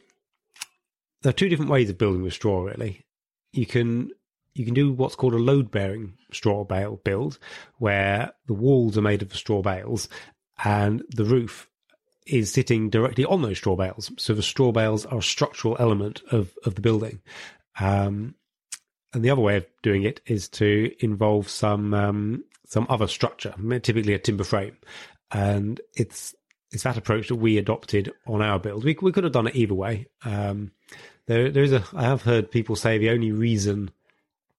there 1.24 1.32
are 1.32 1.34
two 1.34 1.50
different 1.50 1.72
ways 1.72 1.90
of 1.90 1.98
building 1.98 2.22
with 2.22 2.34
straw. 2.34 2.64
Really, 2.64 3.04
you 3.52 3.66
can 3.66 4.12
you 4.54 4.66
can 4.66 4.74
do 4.74 4.92
what's 4.92 5.16
called 5.16 5.34
a 5.34 5.38
load 5.38 5.70
bearing 5.70 6.14
straw 6.32 6.64
bale 6.64 7.00
build, 7.04 7.38
where 7.78 8.34
the 8.48 8.54
walls 8.54 8.98
are 8.98 9.02
made 9.04 9.22
of 9.22 9.36
straw 9.36 9.62
bales 9.62 10.10
and 10.64 11.04
the 11.10 11.26
roof 11.26 11.70
is 12.26 12.52
sitting 12.52 12.90
directly 12.90 13.24
on 13.26 13.42
those 13.42 13.58
straw 13.58 13.76
bales. 13.76 14.12
So 14.18 14.34
the 14.34 14.44
straw 14.44 14.72
bales 14.72 15.06
are 15.06 15.20
a 15.20 15.24
structural 15.24 15.78
element 15.80 16.22
of 16.32 16.54
of 16.66 16.76
the 16.76 16.82
building. 16.82 17.22
Um, 17.80 18.36
and 19.14 19.24
the 19.24 19.30
other 19.30 19.42
way 19.42 19.58
of 19.58 19.66
doing 19.84 20.04
it 20.04 20.22
is 20.26 20.50
to 20.50 20.92
involve 21.00 21.50
some 21.50 21.94
um, 21.94 22.44
some 22.66 22.86
other 22.90 23.08
structure, 23.08 23.54
typically 23.82 24.14
a 24.14 24.20
timber 24.20 24.44
frame, 24.44 24.78
and 25.32 25.80
it's 25.96 26.36
it's 26.72 26.84
that 26.84 26.98
approach 26.98 27.30
that 27.30 27.36
we 27.36 27.58
adopted 27.58 28.12
on 28.28 28.42
our 28.42 28.60
build. 28.60 28.84
We 28.84 28.98
we 29.02 29.12
could 29.12 29.24
have 29.24 29.34
done 29.34 29.48
it 29.48 29.56
either 29.56 29.74
way. 29.74 30.08
Um, 30.26 30.72
there 31.28 31.52
there 31.52 31.64
is 31.64 31.74
a 31.74 31.84
I 31.94 32.04
have 32.04 32.24
heard 32.24 32.52
people 32.52 32.76
say 32.76 32.98
the 32.98 33.12
only 33.12 33.32
reason 33.32 33.92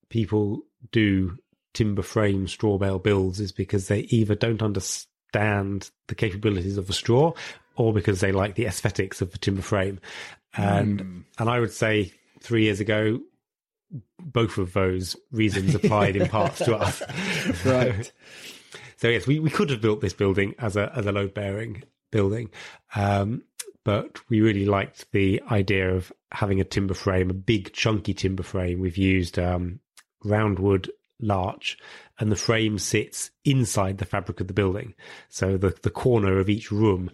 people 0.08 0.62
do 0.92 1.38
timber 1.74 2.02
frame 2.02 2.46
straw 2.48 2.78
bale 2.78 2.98
builds 2.98 3.40
is 3.40 3.52
because 3.52 3.88
they 3.88 4.00
either 4.00 4.34
don't 4.34 4.62
understand 4.62 5.90
the 6.06 6.14
capabilities 6.14 6.78
of 6.78 6.86
the 6.86 6.92
straw 6.92 7.32
or 7.76 7.92
because 7.92 8.20
they 8.20 8.32
like 8.32 8.54
the 8.54 8.66
aesthetics 8.66 9.20
of 9.20 9.32
the 9.32 9.38
timber 9.38 9.62
frame. 9.62 10.00
And 10.56 11.24
and 11.38 11.50
I 11.50 11.60
would 11.60 11.72
say 11.72 12.12
three 12.40 12.64
years 12.64 12.80
ago 12.80 13.20
both 14.18 14.58
of 14.58 14.72
those 14.74 15.16
reasons 15.32 15.74
applied 15.74 16.16
in 16.16 16.28
parts 16.28 16.58
to 16.58 16.76
us. 16.76 17.02
Right. 17.64 18.12
So 19.00 19.06
yes, 19.06 19.28
we, 19.28 19.38
we 19.38 19.48
could 19.48 19.70
have 19.70 19.80
built 19.80 20.00
this 20.00 20.12
building 20.12 20.56
as 20.58 20.74
a 20.74 20.92
as 20.92 21.06
a 21.06 21.12
load 21.12 21.32
bearing 21.32 21.84
building, 22.10 22.50
um, 22.96 23.44
but 23.84 24.18
we 24.28 24.40
really 24.40 24.66
liked 24.66 25.10
the 25.12 25.42
idea 25.50 25.94
of 25.94 26.12
having 26.32 26.60
a 26.60 26.64
timber 26.64 26.94
frame, 26.94 27.30
a 27.30 27.34
big 27.34 27.72
chunky 27.72 28.14
timber 28.14 28.42
frame. 28.42 28.80
We've 28.80 28.98
used 28.98 29.38
um, 29.38 29.80
roundwood 30.24 30.88
larch, 31.20 31.78
and 32.18 32.30
the 32.30 32.36
frame 32.36 32.78
sits 32.78 33.30
inside 33.44 33.98
the 33.98 34.04
fabric 34.04 34.40
of 34.40 34.46
the 34.46 34.52
building. 34.52 34.94
So 35.28 35.56
the 35.56 35.76
the 35.82 35.90
corner 35.90 36.38
of 36.38 36.48
each 36.48 36.70
room 36.70 37.10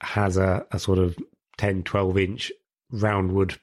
has 0.00 0.36
a, 0.36 0.66
a 0.70 0.78
sort 0.78 0.98
of 0.98 1.16
10, 1.56 1.84
12 1.84 2.18
inch 2.18 2.52
roundwood 2.92 3.58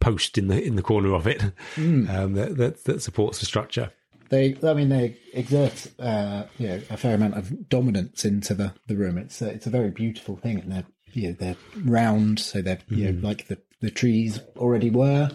post 0.00 0.38
in 0.38 0.48
the 0.48 0.62
in 0.62 0.76
the 0.76 0.82
corner 0.82 1.14
of 1.14 1.26
it 1.26 1.42
um, 1.76 2.34
that, 2.34 2.56
that 2.56 2.84
that 2.84 3.02
supports 3.02 3.38
the 3.38 3.46
structure. 3.46 3.92
They, 4.30 4.56
I 4.62 4.74
mean, 4.74 4.90
they 4.90 5.16
exert 5.32 5.88
uh, 5.98 6.44
you 6.58 6.68
know 6.68 6.80
a 6.88 6.96
fair 6.96 7.14
amount 7.14 7.34
of 7.34 7.68
dominance 7.68 8.24
into 8.24 8.54
the, 8.54 8.72
the 8.86 8.96
room. 8.96 9.18
It's 9.18 9.42
a, 9.42 9.48
it's 9.48 9.66
a 9.66 9.70
very 9.70 9.90
beautiful 9.90 10.36
thing, 10.36 10.60
and 10.60 10.70
they're 10.70 10.86
you 11.12 11.28
know 11.28 11.36
they're 11.38 11.56
round, 11.84 12.38
so 12.40 12.62
they're 12.62 12.78
you 12.88 13.06
know 13.06 13.12
mm-hmm. 13.12 13.26
like 13.26 13.48
the, 13.48 13.58
the 13.80 13.90
trees 13.90 14.40
already 14.56 14.90
were, 14.90 15.30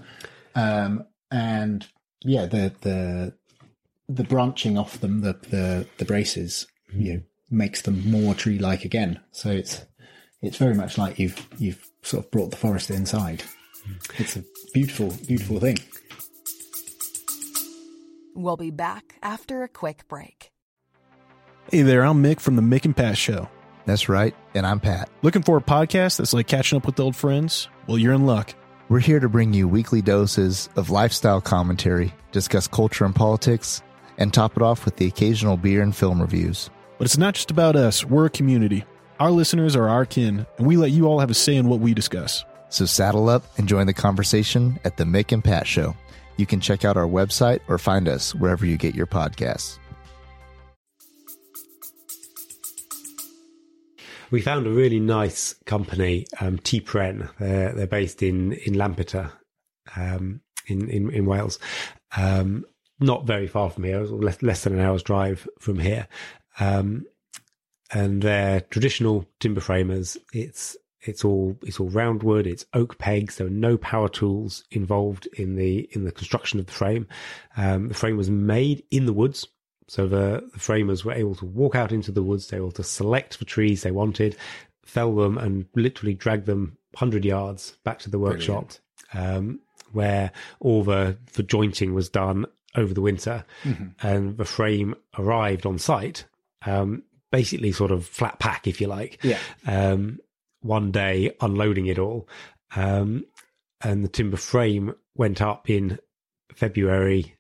um, 0.56 1.06
and 1.32 1.88
yeah, 2.22 2.46
the 2.46 2.74
the 2.82 3.34
the 4.08 4.24
branching 4.24 4.78
off 4.78 5.00
them, 5.00 5.22
the 5.22 5.34
the 5.50 5.88
the 5.98 6.06
braces, 6.06 6.68
mm-hmm. 6.90 7.02
you 7.02 7.14
know, 7.14 7.22
makes 7.50 7.82
them 7.82 8.10
more 8.10 8.34
tree 8.34 8.60
like 8.60 8.86
again. 8.86 9.20
So 9.32 9.50
it's 9.50 9.86
it's 10.42 10.58
very 10.58 10.76
much 10.76 10.98
like 10.98 11.20
you've 11.20 11.48
you've 11.58 11.88
sort 12.02 12.26
of 12.26 12.32
brought 12.32 12.52
the 12.52 12.58
forest 12.58 12.90
inside. 12.90 13.44
Mm-hmm. 13.88 14.24
It's 14.24 14.36
a 14.36 14.44
beautiful, 14.74 15.14
beautiful 15.28 15.60
thing. 15.60 15.78
We'll 18.34 18.58
be 18.58 18.72
back 18.72 19.16
after 19.24 19.64
a 19.64 19.70
quick 19.70 20.08
break. 20.08 20.52
Hey 21.72 21.82
there, 21.82 22.04
I'm 22.06 22.22
Mick 22.22 22.40
from 22.40 22.58
the 22.58 22.62
Mick 22.62 22.86
and 22.86 22.96
Pat 22.96 23.18
Show. 23.18 23.50
That's 23.86 24.10
right, 24.10 24.36
and 24.56 24.66
I'm 24.66 24.80
Pat. 24.80 25.10
Looking 25.22 25.44
for 25.44 25.58
a 25.58 25.62
podcast 25.62 26.18
that's 26.18 26.34
like 26.34 26.48
catching 26.48 26.78
up 26.78 26.88
with 26.88 27.00
old 27.00 27.16
friends? 27.16 27.70
Well, 27.88 28.00
you're 28.00 28.14
in 28.14 28.26
luck. 28.26 28.54
We're 28.90 29.00
here 29.00 29.20
to 29.20 29.30
bring 29.30 29.54
you 29.54 29.68
weekly 29.68 30.02
doses 30.02 30.70
of 30.76 30.90
lifestyle 30.90 31.40
commentary, 31.40 32.14
discuss 32.32 32.68
culture 32.68 33.06
and 33.06 33.16
politics, 33.16 33.84
and 34.18 34.34
top 34.34 34.58
it 34.58 34.64
off 34.64 34.86
with 34.86 34.96
the 34.96 35.06
occasional 35.06 35.58
beer 35.58 35.84
and 35.84 35.96
film 35.96 36.20
reviews. 36.20 36.70
But 36.98 37.06
it's 37.06 37.18
not 37.18 37.36
just 37.36 37.52
about 37.52 37.76
us, 37.76 38.04
we're 38.04 38.26
a 38.26 38.30
community. 38.30 38.86
Our 39.20 39.32
listeners 39.32 39.76
are 39.76 39.88
our 39.88 40.06
kin, 40.06 40.46
and 40.58 40.68
we 40.68 40.78
let 40.78 40.92
you 40.92 41.06
all 41.06 41.20
have 41.20 41.30
a 41.30 41.36
say 41.36 41.56
in 41.56 41.68
what 41.68 41.80
we 41.80 41.94
discuss. 41.94 42.44
So 42.70 42.86
saddle 42.86 43.30
up 43.30 43.44
and 43.58 43.68
join 43.68 43.86
the 43.86 43.94
conversation 43.94 44.80
at 44.84 44.98
the 44.98 45.04
Mick 45.04 45.32
and 45.32 45.44
Pat 45.44 45.68
Show. 45.68 45.96
You 46.38 46.46
can 46.46 46.60
check 46.60 46.84
out 46.86 46.98
our 46.98 47.08
website 47.08 47.62
or 47.68 47.78
find 47.78 48.08
us 48.08 48.34
wherever 48.34 48.66
you 48.66 48.78
get 48.78 48.96
your 48.96 49.08
podcasts. 49.08 49.78
We 54.36 54.42
found 54.42 54.68
a 54.68 54.70
really 54.70 55.00
nice 55.00 55.54
company, 55.66 56.28
um, 56.42 56.58
Tŷ 56.58 56.84
Pren. 56.84 57.30
They're, 57.40 57.72
they're 57.72 57.88
based 57.88 58.22
in 58.22 58.52
in 58.52 58.74
Lampeter, 58.74 59.32
um, 59.96 60.42
in, 60.68 60.90
in 60.90 61.10
in 61.10 61.26
Wales, 61.26 61.58
um, 62.18 62.66
not 63.00 63.26
very 63.26 63.48
far 63.48 63.70
from 63.70 63.86
here, 63.86 64.02
less, 64.02 64.44
less 64.44 64.66
than 64.66 64.74
an 64.74 64.82
hour's 64.82 65.04
drive 65.04 65.48
from 65.62 65.80
here. 65.80 66.10
Um, 66.60 67.06
and 67.94 68.22
they're 68.22 68.60
traditional 68.60 69.26
timber 69.40 69.62
framers. 69.62 70.18
It's 70.34 70.76
it's 71.00 71.24
all 71.24 71.58
it's 71.62 71.80
all 71.80 71.88
round 71.88 72.22
wood. 72.22 72.46
It's 72.46 72.66
oak 72.74 72.98
pegs. 72.98 73.38
There 73.38 73.48
are 73.48 73.50
no 73.50 73.78
power 73.78 74.10
tools 74.10 74.66
involved 74.70 75.30
in 75.38 75.56
the 75.56 75.88
in 75.94 76.04
the 76.04 76.12
construction 76.12 76.60
of 76.60 76.66
the 76.66 76.74
frame. 76.74 77.08
Um, 77.56 77.88
the 77.88 77.94
frame 77.94 78.18
was 78.18 78.30
made 78.30 78.84
in 78.92 79.06
the 79.06 79.14
woods, 79.14 79.48
so 79.88 80.08
the, 80.08 80.48
the 80.54 80.60
framers 80.60 81.06
were 81.06 81.14
able 81.14 81.36
to 81.36 81.46
walk 81.46 81.76
out 81.76 81.92
into 81.92 82.12
the 82.12 82.24
woods. 82.24 82.48
They 82.48 82.60
were 82.60 82.68
able 82.68 82.72
to 82.74 82.84
select 82.84 83.40
the 83.40 83.46
trees 83.46 83.84
they 83.84 83.92
wanted, 83.92 84.36
fell 84.84 85.16
them, 85.16 85.38
and 85.38 85.66
literally 85.76 86.14
drag 86.14 86.46
them 86.46 86.78
hundred 86.96 87.26
yards 87.26 87.78
back 87.84 88.00
to 88.00 88.10
the 88.10 88.20
workshop, 88.20 88.72
um, 89.14 89.60
where 89.92 90.32
all 90.60 90.84
the 90.84 91.18
the 91.34 91.44
jointing 91.44 91.94
was 91.94 92.10
done 92.10 92.46
over 92.76 92.94
the 92.94 93.02
winter, 93.02 93.46
and 94.02 94.38
the 94.38 94.46
frame 94.46 94.96
arrived 95.18 95.66
on 95.66 95.78
site 95.78 96.26
um, 96.66 97.04
basically 97.32 97.72
sort 97.72 97.92
of 97.92 98.06
flat 98.06 98.40
pack, 98.40 98.68
if 98.68 98.82
you 98.82 98.88
like. 98.88 99.24
Yeah. 99.24 99.40
Um, 99.66 100.20
one 100.62 100.92
day 100.92 101.36
unloading 101.42 101.86
it 101.86 102.00
all. 102.00 102.28
Um, 102.76 103.26
and 103.82 104.04
the 104.04 104.10
timber 104.10 104.38
frame 104.38 104.96
went 105.16 105.42
up 105.42 105.70
in 105.70 106.00
February 106.54 107.36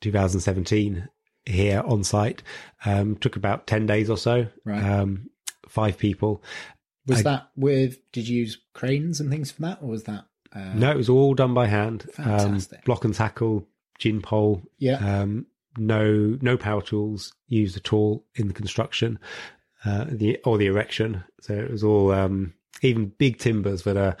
2017 0.00 1.08
here 1.50 1.82
on 1.84 2.04
site. 2.04 2.42
Um, 2.84 3.16
took 3.16 3.36
about 3.36 3.66
10 3.66 3.86
days 3.86 4.08
or 4.08 4.16
so. 4.16 4.46
Right. 4.64 4.82
Um, 4.82 5.30
five 5.68 5.98
people. 5.98 6.42
Was 7.06 7.20
I- 7.20 7.22
that 7.22 7.50
with? 7.56 7.98
Did 8.12 8.28
you 8.28 8.38
use 8.38 8.58
cranes 8.72 9.20
and 9.20 9.30
things 9.30 9.50
for 9.50 9.62
that, 9.62 9.78
or 9.82 9.88
was 9.88 10.04
that? 10.04 10.24
Uh, 10.52 10.72
no, 10.74 10.90
it 10.90 10.96
was 10.96 11.08
all 11.08 11.34
done 11.34 11.54
by 11.54 11.66
hand. 11.66 12.06
Um, 12.18 12.24
Fantastic. 12.24 12.84
block 12.84 13.04
and 13.04 13.14
tackle, 13.14 13.66
gin 13.98 14.20
pole. 14.20 14.62
Yeah. 14.78 14.96
Um, 15.22 15.46
no, 15.78 16.36
no 16.42 16.56
power 16.56 16.82
tools 16.82 17.32
used 17.46 17.76
at 17.76 17.92
all 17.92 18.24
in 18.34 18.48
the 18.48 18.54
construction, 18.54 19.18
uh, 19.84 20.06
the 20.08 20.38
or 20.44 20.58
the 20.58 20.66
erection. 20.66 21.22
So 21.40 21.54
it 21.54 21.70
was 21.70 21.84
all 21.84 22.10
um, 22.10 22.52
even 22.82 23.12
big 23.18 23.38
timbers 23.38 23.84
that 23.84 23.96
are 23.96 24.16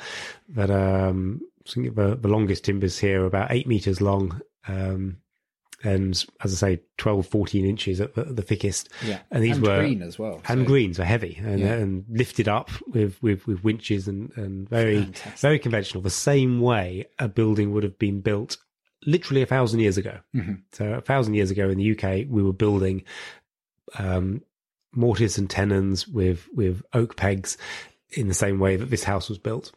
that 0.50 0.70
um, 0.70 1.40
the, 1.74 2.16
the 2.20 2.28
longest 2.28 2.64
timbers 2.64 2.98
here 2.98 3.22
are 3.22 3.26
about 3.26 3.50
eight 3.50 3.66
meters 3.66 4.00
long. 4.00 4.40
Um, 4.68 5.16
and 5.82 6.24
as 6.44 6.62
I 6.62 6.74
say, 6.76 6.80
12, 6.98 7.26
14 7.26 7.64
inches 7.64 8.00
at 8.00 8.14
the, 8.14 8.24
the 8.24 8.42
thickest. 8.42 8.88
Yeah. 9.06 9.20
And 9.30 9.42
these 9.42 9.56
And 9.56 9.66
were 9.66 9.78
green 9.78 10.02
as 10.02 10.18
well, 10.18 10.42
And 10.48 10.60
so- 10.60 10.66
greens 10.66 10.98
were 10.98 11.04
heavy 11.04 11.38
and, 11.42 11.58
Yeah. 11.60 11.72
and 11.74 12.04
lifted 12.10 12.48
up 12.48 12.70
with, 12.88 13.22
with, 13.22 13.46
with 13.46 13.64
winches 13.64 14.06
and, 14.08 14.30
and 14.36 14.68
very, 14.68 15.02
Fantastic. 15.04 15.40
very 15.40 15.58
conventional. 15.58 16.02
The 16.02 16.10
same 16.10 16.60
way 16.60 17.06
a 17.18 17.28
building 17.28 17.72
would 17.72 17.82
have 17.84 17.98
been 17.98 18.20
built 18.20 18.58
literally 19.06 19.40
a 19.42 19.46
thousand 19.46 19.80
years 19.80 19.96
ago. 19.96 20.18
Mhm. 20.36 20.60
So 20.72 20.92
a 20.92 21.00
thousand 21.00 21.34
years 21.34 21.50
ago 21.50 21.70
in 21.70 21.78
the 21.78 21.90
UK, 21.96 22.26
we 22.28 22.42
were 22.42 22.52
building, 22.52 23.02
um, 23.98 24.42
mortise 24.92 25.38
and 25.38 25.48
tenons 25.48 26.06
with, 26.08 26.48
with 26.52 26.82
oak 26.92 27.16
pegs 27.16 27.56
in 28.12 28.28
the 28.28 28.34
same 28.34 28.58
way 28.58 28.76
that 28.76 28.90
this 28.90 29.04
house 29.04 29.28
was 29.28 29.38
built. 29.38 29.72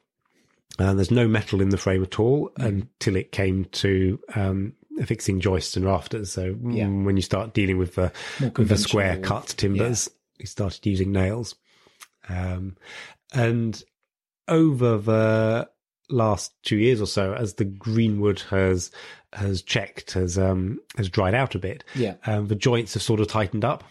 And 0.80 0.98
there's 0.98 1.12
no 1.12 1.28
metal 1.28 1.62
in 1.62 1.70
the 1.70 1.78
frame 1.78 2.02
at 2.04 2.20
all 2.20 2.52
until 2.58 3.16
it 3.16 3.32
came 3.32 3.66
to 3.66 4.20
um, 4.34 4.74
fixing 5.06 5.40
joists 5.40 5.76
and 5.76 5.86
rafters. 5.86 6.32
So 6.32 6.54
mm, 6.54 6.76
Yeah. 6.78 6.88
when 6.88 7.16
you 7.16 7.22
start 7.24 7.54
dealing 7.54 7.78
with 7.78 7.96
the 7.96 8.12
with 8.40 8.70
the 8.70 8.78
square 8.78 9.18
cut 9.20 9.54
timbers, 9.58 10.10
we 10.40 10.46
started 10.46 10.86
using 10.86 11.12
nails. 11.12 11.56
Um, 12.30 12.78
and 13.34 13.82
over 14.48 14.98
the 14.98 15.70
last 16.10 16.54
two 16.64 16.78
years 16.78 17.02
or 17.02 17.08
so, 17.08 17.34
as 17.34 17.56
the 17.56 17.66
greenwood 17.66 18.42
has 18.50 18.92
has 19.34 19.62
checked, 19.64 20.12
has 20.14 20.38
um, 20.38 20.80
has 20.98 21.10
dried 21.10 21.34
out 21.34 21.56
a 21.56 21.60
bit, 21.60 21.84
Yeah. 21.96 22.16
um, 22.26 22.48
the 22.48 22.56
joints 22.56 22.94
have 22.94 23.04
sort 23.04 23.20
of 23.20 23.28
tightened 23.28 23.66
up. 23.66 23.84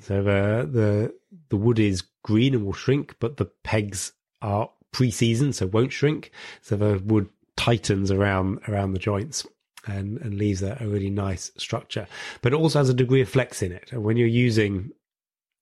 So 0.00 0.22
the 0.22 0.68
the 0.70 1.14
the 1.50 1.56
wood 1.56 1.78
is 1.78 2.02
green 2.22 2.54
and 2.54 2.64
will 2.64 2.72
shrink, 2.72 3.14
but 3.20 3.36
the 3.36 3.44
pegs 3.62 4.12
are 4.42 4.70
pre-seasoned, 4.92 5.54
so 5.54 5.66
won't 5.66 5.92
shrink. 5.92 6.32
So 6.62 6.76
the 6.76 7.00
wood 7.04 7.28
tightens 7.56 8.10
around 8.10 8.60
around 8.68 8.92
the 8.94 8.98
joints 8.98 9.46
and 9.86 10.18
and 10.18 10.34
leaves 10.34 10.62
a, 10.62 10.76
a 10.80 10.86
really 10.86 11.10
nice 11.10 11.50
structure. 11.56 12.06
But 12.42 12.52
it 12.52 12.56
also 12.56 12.78
has 12.78 12.88
a 12.88 12.94
degree 12.94 13.20
of 13.20 13.28
flex 13.28 13.62
in 13.62 13.72
it. 13.72 13.92
And 13.92 14.02
when 14.02 14.16
you're 14.16 14.28
using 14.28 14.90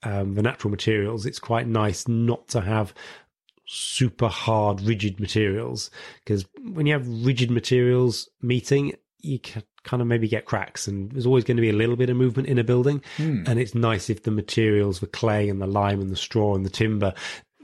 um, 0.03 0.35
the 0.35 0.43
natural 0.43 0.71
materials, 0.71 1.27
it's 1.27 1.39
quite 1.39 1.67
nice 1.67 2.07
not 2.09 2.49
to 2.49 2.61
have 2.61 2.95
super 3.67 4.29
hard, 4.29 4.81
rigid 4.81 5.21
materials 5.21 5.91
because 6.25 6.47
when 6.73 6.87
you 6.87 6.95
have 6.95 7.07
rigid 7.07 7.51
materials 7.51 8.29
meeting, 8.41 8.95
you 9.21 9.39
can 9.39 9.63
kind 9.83 10.01
of 10.01 10.07
maybe 10.07 10.29
get 10.29 10.45
cracks, 10.45 10.87
and 10.87 11.11
there's 11.13 11.27
always 11.27 11.45
going 11.45 11.57
to 11.57 11.63
be 11.63 11.71
a 11.71 11.75
little 11.75 11.97
bit 11.97 12.11
of 12.11 12.17
movement 12.17 12.49
in 12.49 12.59
a 12.59 12.65
building. 12.65 13.03
And 13.47 13.59
it's 13.59 13.75
nice 13.75 14.11
if 14.11 14.23
the 14.23 14.31
materials, 14.31 15.01
the 15.01 15.07
clay 15.07 15.49
and 15.49 15.61
the 15.61 15.67
lime 15.67 16.01
and 16.01 16.11
the 16.11 16.17
straw 16.17 16.55
and 16.55 16.65
the 16.65 16.71
timber, 16.71 17.15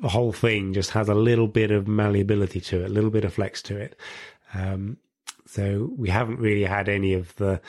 the 0.00 0.08
whole 0.08 0.32
thing 0.32 0.72
just 0.72 0.90
has 0.90 1.08
a 1.08 1.14
little 1.14 1.46
bit 1.46 1.70
of 1.70 1.86
malleability 1.86 2.60
to 2.60 2.82
it, 2.82 2.86
a 2.86 2.92
little 2.92 3.10
bit 3.10 3.24
of 3.24 3.34
flex 3.34 3.62
to 3.62 3.76
it. 3.76 3.96
Um, 4.54 4.98
so 5.46 5.90
we 5.96 6.08
haven't 6.08 6.38
really 6.38 6.64
had 6.64 6.88
any 6.88 7.14
of 7.14 7.34
the 7.36 7.60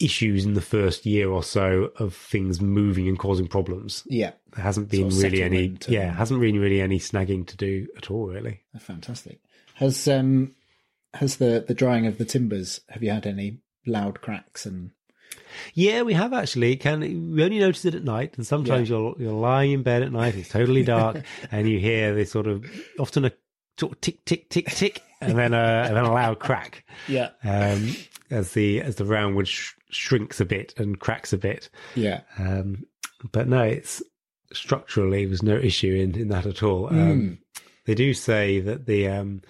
issues 0.00 0.44
in 0.44 0.54
the 0.54 0.60
first 0.60 1.06
year 1.06 1.30
or 1.30 1.42
so 1.42 1.90
of 1.98 2.14
things 2.14 2.60
moving 2.60 3.08
and 3.08 3.18
causing 3.18 3.46
problems. 3.46 4.02
Yeah. 4.06 4.32
There 4.54 4.64
hasn't 4.64 4.90
been 4.90 5.10
Sort 5.10 5.24
of 5.24 5.32
really 5.32 5.42
any, 5.42 5.76
yeah, 5.88 6.12
hasn't 6.12 6.40
been 6.40 6.58
really 6.58 6.80
any 6.80 6.98
snagging 6.98 7.46
to 7.46 7.56
do 7.56 7.86
at 7.96 8.10
all, 8.10 8.26
really. 8.26 8.60
Fantastic. 8.78 9.40
Has 9.74 10.06
um 10.08 10.54
has 11.14 11.36
the 11.36 11.64
the 11.66 11.74
drying 11.74 12.06
of 12.06 12.18
the 12.18 12.24
timbers? 12.24 12.80
Have 12.88 13.02
you 13.02 13.10
had 13.10 13.26
any 13.26 13.58
loud 13.86 14.20
cracks 14.20 14.66
and? 14.66 14.90
Yeah, 15.74 16.02
we 16.02 16.14
have 16.14 16.32
actually. 16.32 16.76
Can 16.76 17.00
we 17.32 17.42
only 17.44 17.58
notice 17.58 17.84
it 17.84 17.94
at 17.94 18.04
night? 18.04 18.34
And 18.36 18.46
sometimes 18.46 18.88
you're 18.88 19.14
you're 19.18 19.32
lying 19.32 19.72
in 19.72 19.82
bed 19.82 20.02
at 20.02 20.12
night. 20.12 20.34
It's 20.36 20.48
totally 20.48 20.82
dark, 20.84 21.22
and 21.50 21.68
you 21.68 21.78
hear 21.78 22.14
this 22.14 22.30
sort 22.30 22.46
of 22.46 22.64
often 22.98 23.24
a 23.24 23.32
sort 23.78 23.92
of 23.92 24.00
tick 24.00 24.24
tick 24.24 24.48
tick 24.50 24.66
tick, 24.70 25.02
and 25.20 25.38
then 25.38 25.52
a 25.54 25.84
and 25.86 25.96
then 25.96 26.04
a 26.04 26.12
loud 26.12 26.38
crack. 26.38 26.84
Yeah. 27.08 27.30
Um, 27.42 27.94
as 28.30 28.52
the 28.52 28.80
as 28.80 28.96
the 28.96 29.04
roundwood 29.04 29.46
sh- 29.46 29.72
shrinks 29.90 30.40
a 30.40 30.44
bit 30.44 30.74
and 30.78 30.98
cracks 30.98 31.32
a 31.32 31.38
bit. 31.38 31.68
Yeah. 31.94 32.20
Um, 32.38 32.84
but 33.32 33.48
no, 33.48 33.62
it's 33.62 34.02
structurally 34.52 35.24
there's 35.26 35.42
no 35.42 35.56
issue 35.56 35.94
in, 35.94 36.18
in 36.18 36.28
that 36.28 36.46
at 36.46 36.62
all. 36.62 36.88
Um, 36.88 37.38
They 37.86 37.94
do 37.94 38.14
say 38.14 38.60
that 38.60 38.86
the 38.86 39.08
um, 39.08 39.42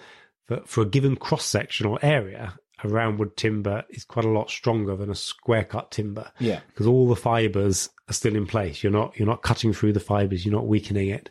for, 0.45 0.61
for 0.65 0.81
a 0.81 0.85
given 0.89 1.15
cross 1.15 1.45
sectional 1.45 1.97
area, 2.01 2.53
a 2.83 2.87
roundwood 2.87 3.35
timber 3.37 3.83
is 3.89 4.03
quite 4.03 4.25
a 4.25 4.29
lot 4.29 4.49
stronger 4.49 4.95
than 4.95 5.09
a 5.09 5.15
square 5.15 5.63
cut 5.63 5.91
timber. 5.91 6.31
Yeah. 6.39 6.59
because 6.67 6.85
all 6.87 7.07
the 7.07 7.15
fibers 7.15 7.89
are 8.09 8.13
still 8.13 8.35
in 8.35 8.45
place. 8.45 8.83
You're 8.83 8.91
not 8.91 9.17
you're 9.17 9.27
not 9.27 9.41
cutting 9.41 9.71
through 9.73 9.93
the 9.93 9.99
fibers. 10.01 10.45
You're 10.45 10.53
not 10.55 10.67
weakening 10.67 11.09
it. 11.09 11.29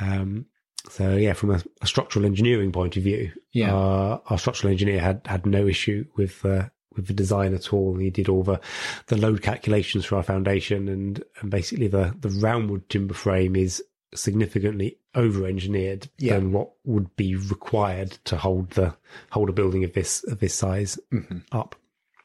Um, 0.00 0.46
so 0.88 1.14
yeah, 1.16 1.32
from 1.34 1.50
a, 1.50 1.62
a 1.82 1.86
structural 1.86 2.24
engineering 2.24 2.72
point 2.72 2.96
of 2.96 3.02
view, 3.02 3.32
Yeah. 3.52 3.72
our, 3.72 4.22
our 4.26 4.38
structural 4.38 4.70
engineer 4.72 5.00
had 5.00 5.20
had 5.26 5.46
no 5.46 5.66
issue 5.66 6.04
with 6.16 6.44
uh, 6.44 6.68
with 6.96 7.06
the 7.06 7.12
design 7.14 7.54
at 7.54 7.72
all. 7.72 7.96
He 7.96 8.10
did 8.10 8.28
all 8.28 8.42
the 8.42 8.60
the 9.06 9.16
load 9.16 9.42
calculations 9.42 10.04
for 10.04 10.16
our 10.16 10.22
foundation, 10.22 10.88
and 10.88 11.22
and 11.40 11.50
basically 11.50 11.88
the 11.88 12.14
the 12.20 12.28
roundwood 12.30 12.88
timber 12.88 13.14
frame 13.14 13.56
is 13.56 13.82
significantly 14.14 14.98
over 15.14 15.46
engineered 15.46 16.08
Yeah. 16.18 16.34
than 16.34 16.52
what 16.52 16.70
would 16.84 17.14
be 17.16 17.36
required 17.36 18.12
to 18.24 18.36
hold 18.36 18.70
the 18.70 18.94
hold 19.30 19.48
a 19.48 19.52
building 19.52 19.84
of 19.84 19.92
this 19.92 20.24
of 20.24 20.40
this 20.40 20.54
size 20.54 20.98
Mm-hmm. 21.12 21.38
up. 21.52 21.76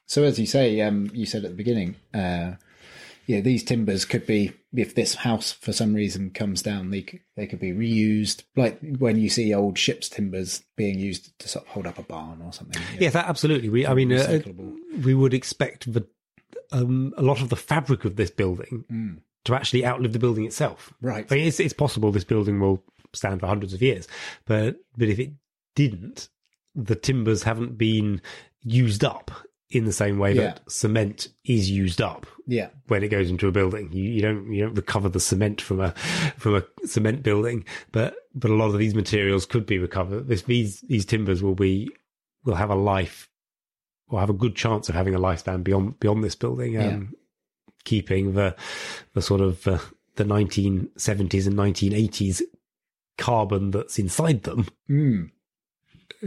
So 0.08 0.24
as 0.24 0.40
you 0.40 0.46
say, 0.46 0.82
um, 0.82 1.10
you 1.14 1.26
said 1.26 1.44
at 1.46 1.50
the 1.52 1.58
beginning, 1.58 1.96
uh, 2.14 2.54
yeah, 3.26 3.40
these 3.42 3.64
timbers 3.64 4.06
could 4.06 4.28
be 4.28 4.52
if 4.76 4.96
this 4.96 5.16
house 5.16 5.52
for 5.52 5.72
some 5.74 5.94
reason 5.94 6.32
comes 6.32 6.62
down, 6.62 6.90
they 6.92 7.02
c- 7.02 7.22
they 7.36 7.48
could 7.48 7.60
be 7.60 7.72
reused, 7.72 8.44
like 8.56 8.80
when 8.98 9.18
you 9.18 9.30
see 9.30 9.54
old 9.54 9.78
ships' 9.78 10.10
timbers 10.10 10.64
being 10.76 11.00
used 11.00 11.38
to 11.40 11.48
sort 11.48 11.66
of 11.66 11.72
hold 11.72 11.88
up 11.88 11.98
a 11.98 12.04
barn 12.04 12.42
or 12.42 12.52
something. 12.54 12.82
Yes, 13.00 13.14
that- 13.14 13.28
absolutely. 13.28 13.70
We, 13.70 13.86
I 13.88 13.94
mean, 13.94 14.12
uh, 14.14 14.42
we 15.04 15.14
would 15.14 15.34
expect 15.34 15.92
the 15.92 16.06
um, 16.72 17.14
a 17.18 17.22
lot 17.22 17.42
of 17.42 17.50
the 17.50 17.56
fabric 17.56 18.06
of 18.06 18.16
this 18.16 18.32
building 18.32 19.22
to 19.46 19.54
actually 19.56 19.86
outlive 19.86 20.14
the 20.14 20.20
building 20.20 20.46
itself. 20.46 20.92
Right. 21.02 21.26
I 21.32 21.36
mean, 21.36 21.48
it's, 21.48 21.60
it's 21.60 21.74
possible 21.74 22.12
this 22.12 22.24
building 22.24 22.60
will 22.60 22.84
stand 23.14 23.40
for 23.40 23.48
hundreds 23.48 23.74
of 23.74 23.82
years, 23.82 24.08
but 24.46 24.78
but 24.98 25.08
if 25.08 25.20
it 25.20 25.32
didn't, 25.76 26.30
the 26.74 26.96
timbers 26.96 27.44
haven't 27.44 27.78
been 27.78 28.22
used 28.64 29.04
up 29.04 29.30
in 29.70 29.86
the 29.86 29.92
same 29.94 30.20
way 30.20 30.34
Yeah. 30.34 30.42
that 30.42 30.72
cement 30.72 31.28
is 31.44 31.72
used 31.72 32.00
up 32.02 32.28
Yeah. 32.46 32.70
when 32.88 33.04
it 33.04 33.08
goes 33.10 33.30
into 33.32 33.48
a 33.48 33.52
building. 33.52 33.92
You, 33.92 34.04
you 34.04 34.22
don't 34.22 34.52
you 34.54 34.64
don't 34.64 34.76
recover 34.76 35.10
the 35.10 35.20
cement 35.20 35.60
from 35.62 35.80
a 35.82 35.92
from 36.38 36.56
a 36.56 36.64
cement 36.88 37.24
building, 37.24 37.66
but 37.92 38.16
but 38.34 38.52
a 38.52 38.56
lot 38.56 38.68
of 38.72 38.78
these 38.78 38.94
materials 38.96 39.46
could 39.46 39.66
be 39.66 39.80
recovered. 39.80 40.28
This, 40.28 40.44
these 40.44 40.82
these 40.82 41.06
timbers 41.06 41.42
will 41.42 41.56
be 41.56 41.90
will 42.46 42.56
have 42.56 42.70
a 42.70 42.76
life, 42.76 43.28
will 44.10 44.20
have 44.20 44.30
a 44.30 44.34
good 44.34 44.56
chance 44.56 44.88
of 44.88 44.94
having 44.96 45.16
a 45.16 45.20
lifespan 45.20 45.64
beyond 45.64 46.00
beyond 46.00 46.24
this 46.24 46.36
building. 46.36 46.78
Um, 46.82 47.16
Keeping 47.86 48.34
the 48.34 48.56
the 49.14 49.22
sort 49.22 49.42
of 49.42 49.68
uh, 49.68 49.78
the 50.16 50.24
1970s 50.24 51.46
and 51.48 51.56
1980s 51.56 52.42
carbon 53.18 53.72
that's 53.72 54.00
inside 54.00 54.44
them 54.44 54.68
Mm. 54.90 55.30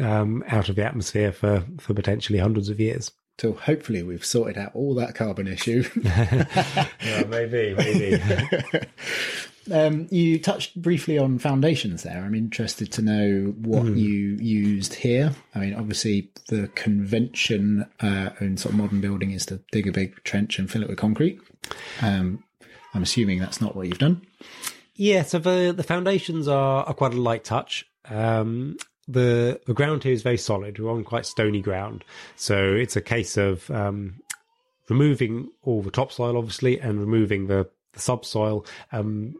um, 0.00 0.44
out 0.48 0.68
of 0.68 0.76
the 0.76 0.84
atmosphere 0.84 1.32
for 1.32 1.64
for 1.78 1.94
potentially 1.94 2.38
hundreds 2.38 2.68
of 2.68 2.78
years. 2.80 3.10
So 3.40 3.52
hopefully 3.52 4.02
we've 4.02 4.24
sorted 4.24 4.58
out 4.58 4.72
all 4.74 4.94
that 4.96 5.14
carbon 5.14 5.46
issue. 5.46 5.84
Yeah, 6.04 7.24
maybe, 7.28 7.74
maybe. 7.74 8.20
Um, 9.70 10.08
you 10.10 10.38
touched 10.38 10.80
briefly 10.80 11.18
on 11.18 11.38
foundations 11.38 12.02
there. 12.02 12.22
I'm 12.24 12.34
interested 12.34 12.90
to 12.92 13.02
know 13.02 13.54
what 13.58 13.82
Hmm. 13.82 13.96
you 13.98 14.36
used 14.40 14.94
here. 14.94 15.32
I 15.54 15.58
mean, 15.58 15.74
obviously, 15.74 16.30
the 16.48 16.68
convention 16.68 17.84
uh, 18.00 18.30
in 18.40 18.56
sort 18.56 18.72
of 18.72 18.78
modern 18.80 19.02
building 19.02 19.30
is 19.32 19.44
to 19.46 19.60
dig 19.70 19.86
a 19.86 19.92
big 19.92 20.24
trench 20.24 20.58
and 20.58 20.70
fill 20.70 20.82
it 20.84 20.88
with 20.88 20.96
concrete. 20.96 21.38
Um, 22.00 22.42
I'm 22.94 23.02
assuming 23.02 23.40
that's 23.40 23.60
not 23.60 23.76
what 23.76 23.88
you've 23.88 23.98
done. 23.98 24.22
Yeah, 24.94 25.22
so 25.24 25.38
the 25.38 25.74
the 25.76 25.82
foundations 25.82 26.48
are, 26.48 26.84
are 26.84 26.94
quite 26.94 27.12
a 27.12 27.20
light 27.20 27.44
touch. 27.44 27.84
Um, 28.08 28.78
the 29.08 29.60
the 29.66 29.74
ground 29.74 30.04
here 30.04 30.12
is 30.12 30.22
very 30.22 30.36
solid. 30.38 30.78
We're 30.78 30.90
on 30.90 31.02
quite 31.04 31.26
stony 31.26 31.60
ground, 31.62 32.04
so 32.36 32.74
it's 32.74 32.94
a 32.96 33.00
case 33.00 33.36
of 33.36 33.68
um, 33.70 34.20
removing 34.88 35.48
all 35.62 35.82
the 35.82 35.90
topsoil, 35.90 36.36
obviously, 36.36 36.78
and 36.80 37.00
removing 37.00 37.46
the 37.46 37.68
the 37.94 38.00
subsoil. 38.00 38.66
Um, 38.92 39.34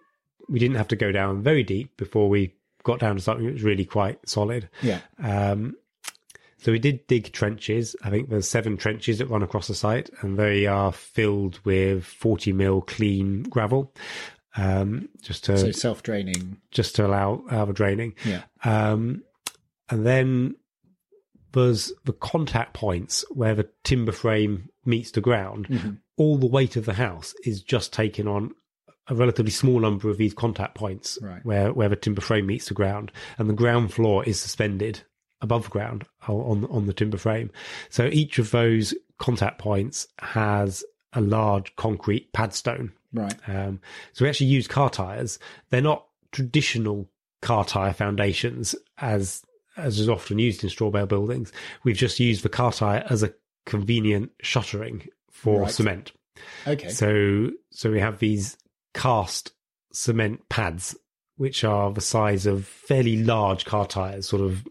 we 0.48 0.58
didn't 0.58 0.76
have 0.78 0.88
to 0.88 0.96
go 0.96 1.12
down 1.12 1.42
very 1.42 1.62
deep 1.62 1.96
before 1.98 2.28
we 2.30 2.54
got 2.82 2.98
down 2.98 3.16
to 3.16 3.22
something 3.22 3.44
that 3.46 3.52
was 3.52 3.62
really 3.62 3.84
quite 3.84 4.18
solid. 4.26 4.68
Yeah. 4.80 5.00
Um, 5.22 5.76
so 6.56 6.72
we 6.72 6.78
did 6.78 7.06
dig 7.06 7.30
trenches. 7.32 7.94
I 8.02 8.10
think 8.10 8.30
there's 8.30 8.48
seven 8.48 8.76
trenches 8.78 9.18
that 9.18 9.26
run 9.26 9.42
across 9.42 9.68
the 9.68 9.74
site, 9.74 10.10
and 10.22 10.38
they 10.38 10.66
are 10.66 10.90
filled 10.92 11.60
with 11.64 12.04
40 12.04 12.52
mil 12.54 12.80
clean 12.80 13.42
gravel, 13.44 13.92
um, 14.56 15.08
just 15.22 15.44
to 15.44 15.58
So 15.58 15.70
self 15.70 16.02
draining. 16.02 16.56
just 16.70 16.96
to 16.96 17.06
allow 17.06 17.44
allow 17.50 17.66
the 17.66 17.72
draining. 17.74 18.14
Yeah. 18.24 18.42
Um, 18.64 19.22
and 19.91 20.07
then 20.07 20.55
there's 21.53 21.93
the 22.05 22.12
contact 22.12 22.74
points 22.74 23.24
where 23.30 23.55
the 23.55 23.68
timber 23.84 24.12
frame 24.12 24.68
meets 24.84 25.11
the 25.12 25.20
ground. 25.20 25.68
Mm-hmm. 25.68 25.91
All 26.16 26.36
the 26.36 26.47
weight 26.47 26.76
of 26.76 26.84
the 26.84 26.95
house 26.95 27.34
is 27.45 27.62
just 27.62 27.93
taken 27.93 28.28
on 28.28 28.53
a 29.09 29.14
relatively 29.14 29.51
small 29.51 29.80
number 29.80 30.11
of 30.11 30.18
these 30.18 30.34
contact 30.34 30.74
points 30.74 31.18
Right. 31.22 31.43
where, 31.45 31.72
where 31.72 31.89
the 31.89 31.97
timber 31.97 32.20
frame 32.20 32.47
meets 32.47 32.68
the 32.68 32.74
ground. 32.74 33.11
And 33.39 33.49
the 33.49 33.55
ground 33.55 33.93
floor 33.95 34.24
is 34.24 34.39
suspended 34.39 35.01
above 35.41 35.70
ground 35.70 36.05
on, 36.28 36.66
on 36.66 36.86
the 36.86 36.93
timber 36.93 37.16
frame. 37.16 37.51
So 37.89 38.07
each 38.12 38.39
of 38.39 38.51
those 38.51 38.93
contact 39.18 39.59
points 39.59 40.07
has 40.18 40.84
a 41.14 41.20
large 41.22 41.74
concrete 41.76 42.32
padstone 42.34 42.93
Right. 43.14 43.34
um, 43.49 43.80
so 44.12 44.24
we 44.24 44.28
actually 44.28 44.49
use 44.49 44.68
car 44.68 44.91
tires. 44.91 45.39
They're 45.70 45.80
not 45.80 46.05
traditional 46.30 47.09
car 47.41 47.64
tire 47.64 47.95
foundations 47.95 48.74
as 48.99 49.43
as 49.79 49.99
is 49.99 50.09
often 50.09 50.39
used 50.39 50.62
in 50.64 50.70
straw 50.70 50.91
bale 50.91 51.07
buildings. 51.07 51.53
We've 51.85 51.97
just 51.97 52.20
used 52.20 52.43
the 52.43 52.49
car 52.49 52.72
tire 52.72 53.05
as 53.09 53.22
a 53.22 53.33
convenient 53.66 54.31
shuttering 54.43 55.09
for 55.31 55.62
Right. 55.62 55.70
cement. 55.70 56.12
Okay. 56.66 56.89
So 56.89 57.51
so 57.70 57.91
we 57.91 58.01
have 58.01 58.18
these 58.18 58.57
cast 58.95 59.53
cement 59.93 60.49
pads, 60.49 60.97
which 61.37 61.64
are 61.64 61.93
the 61.93 62.01
size 62.01 62.47
of 62.47 62.66
fairly 62.66 63.22
large 63.22 63.64
car 63.64 63.87
tires, 63.87 64.29
sort 64.29 64.43
of 64.43 64.66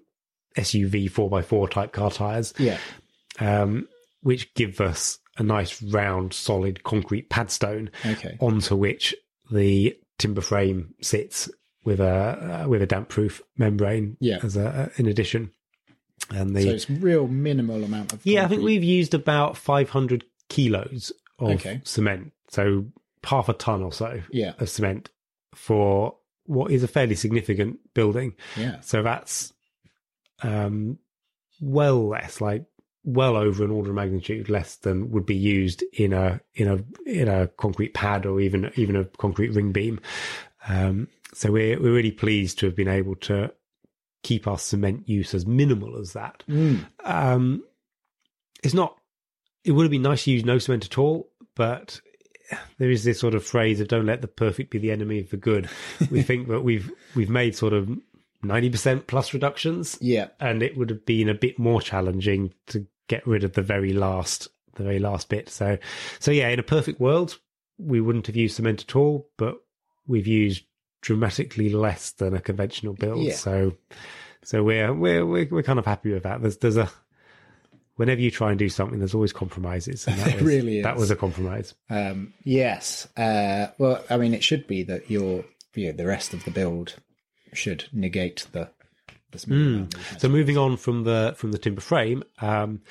SUV 0.57 1.09
four 1.09 1.37
x 1.37 1.47
four 1.47 1.67
type 1.69 1.91
car 1.91 2.09
tires 2.09 2.53
yeah. 2.57 2.79
um, 3.39 3.87
which 4.21 4.51
give 4.55 4.81
us 4.81 5.19
a 5.37 5.43
nice 5.43 5.83
round, 5.83 6.33
solid 6.33 6.83
concrete 6.83 7.29
padstone 7.29 7.91
Okay. 8.05 8.35
onto 8.39 8.75
which 8.75 9.13
the 9.51 9.95
timber 10.17 10.41
frame 10.41 10.95
sits 11.01 11.47
with 11.87 11.99
a 12.01 12.63
uh, 12.65 12.67
with 12.67 12.81
a 12.81 12.85
damp 12.85 13.07
proof 13.09 13.41
membrane. 13.57 14.17
Yeah. 14.19 14.39
as 14.43 14.55
a 14.57 14.91
in 14.97 15.07
addition, 15.07 15.51
and 16.29 16.55
the 16.55 16.61
So 16.63 16.69
it's 16.69 16.89
real 16.89 17.27
minimal 17.27 17.83
amount 17.83 18.13
of. 18.13 18.25
yeah, 18.25 18.43
I 18.43 18.47
think 18.47 18.61
we've 18.63 18.83
used 18.83 19.13
about 19.13 19.55
five 19.57 19.89
hundred 19.89 20.25
kilos 20.49 21.11
of 21.39 21.49
Okay. 21.51 21.81
cement, 21.83 22.33
so 22.49 22.85
half 23.23 23.49
a 23.49 23.53
ton 23.53 23.81
or 23.83 23.91
so 23.93 24.21
Yeah. 24.31 24.53
of 24.59 24.69
cement 24.69 25.09
for 25.55 26.15
what 26.45 26.71
is 26.71 26.83
a 26.83 26.87
fairly 26.87 27.15
significant 27.15 27.79
building. 27.93 28.35
Yeah. 28.57 28.79
So 28.81 29.01
that's 29.03 29.53
um, 30.43 30.99
well 31.59 32.07
less, 32.07 32.41
like 32.41 32.65
well 33.03 33.35
over 33.37 33.63
an 33.63 33.71
order 33.71 33.89
of 33.91 33.95
magnitude 33.95 34.49
less 34.49 34.75
than 34.75 35.11
would 35.11 35.25
be 35.25 35.35
used 35.35 35.83
in 35.93 36.11
a 36.13 36.39
in 36.55 36.67
a 36.67 36.83
in 37.09 37.27
a 37.27 37.47
concrete 37.47 37.93
pad 37.93 38.25
or 38.25 38.39
even 38.41 38.69
even 38.75 38.95
a 38.95 39.05
concrete 39.05 39.49
ring 39.55 39.71
beam. 39.71 39.99
Um, 40.67 41.07
so 41.37 41.51
we're 41.51 41.79
we're 41.79 41.93
really 41.93 42.11
pleased 42.11 42.59
to 42.59 42.65
have 42.65 42.75
been 42.75 42.87
able 42.87 43.15
to 43.15 43.53
keep 44.23 44.47
our 44.47 44.57
cement 44.57 45.07
use 45.07 45.33
as 45.33 45.45
minimal 45.45 45.97
as 45.99 46.13
that. 46.13 46.43
Mm. 46.49 46.85
Um, 47.03 47.63
it's 48.63 48.73
not. 48.73 48.97
It 49.63 49.71
would 49.73 49.83
have 49.83 49.91
been 49.91 50.01
nice 50.01 50.23
to 50.23 50.31
use 50.31 50.43
no 50.43 50.57
cement 50.57 50.85
at 50.85 50.97
all, 50.97 51.29
but 51.55 52.01
there 52.79 52.89
is 52.89 53.03
this 53.03 53.19
sort 53.19 53.35
of 53.35 53.45
phrase 53.45 53.79
of 53.79 53.87
"don't 53.87 54.05
let 54.07 54.21
the 54.21 54.27
perfect 54.27 54.71
be 54.71 54.79
the 54.79 54.91
enemy 54.91 55.19
of 55.19 55.29
the 55.29 55.37
good." 55.37 55.69
we 56.09 56.23
think 56.23 56.47
that 56.47 56.61
we've 56.61 56.91
we've 57.15 57.29
made 57.29 57.55
sort 57.55 57.73
of 57.73 57.89
ninety 58.41 58.69
percent 58.69 59.05
plus 59.07 59.33
reductions, 59.33 59.97
Yeah. 60.01 60.29
and 60.39 60.63
it 60.63 60.75
would 60.75 60.89
have 60.89 61.05
been 61.05 61.29
a 61.29 61.35
bit 61.35 61.59
more 61.59 61.81
challenging 61.81 62.53
to 62.67 62.87
get 63.07 63.27
rid 63.27 63.43
of 63.43 63.53
the 63.53 63.61
very 63.61 63.93
last 63.93 64.47
the 64.75 64.83
very 64.83 64.99
last 64.99 65.29
bit. 65.29 65.49
So, 65.49 65.77
so 66.19 66.31
yeah, 66.31 66.49
in 66.49 66.59
a 66.59 66.63
perfect 66.63 66.99
world, 66.99 67.37
we 67.77 68.01
wouldn't 68.01 68.27
have 68.27 68.35
used 68.35 68.55
cement 68.55 68.81
at 68.87 68.95
all, 68.95 69.29
but 69.37 69.57
we've 70.07 70.27
used 70.27 70.63
dramatically 71.01 71.69
less 71.69 72.11
than 72.11 72.33
a 72.33 72.41
conventional 72.41 72.93
build. 72.93 73.23
Yeah. 73.23 73.35
So, 73.35 73.73
so 74.43 74.63
we're 74.63 74.93
we're 74.93 75.25
we're 75.25 75.47
we're 75.49 75.63
kind 75.63 75.79
of 75.79 75.85
happy 75.85 76.11
with 76.13 76.23
that. 76.23 76.41
There's 76.41 76.57
there's 76.57 76.77
a 76.77 76.89
whenever 77.97 78.21
you 78.21 78.31
try 78.31 78.49
and 78.51 78.59
do 78.59 78.69
something, 78.69 78.99
there's 78.99 79.13
always 79.15 79.33
compromises. 79.33 80.07
And 80.07 80.17
that 80.19 80.35
was, 80.35 80.43
really 80.43 80.81
That 80.81 80.95
is. 80.95 81.01
was 81.01 81.11
a 81.11 81.15
compromise. 81.15 81.73
Um, 81.89 82.33
yes. 82.43 83.07
Uh, 83.17 83.67
well, 83.77 84.03
I 84.09 84.17
mean, 84.17 84.33
it 84.33 84.43
should 84.43 84.67
be 84.67 84.83
that 84.83 85.09
your, 85.11 85.43
you 85.73 85.87
know, 85.87 85.97
the 85.97 86.05
rest 86.05 86.33
of 86.33 86.43
the 86.45 86.51
build 86.51 86.95
should 87.53 87.85
negate 87.91 88.47
the. 88.51 88.69
the 89.31 89.39
Hmm. 89.45 89.85
So 90.19 90.29
moving 90.29 90.57
on 90.57 90.77
from 90.77 91.03
the 91.03 91.33
from 91.37 91.51
the 91.51 91.57
timber 91.57 91.81
frame, 91.81 92.23
um, 92.39 92.81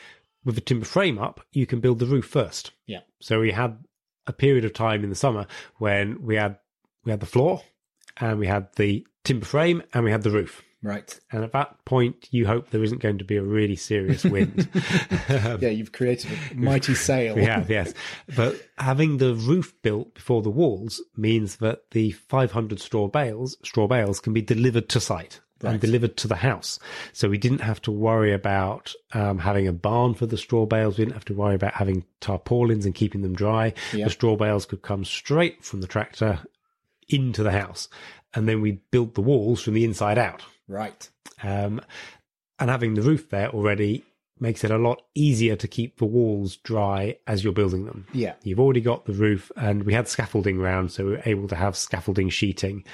with 0.44 0.54
the 0.54 0.60
timber 0.60 0.86
frame 0.86 1.18
up, 1.18 1.40
you 1.52 1.66
can 1.66 1.80
build 1.80 1.98
the 1.98 2.06
roof 2.06 2.26
first. 2.26 2.72
Yeah. 2.86 3.00
So 3.20 3.40
we 3.40 3.52
had 3.52 3.78
a 4.26 4.32
period 4.32 4.64
of 4.64 4.72
time 4.72 5.02
in 5.02 5.10
the 5.10 5.16
summer 5.16 5.46
when 5.78 6.22
we 6.22 6.36
had 6.36 6.58
we 7.04 7.10
had 7.10 7.20
the 7.20 7.26
floor, 7.26 7.62
and 8.18 8.38
we 8.38 8.46
had 8.46 8.68
the 8.76 9.06
timber 9.24 9.46
frame, 9.46 9.82
and 9.92 10.04
we 10.04 10.10
had 10.10 10.22
the 10.22 10.30
roof. 10.30 10.62
Right. 10.82 11.18
And 11.32 11.42
at 11.42 11.52
that 11.52 11.84
point, 11.84 12.28
you 12.30 12.46
hope 12.46 12.70
there 12.70 12.84
isn't 12.84 13.00
going 13.00 13.18
to 13.18 13.24
be 13.24 13.36
a 13.36 13.42
really 13.42 13.74
serious 13.76 14.24
wind. 14.24 14.68
Yeah, 15.60 15.70
you've 15.70 15.90
created 15.92 16.30
a 16.52 16.54
mighty 16.54 16.94
sail. 16.94 17.36
Have, 17.36 17.68
yes. 17.68 17.92
But 18.36 18.60
having 18.78 19.16
the 19.16 19.34
roof 19.34 19.74
built 19.82 20.14
before 20.14 20.42
the 20.42 20.50
walls 20.50 21.02
means 21.16 21.56
that 21.56 21.90
the 21.90 22.12
500 22.12 22.78
straw 22.78 23.08
bales, 23.08 23.56
straw 23.64 23.88
bales 23.88 24.20
can 24.20 24.32
be 24.32 24.42
delivered 24.42 24.88
to 24.90 25.00
site 25.00 25.40
Right. 25.62 25.70
and 25.72 25.80
delivered 25.80 26.18
to 26.18 26.28
the 26.28 26.36
house. 26.36 26.78
So 27.14 27.30
we 27.30 27.38
didn't 27.38 27.62
have 27.62 27.80
to 27.82 27.90
worry 27.90 28.34
about 28.34 28.92
um, 29.14 29.38
having 29.38 29.66
a 29.66 29.72
barn 29.72 30.12
for 30.12 30.26
the 30.26 30.36
straw 30.36 30.66
bales. 30.66 30.98
We 30.98 31.04
didn't 31.06 31.14
have 31.14 31.24
to 31.24 31.34
worry 31.34 31.54
about 31.54 31.72
having 31.72 32.04
tarpaulins 32.20 32.84
and 32.84 32.94
keeping 32.94 33.22
them 33.22 33.34
dry. 33.34 33.72
Yeah. 33.94 34.04
The 34.04 34.10
straw 34.10 34.36
bales 34.36 34.66
could 34.66 34.82
come 34.82 35.02
straight 35.02 35.64
from 35.64 35.80
the 35.80 35.86
tractor 35.86 36.40
into 37.08 37.42
the 37.42 37.52
house. 37.52 37.88
And 38.34 38.48
then 38.48 38.60
we 38.60 38.80
built 38.90 39.14
the 39.14 39.20
walls 39.22 39.62
from 39.62 39.74
the 39.74 39.84
inside 39.84 40.18
out. 40.18 40.42
Right. 40.68 41.08
Um, 41.42 41.80
and 42.58 42.70
having 42.70 42.94
the 42.94 43.02
roof 43.02 43.30
there 43.30 43.48
already 43.50 44.04
makes 44.38 44.64
it 44.64 44.70
a 44.70 44.76
lot 44.78 45.00
easier 45.14 45.56
to 45.56 45.66
keep 45.68 45.96
the 45.98 46.04
walls 46.04 46.56
dry 46.56 47.16
as 47.26 47.42
you're 47.42 47.52
building 47.54 47.86
them. 47.86 48.06
Yeah. 48.12 48.34
You've 48.42 48.60
already 48.60 48.82
got 48.82 49.06
the 49.06 49.14
roof, 49.14 49.50
and 49.56 49.84
we 49.84 49.94
had 49.94 50.08
scaffolding 50.08 50.58
around, 50.58 50.90
so 50.92 51.04
we 51.06 51.10
were 51.12 51.22
able 51.24 51.48
to 51.48 51.56
have 51.56 51.76
scaffolding 51.76 52.28
sheeting 52.28 52.84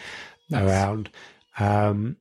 Nice. 0.51 0.63
around. 0.63 1.11
Um, 1.59 2.17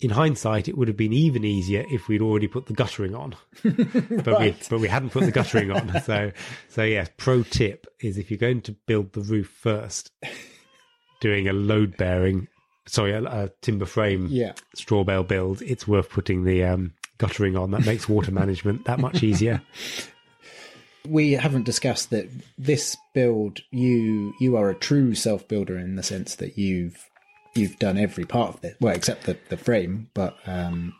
in 0.00 0.10
hindsight, 0.10 0.66
it 0.66 0.76
would 0.78 0.88
have 0.88 0.96
been 0.96 1.12
even 1.12 1.44
easier 1.44 1.84
if 1.90 2.08
we'd 2.08 2.22
already 2.22 2.48
put 2.48 2.66
the 2.66 2.72
guttering 2.72 3.14
on, 3.14 3.36
but 3.62 4.40
we 4.40 4.56
but 4.68 4.80
we 4.80 4.88
hadn't 4.88 5.10
put 5.10 5.24
the 5.24 5.30
guttering 5.30 5.70
on. 5.70 6.00
So 6.02 6.32
so 6.68 6.82
yes, 6.82 7.08
pro 7.18 7.42
tip 7.44 7.86
is 8.00 8.18
if 8.18 8.30
you're 8.30 8.38
going 8.38 8.62
to 8.62 8.72
build 8.72 9.12
the 9.12 9.20
roof 9.20 9.48
first, 9.48 10.10
doing 11.22 11.48
a 11.48 11.52
load 11.54 11.96
bearing, 11.96 12.48
sorry, 12.86 13.12
a, 13.12 13.22
a 13.22 13.50
timber 13.62 13.86
frame 13.86 14.26
Yeah. 14.28 14.52
straw 14.74 15.04
bale 15.04 15.22
build, 15.22 15.62
it's 15.62 15.88
worth 15.88 16.10
putting 16.10 16.44
the 16.44 16.64
um, 16.64 16.92
guttering 17.16 17.56
on. 17.56 17.70
That 17.70 17.86
makes 17.86 18.08
water 18.08 18.32
management 18.32 18.84
that 18.84 18.98
much 18.98 19.22
easier. 19.22 19.62
We 21.08 21.32
haven't 21.32 21.64
discussed 21.64 22.10
that 22.10 22.28
this 22.56 22.96
build. 23.12 23.58
You 23.72 24.34
you 24.38 24.56
are 24.56 24.70
a 24.70 24.74
true 24.76 25.16
self 25.16 25.48
builder 25.48 25.76
in 25.76 25.96
the 25.96 26.02
sense 26.04 26.36
that 26.36 26.56
you've 26.56 27.10
you've 27.56 27.76
done 27.80 27.98
every 27.98 28.24
part 28.24 28.54
of 28.54 28.64
it. 28.64 28.76
Well, 28.80 28.94
except 28.94 29.24
the 29.24 29.36
the 29.48 29.56
frame, 29.56 30.10
but 30.14 30.36
um, 30.46 30.94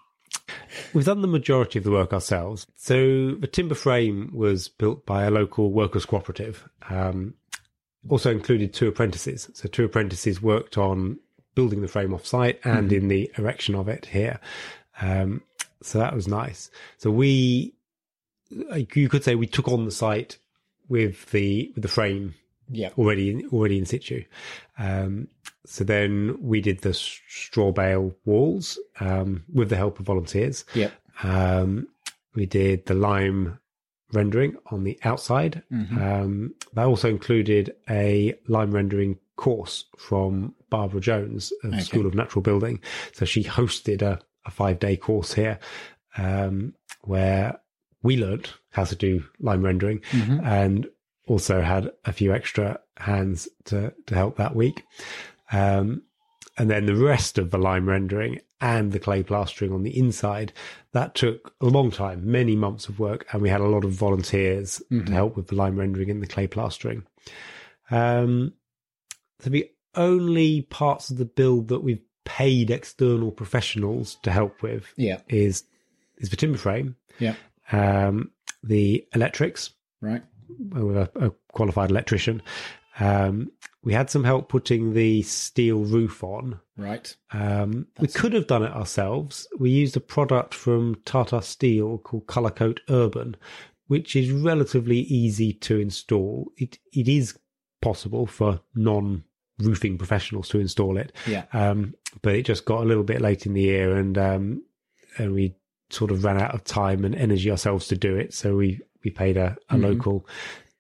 We've 0.93 1.05
done 1.05 1.23
the 1.23 1.29
majority 1.29 1.79
of 1.79 1.85
the 1.85 1.93
work 1.93 2.13
ourselves. 2.13 2.67
So 2.75 3.37
the 3.37 3.47
timber 3.47 3.77
frame 3.77 4.33
was 4.35 4.69
built 4.69 5.07
by 5.07 5.23
a 5.23 5.31
local 5.31 5.71
workers' 5.71 6.05
cooperative. 6.05 6.69
Um, 6.91 7.35
also 8.09 8.31
included 8.31 8.73
two 8.73 8.89
apprentices. 8.89 9.51
So 9.55 9.69
two 9.69 9.85
apprentices 9.85 10.43
worked 10.43 10.77
on 10.79 11.19
building 11.55 11.83
the 11.83 11.89
frame 11.89 12.15
off 12.15 12.27
site 12.27 12.61
and 12.65 12.93
in 12.93 13.09
the 13.09 13.31
erection 13.37 13.75
of 13.75 13.89
it 13.89 14.07
here. 14.07 14.41
Um, 15.01 15.43
so 15.83 15.99
that 15.99 16.15
was 16.15 16.27
nice. 16.27 16.71
So 16.99 17.11
we, 17.11 17.75
you 18.95 19.09
could 19.09 19.25
say 19.25 19.35
we 19.35 19.47
took 19.47 19.69
on 19.69 19.85
the 19.85 19.91
site 19.91 20.39
with 20.89 21.31
the 21.31 21.73
with 21.75 21.83
the 21.83 21.89
frame 21.89 22.35
yeah. 22.71 22.91
already 22.99 23.31
in, 23.31 23.49
already 23.53 23.79
in 23.79 23.87
situ. 23.87 24.25
Um, 24.79 25.29
so 25.65 25.85
then 25.85 26.37
we 26.41 26.61
did 26.61 26.81
the 26.81 26.95
straw 26.95 27.71
bale 27.71 28.15
walls 28.25 28.79
um, 29.01 29.45
with 29.53 29.69
the 29.69 29.77
help 29.77 30.01
of 30.01 30.07
volunteers. 30.07 30.65
Yep. 30.75 30.93
Um, 31.23 31.89
we 32.35 32.47
did 32.47 32.87
the 32.87 32.95
lime 32.95 33.59
rendering 34.13 34.57
on 34.71 34.85
the 34.85 34.99
outside. 35.05 35.63
Um, 35.71 36.55
that 36.75 36.87
also 36.87 37.09
included 37.09 37.75
a 37.89 38.35
lime 38.49 38.73
rendering 38.73 39.19
course 39.37 39.85
from 39.99 40.55
Barbara 40.71 41.01
Jones 41.01 41.53
of 41.65 41.73
Okay. 41.73 41.83
School 41.83 42.07
of 42.07 42.15
Natural 42.15 42.43
Building. 42.43 42.81
So 43.13 43.25
she 43.25 43.43
hosted 43.45 44.03
a, 44.03 44.21
a 44.47 44.51
five 44.51 44.79
day 44.79 44.97
course 44.97 45.33
here 45.35 45.59
um, 46.17 46.75
where 47.03 47.59
we 48.03 48.17
learnt 48.17 48.55
how 48.71 48.85
to 48.85 48.97
do 48.97 49.25
lime 49.41 49.63
rendering 49.63 50.01
and 50.45 50.87
also 51.27 51.61
had 51.63 51.91
a 52.05 52.13
few 52.13 52.33
extra 52.35 52.79
hands 52.97 53.49
to 53.65 53.93
to 54.07 54.15
help 54.15 54.37
that 54.37 54.55
week. 54.57 54.83
Um, 55.53 56.03
and 56.59 56.71
then 56.71 56.87
the 56.87 56.97
rest 56.97 57.39
of 57.39 57.51
the 57.51 57.59
lime 57.59 57.89
rendering 57.89 58.41
and 58.63 58.93
the 58.93 58.99
clay 58.99 59.23
plastering 59.23 59.73
on 59.73 59.83
the 59.83 59.99
inside 59.99 60.53
that 60.93 61.15
took 61.15 61.53
a 61.61 61.67
long 61.67 61.91
time 61.91 62.31
many 62.31 62.57
months 62.57 62.89
of 62.89 62.99
work 62.99 63.27
and 63.33 63.43
we 63.43 63.49
had 63.51 63.61
a 63.61 63.67
lot 63.67 63.85
of 63.85 63.91
volunteers 63.93 64.81
Mm-hmm. 64.91 65.07
to 65.07 65.13
help 65.13 65.37
with 65.37 65.49
the 65.49 65.55
lime 65.57 65.77
rendering 65.77 66.09
and 66.11 66.23
the 66.23 66.27
clay 66.27 66.47
plastering 66.47 67.03
um 67.91 68.53
so 69.41 69.51
the 69.51 69.69
only 69.97 70.63
parts 70.63 71.11
of 71.11 71.19
the 71.19 71.25
build 71.25 71.69
that 71.69 71.81
we've 71.81 72.01
paid 72.25 72.71
external 72.71 73.31
professionals 73.33 74.17
to 74.23 74.31
help 74.31 74.63
with 74.63 74.87
Yeah. 74.97 75.21
is 75.29 75.65
is 76.19 76.31
the 76.31 76.37
timber 76.37 76.59
frame 76.59 76.97
Yeah. 77.19 77.35
um 77.73 78.31
the 78.63 79.05
electrics 79.15 79.71
Right. 80.01 80.23
with 80.71 80.97
a, 80.97 81.11
a 81.17 81.31
qualified 81.53 81.91
electrician 81.91 82.43
um 83.01 83.51
we 83.85 83.93
had 83.93 84.09
some 84.11 84.23
help 84.25 84.49
putting 84.49 84.93
the 84.95 85.23
steel 85.23 85.81
roof 85.81 86.23
on 86.23 86.61
Right. 86.77 87.15
um, 87.33 87.87
we 87.99 88.07
could 88.09 88.33
have 88.33 88.47
done 88.47 88.63
it 88.63 88.73
ourselves. 88.73 89.47
We 89.59 89.71
used 89.71 89.97
a 89.97 90.01
product 90.01 90.55
from 90.55 90.97
Tata 91.05 91.43
Steel 91.43 91.99
called 91.99 92.27
Colorcoat 92.27 92.79
Urban, 92.89 93.37
which 93.89 94.15
is 94.17 94.31
relatively 94.31 94.99
easy 95.01 95.53
to 95.55 95.79
install. 95.81 96.51
It 96.57 96.79
it 96.93 97.09
is 97.09 97.37
possible 97.81 98.27
for 98.27 98.61
non 98.75 99.25
roofing 99.59 99.99
professionals 99.99 100.49
to 100.51 100.59
install 100.61 100.97
it, 100.97 101.13
Yeah. 101.27 101.45
um, 101.53 101.95
but 102.23 102.35
it 102.35 102.43
just 102.47 102.65
got 102.65 102.83
a 102.83 102.87
little 102.87 103.05
bit 103.05 103.21
late 103.21 103.47
in 103.47 103.53
the 103.55 103.63
year, 103.63 103.97
and 103.97 104.17
um, 104.17 104.63
and 105.19 105.35
we 105.35 105.55
sort 105.91 106.11
of 106.11 106.25
ran 106.25 106.41
out 106.41 106.55
of 106.55 106.65
time 106.65 107.05
and 107.05 107.15
energy 107.15 107.51
ourselves 107.51 107.87
to 107.89 107.97
do 107.97 108.17
it. 108.17 108.33
So 108.33 108.57
we 108.57 108.81
we 109.05 109.11
paid 109.11 109.37
a, 109.37 109.57
a 109.69 109.77
local 109.77 110.27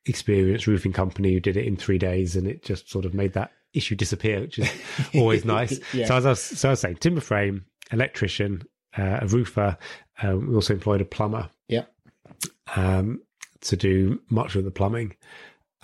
experienced 0.07 0.67
roofing 0.67 0.93
company 0.93 1.33
who 1.33 1.41
did 1.41 1.57
it 1.57 1.67
in 1.67 1.77
three 1.77 1.99
days, 1.99 2.37
and 2.37 2.47
it 2.47 2.65
just 2.65 2.91
sort 2.91 3.05
of 3.05 3.15
made 3.15 3.33
that 3.35 3.53
issue 3.75 3.95
disappear, 3.95 4.41
which 4.41 4.59
is 4.59 4.71
always 5.15 5.45
nice. 5.45 5.79
Yeah. 5.95 6.07
So 6.07 6.17
as 6.17 6.27
I 6.27 6.31
was, 6.31 6.41
so 6.41 6.69
I 6.69 6.73
was 6.73 6.81
saying, 6.81 6.97
timber 6.97 7.21
frame, 7.21 7.65
electrician, 7.91 8.63
uh, 8.99 9.21
a 9.23 9.27
roofer. 9.27 9.77
Um, 10.23 10.49
we 10.49 10.55
also 10.55 10.75
employed 10.75 11.01
a 11.01 11.05
plumber 11.07 11.49
Yeah. 11.69 11.85
um, 12.77 13.23
to 13.63 13.77
do 13.77 14.21
much 14.29 14.55
of 14.57 14.65
the 14.65 14.71
plumbing, 14.71 15.17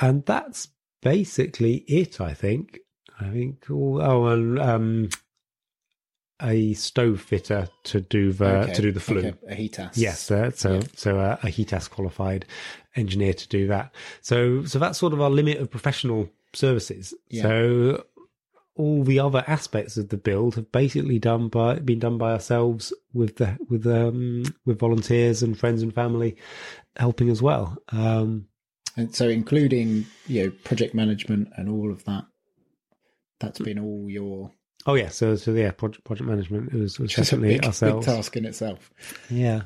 and 0.00 0.24
that's 0.26 0.68
basically 1.02 1.76
it. 1.88 2.20
I 2.20 2.34
think. 2.34 2.78
I 3.20 3.30
think. 3.30 3.64
Oh, 3.70 4.00
oh 4.00 4.26
and 4.26 4.58
um, 4.58 5.08
a 6.42 6.72
stove 6.74 7.20
fitter 7.20 7.68
to 7.84 8.00
do 8.00 8.32
the 8.32 8.46
Okay. 8.62 8.72
to 8.74 8.82
do 8.82 8.92
the 8.92 9.00
flue. 9.00 9.18
Okay. 9.18 9.34
A 9.48 9.54
HETAS. 9.54 9.96
Yes, 9.96 10.30
uh, 10.30 10.50
so 10.50 10.74
Yeah. 10.74 10.80
so 10.94 11.18
uh, 11.18 11.36
a 11.42 11.48
HETAS 11.48 11.88
qualified 11.90 12.44
engineer 12.96 13.34
to 13.34 13.48
do 13.48 13.66
that. 13.68 13.92
So 14.22 14.64
so 14.64 14.78
that's 14.78 14.98
sort 14.98 15.12
of 15.12 15.20
our 15.20 15.30
limit 15.30 15.58
of 15.58 15.70
professional 15.70 16.30
services. 16.54 17.14
Yeah. 17.28 17.42
So 17.42 18.04
all 18.76 19.02
the 19.02 19.18
other 19.18 19.42
aspects 19.48 19.96
of 19.96 20.08
the 20.10 20.16
build 20.16 20.54
have 20.54 20.70
basically 20.70 21.18
done 21.18 21.48
by 21.48 21.80
been 21.80 21.98
done 21.98 22.16
by 22.18 22.30
ourselves 22.32 22.92
with 23.12 23.36
the 23.36 23.58
with 23.68 23.84
um 23.86 24.44
with 24.64 24.78
volunteers 24.78 25.42
and 25.42 25.58
friends 25.58 25.82
and 25.82 25.92
family 25.92 26.36
helping 26.96 27.28
as 27.28 27.42
well. 27.42 27.76
Um, 27.88 28.46
And 28.96 29.14
so, 29.14 29.28
including 29.28 30.06
you 30.28 30.44
know 30.44 30.50
project 30.64 30.94
management 30.94 31.48
and 31.56 31.68
all 31.68 31.90
of 31.90 32.04
that, 32.04 32.24
that's 33.40 33.58
been 33.60 33.78
all 33.78 34.08
your 34.08 34.52
oh 34.88 34.94
yeah, 34.94 35.08
so 35.08 35.36
so 35.36 35.52
yeah, 35.52 35.70
project 35.70 36.04
project 36.04 36.28
management 36.28 36.72
was, 36.72 36.98
was 36.98 37.12
just 37.12 37.32
a 37.32 37.36
definitely 37.36 37.58
big, 37.60 37.80
big 37.80 38.02
task 38.02 38.36
in 38.36 38.44
itself. 38.44 38.90
Yeah, 39.30 39.62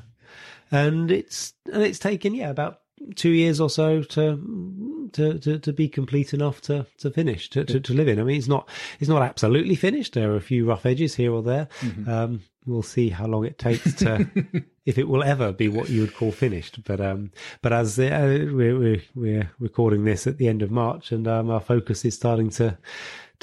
and 0.69 1.09
it's 1.09 1.53
and 1.71 1.81
it's 1.81 1.97
taken 1.97 2.35
yeah 2.35 2.49
about 2.49 2.81
two 3.15 3.29
years 3.29 3.59
or 3.59 3.69
so 3.69 4.03
to 4.03 5.09
to 5.13 5.39
to, 5.39 5.59
to 5.59 5.73
be 5.73 5.87
complete 5.87 6.33
enough 6.33 6.61
to 6.61 6.85
to 6.97 7.09
finish 7.09 7.49
to, 7.51 7.63
to 7.63 7.79
to 7.79 7.93
live 7.93 8.07
in. 8.07 8.19
I 8.19 8.23
mean, 8.23 8.37
it's 8.37 8.47
not 8.47 8.69
it's 8.99 9.09
not 9.09 9.23
absolutely 9.23 9.75
finished. 9.75 10.13
There 10.13 10.31
are 10.31 10.35
a 10.35 10.41
few 10.41 10.65
rough 10.65 10.85
edges 10.85 11.15
here 11.15 11.31
or 11.31 11.41
there. 11.41 11.67
Um, 12.07 12.41
we'll 12.65 12.83
see 12.83 13.09
how 13.09 13.25
long 13.25 13.45
it 13.45 13.57
takes 13.57 13.93
to 13.95 14.29
if 14.85 14.97
it 14.97 15.07
will 15.07 15.23
ever 15.23 15.51
be 15.51 15.67
what 15.67 15.89
you 15.89 16.01
would 16.01 16.15
call 16.15 16.31
finished. 16.31 16.83
But 16.83 17.01
um, 17.01 17.31
but 17.61 17.73
as 17.73 17.97
uh, 17.97 18.47
we're, 18.51 18.77
we're 18.77 19.01
we're 19.15 19.51
recording 19.59 20.03
this 20.03 20.27
at 20.27 20.37
the 20.37 20.47
end 20.47 20.61
of 20.61 20.71
March, 20.71 21.11
and 21.11 21.27
um, 21.27 21.49
our 21.49 21.61
focus 21.61 22.05
is 22.05 22.15
starting 22.15 22.49
to 22.51 22.77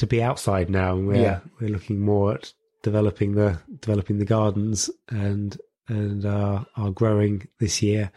to 0.00 0.06
be 0.06 0.22
outside 0.22 0.68
now, 0.70 0.96
and 0.96 1.06
we're 1.06 1.16
Yeah. 1.22 1.40
we're 1.60 1.70
looking 1.70 2.00
more 2.00 2.34
at 2.34 2.52
developing 2.82 3.34
the 3.34 3.58
developing 3.80 4.18
the 4.18 4.24
gardens 4.24 4.90
and 5.08 5.56
and 5.88 6.24
uh, 6.24 6.64
are 6.76 6.90
growing 6.90 7.48
this 7.58 7.82
year, 7.82 8.10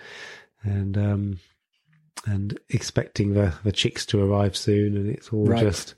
and 0.64 0.98
um, 0.98 1.40
and 2.26 2.60
expecting 2.70 3.34
the 3.34 3.54
the 3.64 3.72
chicks 3.72 4.06
to 4.08 4.22
arrive 4.22 4.56
soon, 4.56 4.96
and 4.98 5.10
it's 5.10 5.30
all 5.34 5.46
Right. 5.46 5.62
just 5.62 5.96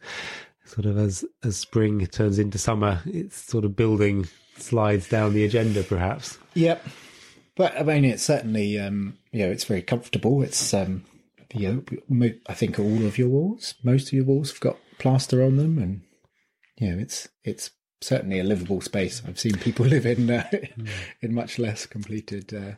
sort 0.65 0.85
of 0.85 0.97
as 0.97 1.23
as 1.43 1.57
spring 1.57 2.05
turns 2.07 2.39
into 2.39 2.57
summer, 2.57 3.01
it's 3.05 3.37
sort 3.39 3.65
of 3.65 3.75
building 3.75 4.27
slides 4.57 5.07
down 5.09 5.33
the 5.33 5.43
agenda, 5.45 5.83
perhaps. 5.83 6.37
Yep. 6.55 6.83
But 7.55 7.79
I 7.79 7.83
mean, 7.83 8.05
it's 8.05 8.23
certainly 8.23 8.79
um, 8.79 9.17
you 9.31 9.45
know 9.45 9.51
it's 9.51 9.65
very 9.65 9.81
comfortable. 9.81 10.41
It's 10.41 10.73
um, 10.73 11.03
you 11.53 11.83
know 12.09 12.31
I 12.47 12.53
think 12.53 12.79
all 12.79 13.05
of 13.05 13.17
your 13.17 13.29
walls, 13.29 13.75
most 13.83 14.07
of 14.07 14.13
your 14.13 14.25
walls 14.25 14.51
have 14.51 14.59
got 14.61 14.77
plaster 14.97 15.43
on 15.43 15.57
them, 15.57 15.77
and 15.77 16.01
you 16.77 16.91
know 16.91 16.99
it's 17.01 17.27
it's 17.43 17.71
certainly 18.01 18.39
a 18.39 18.43
livable 18.43 18.81
space. 18.81 19.21
I've 19.27 19.39
seen 19.39 19.57
people 19.57 19.85
live 19.95 20.05
in 20.05 20.29
uh, 20.29 20.49
in 21.21 21.33
much 21.33 21.57
less 21.59 21.85
completed. 21.85 22.53
Uh, 22.53 22.73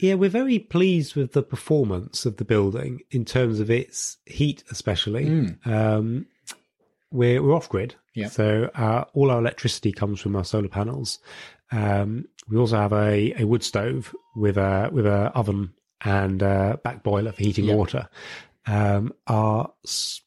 Yeah, 0.00 0.14
we're 0.14 0.30
very 0.30 0.58
pleased 0.58 1.16
with 1.16 1.32
the 1.32 1.42
performance 1.42 2.24
of 2.26 2.36
the 2.36 2.44
building 2.44 3.00
in 3.10 3.24
terms 3.24 3.58
of 3.60 3.70
its 3.70 4.16
heat, 4.26 4.62
especially. 4.70 5.56
Um, 5.64 6.26
we're, 7.10 7.42
we're 7.42 7.54
off 7.54 7.68
grid, 7.68 7.94
Yeah. 8.14 8.28
so 8.28 8.70
uh, 8.74 9.04
all 9.14 9.30
our 9.30 9.38
electricity 9.38 9.92
comes 9.92 10.20
from 10.20 10.36
our 10.36 10.44
solar 10.44 10.68
panels. 10.68 11.18
Um, 11.72 12.26
we 12.50 12.56
also 12.58 12.76
have 12.76 12.92
a, 12.92 13.32
a 13.40 13.44
wood 13.44 13.62
stove 13.64 14.14
with 14.36 14.56
a 14.58 14.88
with 14.92 15.06
a 15.06 15.32
oven 15.34 15.72
and 16.04 16.42
a 16.42 16.78
back 16.84 17.02
boiler 17.02 17.32
for 17.32 17.42
heating 17.42 17.64
Yeah. 17.66 17.74
water. 17.74 18.08
Um, 18.66 19.12
our 19.26 19.72
s- 19.86 20.20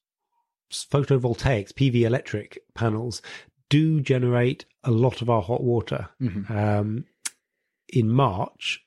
photovoltaics, 0.72 1.74
PV 1.74 2.02
electric 2.04 2.60
panels, 2.74 3.22
do 3.70 4.02
generate 4.02 4.66
a 4.84 4.92
lot 4.92 5.22
of 5.22 5.30
our 5.30 5.42
hot 5.42 5.64
water. 5.64 6.10
Um, 6.50 7.06
in 7.90 8.10
March 8.10 8.84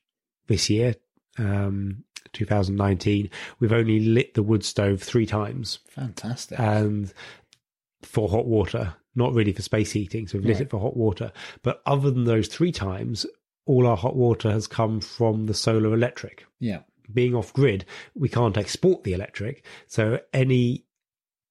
this 0.46 0.68
year, 0.70 0.94
um, 1.38 2.04
2019, 2.32 3.30
we've 3.60 3.72
only 3.72 4.00
lit 4.00 4.34
the 4.34 4.42
wood 4.42 4.64
stove 4.64 5.02
three 5.02 5.26
times 5.26 5.78
fantastic. 5.88 6.58
and 6.58 7.12
for 8.02 8.28
hot 8.28 8.46
water, 8.46 8.94
not 9.14 9.32
really 9.34 9.52
for 9.52 9.62
space 9.62 9.92
heating. 9.92 10.26
So 10.26 10.38
we've 10.38 10.46
lit 10.46 10.54
Right. 10.56 10.62
it 10.62 10.70
for 10.70 10.80
hot 10.80 10.96
water. 10.96 11.32
But 11.62 11.80
other 11.86 12.10
than 12.10 12.24
those 12.24 12.48
three 12.48 12.72
times, 12.72 13.24
all 13.66 13.86
our 13.86 13.96
hot 13.96 14.16
water 14.16 14.50
has 14.50 14.66
come 14.66 15.00
from 15.00 15.46
the 15.46 15.54
solar 15.54 15.94
electric. 15.94 16.44
yeah. 16.60 16.80
Being 17.12 17.34
off 17.34 17.52
grid, 17.52 17.84
we 18.14 18.30
can't 18.30 18.56
export 18.56 19.04
the 19.04 19.12
electric. 19.12 19.62
So 19.88 20.20
any 20.32 20.86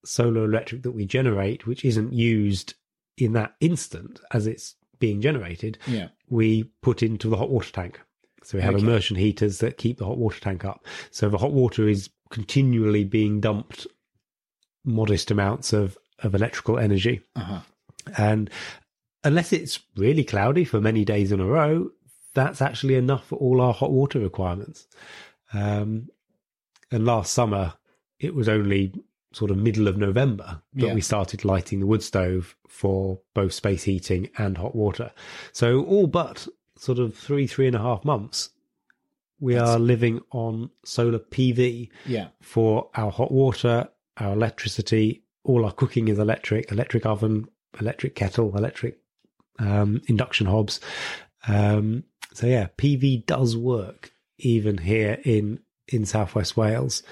solar 0.05 0.45
electric 0.45 0.83
that 0.83 0.91
we 0.91 1.05
generate, 1.05 1.65
which 1.65 1.85
isn't 1.85 2.13
used 2.13 2.73
in 3.17 3.33
that 3.33 3.55
instant 3.59 4.19
as 4.31 4.47
it's 4.47 4.75
being 4.99 5.21
generated, 5.21 5.77
Yeah. 5.87 6.09
we 6.29 6.63
put 6.81 7.03
into 7.03 7.29
the 7.29 7.37
hot 7.37 7.49
water 7.49 7.71
tank. 7.71 7.99
So 8.43 8.57
we 8.57 8.61
have 8.63 8.75
Okay. 8.75 8.83
immersion 8.83 9.15
heaters 9.15 9.59
that 9.59 9.77
keep 9.77 9.97
the 9.97 10.05
hot 10.05 10.17
water 10.17 10.39
tank 10.39 10.65
up. 10.65 10.85
So 11.11 11.29
the 11.29 11.37
hot 11.37 11.53
water 11.53 11.87
is 11.87 12.09
continually 12.29 13.03
being 13.03 13.39
dumped 13.39 13.87
modest 14.83 15.31
amounts 15.31 15.71
of, 15.73 15.97
of 16.19 16.35
electrical 16.35 16.77
energy. 16.77 17.21
Uh-huh. 17.35 17.59
And 18.17 18.49
unless 19.23 19.53
it's 19.53 19.79
really 19.95 20.23
cloudy 20.25 20.65
for 20.65 20.81
many 20.81 21.05
days 21.05 21.31
in 21.31 21.39
a 21.39 21.45
row, 21.45 21.91
that's 22.33 22.61
actually 22.61 22.95
enough 22.95 23.27
for 23.27 23.37
all 23.37 23.61
our 23.61 23.73
hot 23.73 23.91
water 23.91 24.19
requirements. 24.19 24.87
Um, 25.53 26.09
and 26.91 27.05
last 27.05 27.31
summer, 27.33 27.73
it 28.19 28.35
was 28.35 28.49
only 28.49 28.93
sort 29.33 29.51
of 29.51 29.57
middle 29.57 29.87
of 29.87 29.97
November 29.97 30.61
that 30.73 30.87
Yeah. 30.87 30.93
we 30.93 31.01
started 31.01 31.43
lighting 31.43 31.79
the 31.79 31.87
wood 31.87 32.03
stove 32.03 32.55
for 32.67 33.19
both 33.33 33.53
space 33.53 33.83
heating 33.83 34.29
and 34.37 34.57
hot 34.57 34.75
water. 34.75 35.11
So 35.51 35.83
all 35.85 36.07
but 36.07 36.47
sort 36.77 36.99
of 36.99 37.15
three, 37.15 37.47
three 37.47 37.67
and 37.67 37.75
a 37.75 37.79
half 37.79 38.05
months, 38.05 38.49
we 39.39 39.57
are 39.57 39.77
living 39.79 40.21
on 40.31 40.69
solar 40.85 41.19
PV 41.19 41.89
Yeah. 42.05 42.27
for 42.41 42.89
our 42.95 43.11
hot 43.11 43.31
water, 43.31 43.89
our 44.17 44.33
electricity, 44.33 45.23
all 45.43 45.65
our 45.65 45.71
cooking 45.71 46.07
is 46.07 46.19
electric, 46.19 46.71
electric 46.71 47.05
oven, 47.05 47.47
electric 47.79 48.15
kettle, 48.15 48.55
electric 48.57 48.99
um, 49.59 50.01
induction 50.07 50.47
hobs. 50.47 50.79
Um, 51.47 52.03
so 52.33 52.47
yeah, 52.47 52.67
PV 52.77 53.25
does 53.25 53.57
work 53.57 54.11
even 54.37 54.77
here 54.77 55.19
in 55.23 55.59
in 55.89 56.05
Southwest 56.05 56.55
Wales. 56.55 57.03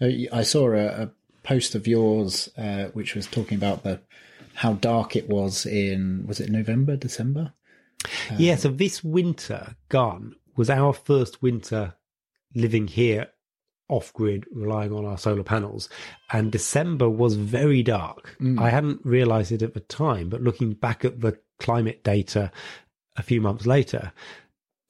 Uh, 0.00 0.08
I 0.32 0.42
saw 0.42 0.72
a, 0.72 0.86
a 0.86 1.10
post 1.46 1.74
of 1.74 1.86
yours 1.86 2.50
uh, 2.58 2.86
which 2.86 3.14
was 3.14 3.26
talking 3.26 3.56
about 3.56 3.84
the 3.84 4.00
how 4.54 4.72
dark 4.74 5.14
it 5.14 5.28
was 5.28 5.64
in 5.64 6.24
was 6.26 6.40
it 6.40 6.50
November, 6.50 6.96
December? 6.96 7.52
yeah, 8.38 8.56
so 8.56 8.68
this 8.68 9.02
winter 9.04 9.76
gone 9.88 10.34
was 10.56 10.70
our 10.70 10.92
first 10.92 11.42
winter 11.42 11.94
living 12.54 12.88
here 12.88 13.28
off 13.88 14.12
grid, 14.12 14.46
relying 14.52 14.92
on 14.92 15.04
our 15.04 15.18
solar 15.18 15.44
panels. 15.44 15.88
And 16.32 16.50
December 16.50 17.08
was 17.08 17.34
very 17.34 17.82
dark. 17.82 18.36
I 18.58 18.70
hadn't 18.70 19.04
realized 19.04 19.52
it 19.52 19.62
at 19.62 19.74
the 19.74 19.80
time, 19.80 20.28
but 20.28 20.42
looking 20.42 20.72
back 20.72 21.04
at 21.04 21.20
the 21.20 21.38
climate 21.60 22.02
data 22.02 22.50
a 23.16 23.22
few 23.22 23.40
months 23.40 23.66
later, 23.66 24.12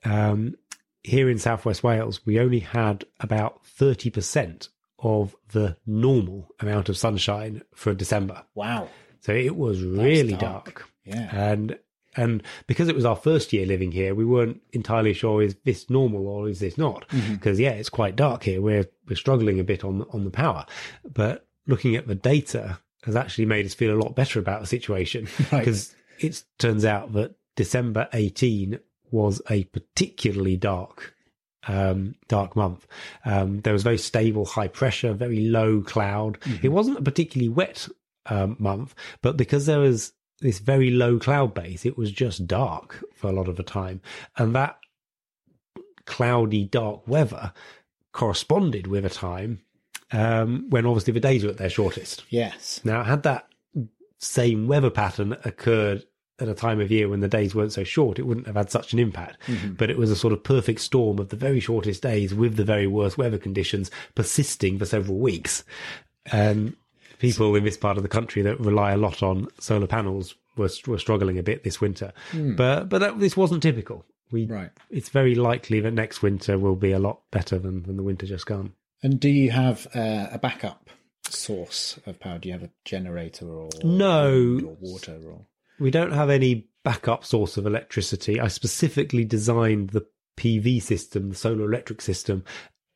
um, 0.05 0.55
here 1.03 1.29
in 1.29 1.39
Southwest 1.39 1.83
Wales, 1.83 2.25
we 2.25 2.41
only 2.41 2.61
had 2.61 3.05
about 3.21 3.65
30% 3.65 4.69
of 4.99 5.37
the 5.53 5.77
normal 5.87 6.49
amount 6.61 6.89
of 6.89 6.97
sunshine 6.97 7.63
for 7.75 7.95
December. 7.95 8.43
Wow. 8.55 8.89
So 9.21 9.33
it 9.33 9.57
was 9.57 9.83
really 9.83 10.33
dark. 10.35 10.65
dark. 10.65 10.89
Yeah. 11.05 11.29
And 11.33 11.79
and 12.17 12.43
because 12.67 12.89
it 12.89 12.95
was 12.95 13.05
our 13.05 13.17
first 13.17 13.53
year 13.53 13.67
living 13.67 13.93
here, 13.93 14.15
we 14.15 14.25
weren't 14.25 14.63
entirely 14.73 15.13
sure 15.13 15.43
is 15.43 15.55
this 15.65 15.91
normal 15.91 16.27
or 16.27 16.49
is 16.49 16.61
this 16.61 16.79
not? 16.79 17.07
Mm-hmm. 17.09 17.35
Because 17.35 17.61
yeah, 17.61 17.73
it's 17.73 17.91
quite 17.91 18.17
dark 18.17 18.45
here. 18.45 18.61
We're 18.63 18.87
we're 19.09 19.17
struggling 19.17 19.61
a 19.61 19.65
bit 19.65 19.85
on 19.85 20.07
on 20.13 20.25
the 20.25 20.31
power, 20.31 20.65
but 21.05 21.47
looking 21.67 21.97
at 21.97 22.07
the 22.07 22.15
data 22.15 22.79
has 23.03 23.17
actually 23.17 23.47
made 23.47 23.67
us 23.67 23.75
feel 23.75 23.95
a 23.95 24.01
lot 24.03 24.17
better 24.17 24.39
about 24.39 24.61
the 24.61 24.67
situation 24.67 25.29
Right. 25.53 25.61
because 25.61 25.95
it 26.19 26.43
turns 26.59 26.85
out 26.85 27.13
that 27.13 27.35
December 27.55 28.09
18 28.13 28.79
was 29.11 29.41
a 29.51 29.65
particularly 29.65 30.57
dark 30.57 31.15
um, 31.67 32.15
dark 32.29 32.57
month. 32.57 32.87
Um, 33.25 33.61
there 33.61 33.73
was 33.73 33.83
very 33.83 33.99
stable 33.99 34.45
high 34.45 34.69
pressure, 34.69 35.13
very 35.13 35.41
low 35.47 35.81
cloud. 35.81 36.39
It 36.63 36.69
wasn't 36.69 36.99
a 36.99 37.03
particularly 37.03 37.49
wet 37.49 37.89
um, 38.27 38.57
month, 38.59 38.95
but 39.23 39.37
because 39.37 39.67
there 39.67 39.81
was 39.81 40.13
this 40.41 40.59
very 40.59 40.91
low 40.91 41.19
cloud 41.19 41.55
base, 41.55 41.87
it 41.87 41.97
was 41.97 42.13
just 42.13 42.47
dark 42.47 43.05
for 43.15 43.29
a 43.29 43.33
lot 43.33 43.49
of 43.49 43.57
the 43.57 43.63
time. 43.63 44.01
And 44.37 44.55
that 44.55 44.79
cloudy, 46.05 46.65
dark 46.65 47.07
weather 47.09 47.53
corresponded 48.13 48.87
with 48.87 49.05
a 49.05 49.11
time 49.11 49.61
um, 50.13 50.67
when 50.71 50.87
obviously 50.87 51.13
the 51.13 51.21
days 51.21 51.45
were 51.45 51.51
at 51.51 51.59
their 51.59 51.71
shortest. 51.71 52.25
Yes. 52.31 52.81
Now, 52.85 53.03
had 53.03 53.23
that 53.25 53.49
same 54.19 54.67
weather 54.67 54.91
pattern 54.91 55.37
occurred 55.45 56.05
at 56.39 56.49
a 56.49 56.55
time 56.55 56.81
of 56.81 56.91
year 56.91 57.09
when 57.09 57.21
the 57.21 57.29
days 57.29 57.55
weren't 57.55 57.73
so 57.73 57.85
short, 57.85 58.19
it 58.19 58.27
wouldn't 58.27 58.47
have 58.47 58.57
had 58.57 58.71
such 58.71 58.93
an 58.93 58.99
impact. 58.99 59.39
Mm-hmm. 59.47 59.73
But 59.75 59.91
it 59.91 59.97
was 59.99 60.11
a 60.11 60.17
sort 60.17 60.33
of 60.33 60.43
perfect 60.43 60.81
storm 60.81 61.19
of 61.19 61.31
the 61.31 61.37
very 61.37 61.61
shortest 61.61 62.03
days 62.03 62.35
with 62.35 62.57
the 62.57 62.65
very 62.65 62.87
worst 62.87 63.17
weather 63.17 63.39
conditions 63.39 63.91
persisting 64.15 64.79
for 64.79 64.85
several 64.85 65.19
weeks. 65.19 65.65
And 66.31 66.75
people 67.19 67.55
in 67.55 67.65
this 67.65 67.77
part 67.77 67.97
of 67.97 68.03
the 68.03 68.09
country 68.09 68.43
that 68.43 68.61
rely 68.61 68.93
a 68.93 68.97
lot 68.97 69.23
on 69.23 69.49
solar 69.59 69.87
panels 69.87 70.35
were, 70.57 70.71
were 70.87 70.99
struggling 70.99 71.39
a 71.39 71.43
bit 71.43 71.65
this 71.65 71.81
winter. 71.81 72.13
Hmm. 72.33 72.55
But 72.57 72.89
but 72.89 72.99
that, 72.99 73.19
this 73.21 73.37
wasn't 73.37 73.63
typical. 73.63 74.05
We 74.31 74.45
Right. 74.47 74.71
it's 74.91 75.09
very 75.09 75.37
likely 75.37 75.81
that 75.81 75.93
next 75.93 76.21
winter 76.21 76.59
will 76.59 76.75
be 76.77 76.91
a 76.93 76.99
lot 76.99 77.21
better 77.31 77.59
than, 77.59 77.85
than 77.85 77.97
the 77.97 78.03
winter 78.03 78.27
just 78.27 78.45
gone. 78.47 78.73
And 79.03 79.21
do 79.21 79.29
you 79.29 79.53
have 79.53 79.87
uh, 79.95 80.27
a 80.33 80.39
backup 80.39 80.91
source 81.29 81.99
of 82.07 82.19
power? 82.19 82.39
Do 82.39 82.49
you 82.49 82.53
have 82.53 82.65
a 82.65 82.71
generator 82.85 83.47
or 83.49 83.71
No. 83.85 84.59
or 84.67 84.77
water 84.81 85.21
or? 85.31 85.41
We 85.79 85.91
don't 85.91 86.13
have 86.13 86.31
any 86.31 86.69
backup 86.85 87.25
source 87.25 87.57
of 87.57 87.67
electricity. 87.67 88.41
I 88.41 88.49
specifically 88.49 89.25
designed 89.25 89.91
the 89.91 90.07
PV 90.37 90.83
system, 90.83 91.31
the 91.31 91.35
solar 91.35 91.65
electric 91.65 92.01
system, 92.01 92.45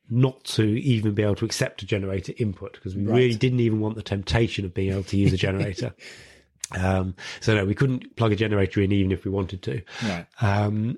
not 0.09 0.43
to 0.43 0.63
even 0.81 1.13
be 1.13 1.23
able 1.23 1.35
to 1.35 1.45
accept 1.45 1.81
a 1.83 1.85
generator 1.85 2.33
input 2.37 2.73
because 2.73 2.95
we 2.95 3.03
Right. 3.05 3.15
really 3.17 3.35
didn't 3.35 3.59
even 3.61 3.79
want 3.79 3.95
the 3.95 4.03
temptation 4.03 4.65
of 4.65 4.73
being 4.73 4.91
able 4.91 5.03
to 5.03 5.17
use 5.17 5.33
a 5.33 5.37
generator. 5.37 5.93
um, 6.77 7.15
so 7.39 7.55
no, 7.55 7.65
we 7.65 7.75
couldn't 7.75 8.15
plug 8.15 8.31
a 8.31 8.35
generator 8.35 8.81
in 8.81 8.91
even 8.91 9.11
if 9.11 9.25
we 9.25 9.31
wanted 9.31 9.61
to. 9.63 9.81
Right. 10.03 10.25
um, 10.41 10.97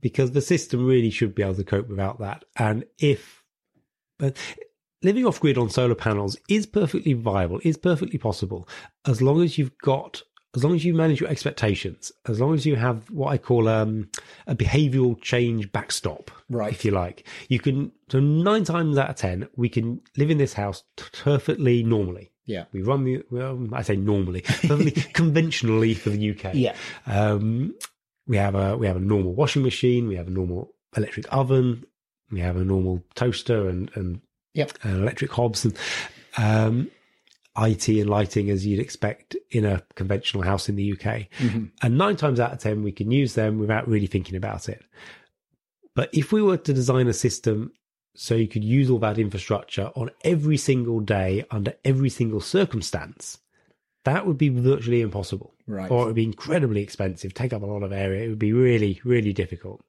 because 0.00 0.32
the 0.32 0.40
system 0.42 0.84
really 0.86 1.10
should 1.10 1.34
be 1.34 1.42
able 1.42 1.54
to 1.54 1.64
cope 1.64 1.88
without 1.88 2.18
that. 2.20 2.44
And 2.58 2.84
if 2.98 3.42
but 4.18 4.36
living 5.02 5.26
off 5.26 5.40
grid 5.40 5.58
on 5.58 5.70
solar 5.70 5.94
panels 5.94 6.36
is 6.48 6.66
perfectly 6.66 7.14
viable, 7.14 7.60
is 7.64 7.76
perfectly 7.76 8.18
possible, 8.18 8.68
as 9.06 9.20
long 9.22 9.42
as 9.42 9.56
you've 9.58 9.76
got, 9.78 10.22
as 10.54 10.62
long 10.64 10.74
as 10.74 10.84
you 10.84 10.94
manage 10.94 11.20
your 11.20 11.28
expectations, 11.30 12.12
as 12.28 12.40
long 12.40 12.54
as 12.54 12.64
you 12.64 12.76
have 12.76 13.10
what 13.10 13.28
I 13.30 13.38
call 13.38 13.68
um, 13.68 14.08
a 14.46 14.54
behavioural 14.54 15.20
change 15.20 15.70
backstop, 15.72 16.30
Right. 16.48 16.72
if 16.72 16.84
you 16.84 16.90
like. 16.92 17.26
You 17.48 17.58
can, 17.58 17.90
so 18.08 18.20
nine 18.20 18.64
times 18.64 18.96
out 18.98 19.10
of 19.10 19.16
ten, 19.16 19.48
we 19.56 19.68
can 19.68 20.00
live 20.16 20.30
in 20.30 20.38
this 20.38 20.52
house 20.54 20.84
t- 20.96 21.04
perfectly 21.22 21.82
normally. 21.82 22.30
Yeah. 22.46 22.64
We 22.72 22.82
run 22.82 23.04
the, 23.04 23.22
well, 23.30 23.66
I 23.72 23.82
say 23.82 23.96
normally, 23.96 24.40
perfectly 24.46 24.92
conventionally 25.12 25.94
for 25.94 26.10
the 26.10 26.30
UK. 26.30 26.54
Yeah. 26.54 26.76
Um, 27.06 27.74
we 28.26 28.36
have 28.36 28.54
a 28.54 28.76
we 28.76 28.86
have 28.86 28.96
a 28.96 29.00
normal 29.00 29.34
washing 29.34 29.62
machine. 29.62 30.08
We 30.08 30.16
have 30.16 30.28
a 30.28 30.30
normal 30.30 30.72
electric 30.96 31.26
oven. 31.32 31.84
We 32.30 32.40
have 32.40 32.56
a 32.56 32.64
normal 32.64 33.02
toaster 33.14 33.68
and 33.68 33.90
and 33.94 34.20
Yep. 34.54 34.78
and 34.82 34.96
electric 35.02 35.32
hobs 35.32 35.64
and 35.64 35.76
um, 36.38 36.90
IT 37.56 37.88
and 37.88 38.10
lighting 38.10 38.50
as 38.50 38.66
you'd 38.66 38.80
expect 38.80 39.36
in 39.50 39.64
a 39.64 39.82
conventional 39.94 40.42
house 40.42 40.68
in 40.68 40.76
the 40.76 40.92
UK. 40.92 41.28
Mm-hmm. 41.38 41.64
And 41.82 41.98
nine 41.98 42.16
times 42.16 42.40
out 42.40 42.52
of 42.52 42.58
ten, 42.58 42.82
we 42.82 42.92
can 42.92 43.10
use 43.10 43.34
them 43.34 43.58
without 43.58 43.86
really 43.88 44.06
thinking 44.06 44.36
about 44.36 44.68
it. 44.68 44.82
But 45.94 46.10
if 46.12 46.32
we 46.32 46.42
were 46.42 46.56
to 46.56 46.72
design 46.72 47.06
a 47.06 47.12
system 47.12 47.72
so 48.16 48.34
you 48.34 48.48
could 48.48 48.64
use 48.64 48.90
all 48.90 48.98
that 49.00 49.18
infrastructure 49.18 49.90
on 49.94 50.10
every 50.24 50.56
single 50.56 51.00
day 51.00 51.44
under 51.50 51.74
every 51.84 52.10
single 52.10 52.40
circumstance, 52.40 53.38
that 54.04 54.26
would 54.26 54.38
be 54.38 54.48
virtually 54.48 55.00
impossible. 55.00 55.54
Right. 55.66 55.90
Or 55.90 56.02
it 56.02 56.06
would 56.06 56.14
be 56.14 56.24
incredibly 56.24 56.82
expensive, 56.82 57.34
take 57.34 57.52
up 57.52 57.62
a 57.62 57.66
lot 57.66 57.82
of 57.82 57.92
area. 57.92 58.24
It 58.24 58.28
would 58.28 58.38
be 58.38 58.52
really, 58.52 59.00
really 59.04 59.32
difficult. 59.32 59.82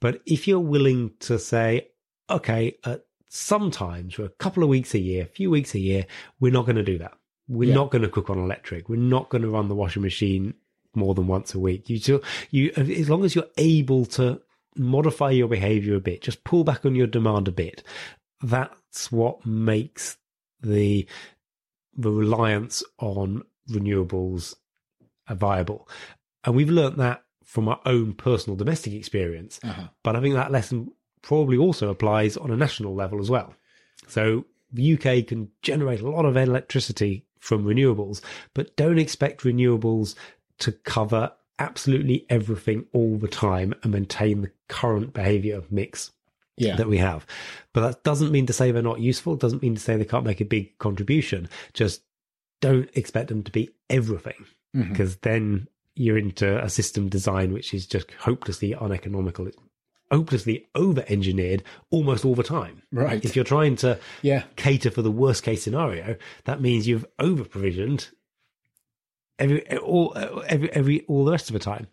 But 0.00 0.20
if 0.26 0.46
you're 0.48 0.60
willing 0.60 1.12
to 1.20 1.38
say, 1.38 1.88
okay, 2.28 2.76
at 2.84 3.04
sometimes 3.30 4.14
for 4.14 4.24
a 4.24 4.28
couple 4.28 4.62
of 4.62 4.68
weeks 4.68 4.92
a 4.92 4.98
year, 4.98 5.22
a 5.22 5.26
few 5.26 5.50
weeks 5.50 5.74
a 5.74 5.78
year, 5.78 6.04
we're 6.40 6.52
not 6.52 6.66
going 6.66 6.76
to 6.76 6.82
do 6.82 6.98
that. 6.98 7.12
We're 7.48 7.68
Yeah. 7.70 7.76
not 7.76 7.90
going 7.90 8.02
to 8.02 8.08
cook 8.08 8.28
on 8.28 8.38
electric. 8.38 8.88
We're 8.88 8.96
not 8.96 9.28
going 9.28 9.42
to 9.42 9.48
run 9.48 9.68
the 9.68 9.74
washing 9.74 10.02
machine 10.02 10.54
more 10.94 11.14
than 11.14 11.28
once 11.28 11.54
a 11.54 11.58
week. 11.60 11.88
You 11.88 11.98
still, 11.98 12.22
you, 12.50 12.72
as 12.76 13.08
long 13.08 13.24
as 13.24 13.34
you're 13.36 13.46
able 13.56 14.04
to 14.06 14.40
modify 14.76 15.30
your 15.30 15.46
behavior 15.48 15.94
a 15.94 16.00
bit, 16.00 16.22
just 16.22 16.42
pull 16.42 16.64
back 16.64 16.84
on 16.84 16.96
your 16.96 17.06
demand 17.06 17.46
a 17.46 17.52
bit. 17.52 17.84
That's 18.42 19.12
what 19.12 19.46
makes 19.46 20.16
the, 20.60 21.06
the 21.96 22.10
reliance 22.10 22.82
on 22.98 23.44
renewables 23.70 24.56
viable. 25.28 25.88
And 26.42 26.56
we've 26.56 26.70
learnt 26.70 26.96
that 26.96 27.22
from 27.44 27.68
our 27.68 27.80
own 27.86 28.14
personal 28.14 28.56
domestic 28.56 28.92
experience. 28.92 29.60
Uh-huh. 29.62 29.88
But 30.02 30.16
I 30.16 30.20
think 30.20 30.34
that 30.34 30.50
lesson 30.50 30.92
probably 31.22 31.56
also 31.56 31.88
applies 31.88 32.36
on 32.36 32.50
a 32.50 32.56
national 32.56 32.94
level 32.94 33.20
as 33.20 33.30
well. 33.30 33.54
So 34.06 34.44
the 34.72 34.94
UK 34.94 35.26
can 35.26 35.50
generate 35.62 36.00
a 36.00 36.08
lot 36.08 36.24
of 36.24 36.36
electricity 36.36 37.24
from 37.38 37.64
renewables, 37.64 38.20
but 38.54 38.76
don't 38.76 38.98
expect 38.98 39.42
renewables 39.42 40.14
to 40.58 40.72
cover 40.72 41.32
absolutely 41.58 42.26
everything 42.30 42.86
all 42.92 43.16
the 43.18 43.28
time 43.28 43.74
and 43.82 43.92
maintain 43.92 44.42
the 44.42 44.50
current 44.68 45.12
behavior 45.12 45.62
mix 45.70 46.10
Yeah. 46.56 46.76
that 46.76 46.88
we 46.88 46.98
have. 46.98 47.26
But 47.72 47.80
that 47.82 48.04
doesn't 48.04 48.32
mean 48.32 48.46
to 48.46 48.52
say 48.52 48.70
they're 48.70 48.82
not 48.82 49.00
useful. 49.00 49.34
It 49.34 49.40
doesn't 49.40 49.62
mean 49.62 49.74
to 49.74 49.80
say 49.80 49.96
they 49.96 50.04
can't 50.04 50.24
make 50.24 50.40
a 50.40 50.44
big 50.46 50.76
contribution. 50.78 51.48
Just 51.74 52.02
don't 52.60 52.90
expect 52.94 53.28
them 53.28 53.42
to 53.42 53.52
be 53.52 53.70
everything 53.88 54.46
mm-hmm. 54.76 54.90
because 54.90 55.16
then 55.16 55.68
you're 55.94 56.18
into 56.18 56.62
a 56.62 56.68
system 56.68 57.08
design 57.08 57.52
which 57.52 57.74
is 57.74 57.86
just 57.86 58.10
hopelessly 58.12 58.72
uneconomical. 58.72 59.48
Hopelessly 60.10 60.66
over 60.74 61.04
engineered 61.08 61.62
almost 61.90 62.24
all 62.24 62.34
the 62.34 62.42
time. 62.42 62.82
Right. 62.90 63.24
If 63.24 63.36
you're 63.36 63.44
trying 63.44 63.76
to 63.76 63.98
Yeah. 64.22 64.44
cater 64.56 64.90
for 64.90 65.02
the 65.02 65.10
worst 65.10 65.42
case 65.44 65.62
scenario, 65.62 66.16
that 66.44 66.60
means 66.60 66.88
you've 66.88 67.06
over 67.18 67.44
provisioned 67.44 68.08
every 69.38 69.78
all 69.78 70.12
every 70.48 70.70
every 70.72 71.00
all 71.02 71.24
the 71.24 71.32
rest 71.32 71.48
of 71.48 71.54
the 71.54 71.58
time. 71.60 71.86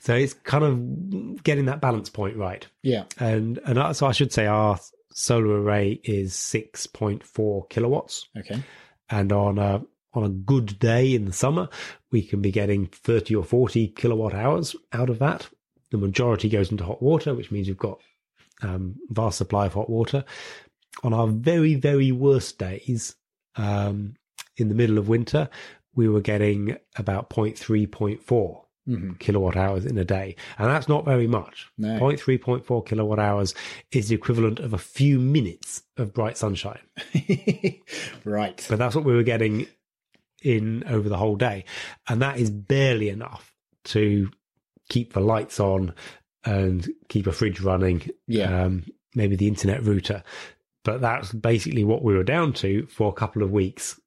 So 0.00 0.14
it's 0.14 0.34
kind 0.34 0.64
of 0.64 1.42
getting 1.44 1.66
that 1.66 1.80
balance 1.80 2.10
point 2.10 2.36
right. 2.36 2.66
Yeah. 2.82 3.04
And 3.18 3.58
and 3.64 3.96
so 3.96 4.06
I 4.06 4.12
should 4.12 4.32
say 4.32 4.46
our 4.46 4.78
solar 5.12 5.60
array 5.62 6.00
is 6.04 6.34
six 6.34 6.86
point 6.86 7.22
four 7.24 7.66
kilowatts, 7.66 8.28
Okay. 8.38 8.62
and 9.10 9.32
on 9.32 9.58
a 9.58 9.82
on 10.14 10.24
a 10.24 10.28
good 10.30 10.78
day 10.78 11.14
in 11.14 11.26
the 11.26 11.32
summer, 11.32 11.68
we 12.10 12.22
can 12.22 12.40
be 12.40 12.50
getting 12.50 12.86
thirty 12.86 13.34
or 13.34 13.44
forty 13.44 13.88
kilowatt 13.88 14.34
hours 14.34 14.74
out 14.92 15.10
of 15.10 15.18
that. 15.18 15.48
The 15.90 15.98
majority 15.98 16.48
goes 16.48 16.70
into 16.70 16.84
hot 16.84 17.02
water, 17.02 17.34
which 17.34 17.50
means 17.50 17.68
we've 17.68 17.76
got 17.78 18.00
um, 18.62 18.96
vast 19.08 19.38
supply 19.38 19.66
of 19.66 19.74
hot 19.74 19.88
water. 19.90 20.24
On 21.02 21.12
our 21.12 21.26
very 21.28 21.74
very 21.76 22.12
worst 22.12 22.58
days, 22.58 23.14
um, 23.56 24.14
in 24.56 24.68
the 24.68 24.74
middle 24.74 24.98
of 24.98 25.08
winter, 25.08 25.48
we 25.94 26.08
were 26.08 26.20
getting 26.20 26.76
about 26.96 27.30
0.3, 27.30 27.86
0.4 27.88 28.64
Mhm. 28.88 29.18
kilowatt 29.18 29.54
hours 29.54 29.84
in 29.84 29.98
a 29.98 30.04
day. 30.04 30.34
And 30.56 30.68
that's 30.70 30.88
not 30.88 31.04
very 31.04 31.26
much. 31.26 31.66
No. 31.76 31.98
0.3, 32.00 32.38
0.4 32.38 32.86
kilowatt 32.86 33.18
hours 33.18 33.54
is 33.92 34.08
the 34.08 34.14
equivalent 34.14 34.60
of 34.60 34.72
a 34.72 34.78
few 34.78 35.18
minutes 35.18 35.82
of 35.98 36.14
bright 36.14 36.38
sunshine. 36.38 36.80
right. 38.24 38.64
But 38.68 38.78
that's 38.78 38.94
what 38.94 39.04
we 39.04 39.14
were 39.14 39.22
getting 39.22 39.66
in 40.42 40.84
over 40.84 41.08
the 41.08 41.18
whole 41.18 41.36
day. 41.36 41.64
And 42.08 42.22
that 42.22 42.38
is 42.38 42.50
barely 42.50 43.08
enough 43.10 43.52
to 43.84 44.30
keep 44.88 45.12
the 45.12 45.20
lights 45.20 45.60
on 45.60 45.92
and 46.44 46.88
keep 47.08 47.26
a 47.26 47.32
fridge 47.32 47.60
running. 47.60 48.08
Yeah. 48.26 48.64
Um, 48.64 48.84
maybe 49.14 49.36
the 49.36 49.48
internet 49.48 49.82
router. 49.82 50.22
but 50.84 51.00
that's 51.00 51.32
basically 51.32 51.84
what 51.84 52.02
we 52.02 52.14
were 52.14 52.24
down 52.24 52.52
to 52.54 52.86
for 52.86 53.08
a 53.08 53.12
couple 53.14 53.42
of 53.42 53.50
weeks 53.50 54.00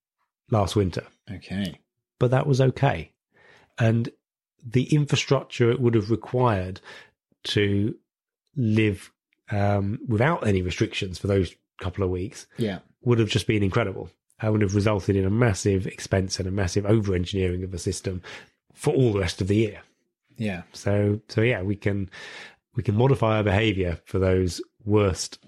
last 0.50 0.76
winter. 0.76 1.04
Okay. 1.30 1.80
But 2.20 2.32
that 2.32 2.48
was 2.48 2.62
okay. 2.62 3.12
And 3.80 4.10
the 4.66 4.84
infrastructure 4.94 5.70
it 5.72 5.80
would 5.82 5.96
have 5.96 6.10
required 6.12 6.80
to 7.46 7.96
live 8.56 9.12
um, 9.50 10.00
without 10.08 10.46
any 10.48 10.62
restrictions 10.62 11.18
for 11.20 11.28
those 11.28 11.54
couple 11.80 12.04
of 12.04 12.10
weeks 12.10 12.46
Yeah. 12.58 12.80
would 13.04 13.20
have 13.20 13.30
just 13.30 13.48
been 13.48 13.64
incredible. 13.64 14.10
That 14.42 14.52
would 14.52 14.62
have 14.62 14.76
resulted 14.76 15.16
in 15.16 15.26
a 15.26 15.30
massive 15.32 15.86
expense 15.88 16.40
and 16.40 16.48
a 16.48 16.52
massive 16.52 16.86
over 16.86 17.14
engineering 17.16 17.64
of 17.64 17.72
the 17.72 17.80
system 17.80 18.22
for 18.74 18.94
all 18.94 19.14
the 19.14 19.20
rest 19.20 19.42
of 19.42 19.48
the 19.48 19.56
year. 19.56 19.82
Yeah. 20.38 20.64
So 20.74 21.22
so 21.28 21.42
yeah, 21.42 21.62
we 21.62 21.76
can 21.76 22.10
we 22.76 22.84
can 22.84 22.96
modify 22.96 23.38
our 23.38 23.44
behavior 23.44 24.00
for 24.06 24.20
those 24.20 24.62
worst 24.86 25.40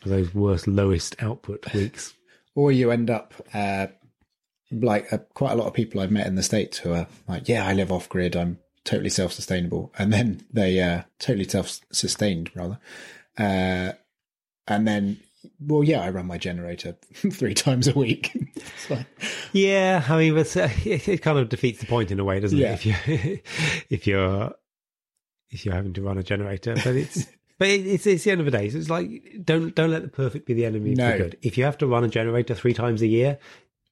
for 0.00 0.08
those 0.08 0.34
worst 0.34 0.66
lowest 0.66 1.20
output 1.22 1.72
weeks. 1.74 2.14
Or 2.54 2.72
you 2.72 2.90
end 2.90 3.10
up 3.10 3.34
uh, 3.52 3.88
like 4.70 5.12
uh, 5.12 5.18
quite 5.34 5.52
a 5.52 5.56
lot 5.56 5.66
of 5.66 5.74
people 5.74 6.00
I've 6.00 6.10
met 6.10 6.26
in 6.26 6.34
the 6.34 6.42
states 6.42 6.78
who 6.78 6.92
are 6.92 7.06
like, 7.28 7.48
"Yeah, 7.48 7.66
I 7.66 7.72
live 7.72 7.92
off 7.92 8.08
grid. 8.08 8.34
I'm 8.36 8.58
totally 8.84 9.10
self 9.10 9.32
sustainable," 9.32 9.92
and 9.98 10.12
then 10.12 10.44
they 10.52 10.80
uh, 10.80 11.02
totally 11.18 11.48
self 11.48 11.80
sustained 11.92 12.50
rather, 12.54 12.78
uh, 13.38 13.92
and 14.66 14.86
then. 14.86 15.20
Well, 15.60 15.82
yeah, 15.84 16.00
I 16.00 16.10
run 16.10 16.26
my 16.26 16.38
generator 16.38 16.96
three 17.14 17.54
times 17.54 17.88
a 17.88 17.92
week. 17.94 18.32
Like- 18.90 19.06
Yeah, 19.52 20.04
I 20.08 20.16
mean, 20.18 20.34
but 20.34 20.56
uh, 20.56 20.68
it, 20.84 21.08
it 21.08 21.22
kind 21.22 21.38
of 21.38 21.48
defeats 21.48 21.80
the 21.80 21.86
point 21.86 22.10
in 22.12 22.20
a 22.20 22.24
way, 22.24 22.38
doesn't 22.40 22.56
Yeah. 22.58 22.72
it? 22.74 22.74
If 22.74 22.86
you 22.86 23.38
if 23.90 24.06
you're 24.06 24.52
if 25.50 25.64
you're 25.64 25.74
having 25.74 25.92
to 25.94 26.02
run 26.02 26.18
a 26.18 26.22
generator, 26.22 26.74
but 26.74 26.94
it's 26.94 27.26
but 27.58 27.68
it, 27.68 27.86
it's 27.86 28.06
it's 28.06 28.24
the 28.24 28.30
end 28.30 28.40
of 28.40 28.44
the 28.44 28.52
day. 28.52 28.68
So 28.70 28.78
it's 28.78 28.90
like 28.90 29.40
don't 29.44 29.74
don't 29.74 29.90
let 29.90 30.02
the 30.02 30.08
perfect 30.08 30.46
be 30.46 30.54
the 30.54 30.66
enemy 30.66 30.92
of 30.92 30.98
No. 30.98 31.12
the 31.12 31.18
good. 31.18 31.38
If 31.42 31.58
you 31.58 31.64
have 31.64 31.78
to 31.78 31.86
run 31.86 32.04
a 32.04 32.08
generator 32.08 32.54
three 32.54 32.74
times 32.74 33.02
a 33.02 33.06
year, 33.06 33.38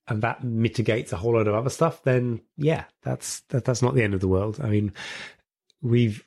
and 0.07 0.23
that 0.23 0.45
mitigates 0.45 1.13
a 1.13 1.17
whole 1.17 1.33
load 1.35 1.49
of 1.49 1.55
other 1.55 1.71
stuff, 1.71 2.03
then 2.05 2.41
yeah, 2.57 2.85
that's 3.03 3.41
that, 3.49 3.65
that's 3.65 3.83
not 3.83 3.95
the 3.95 4.03
end 4.03 4.15
of 4.15 4.21
the 4.21 4.29
world. 4.29 4.61
I 4.63 4.69
mean, 4.69 4.93
we've 5.83 6.25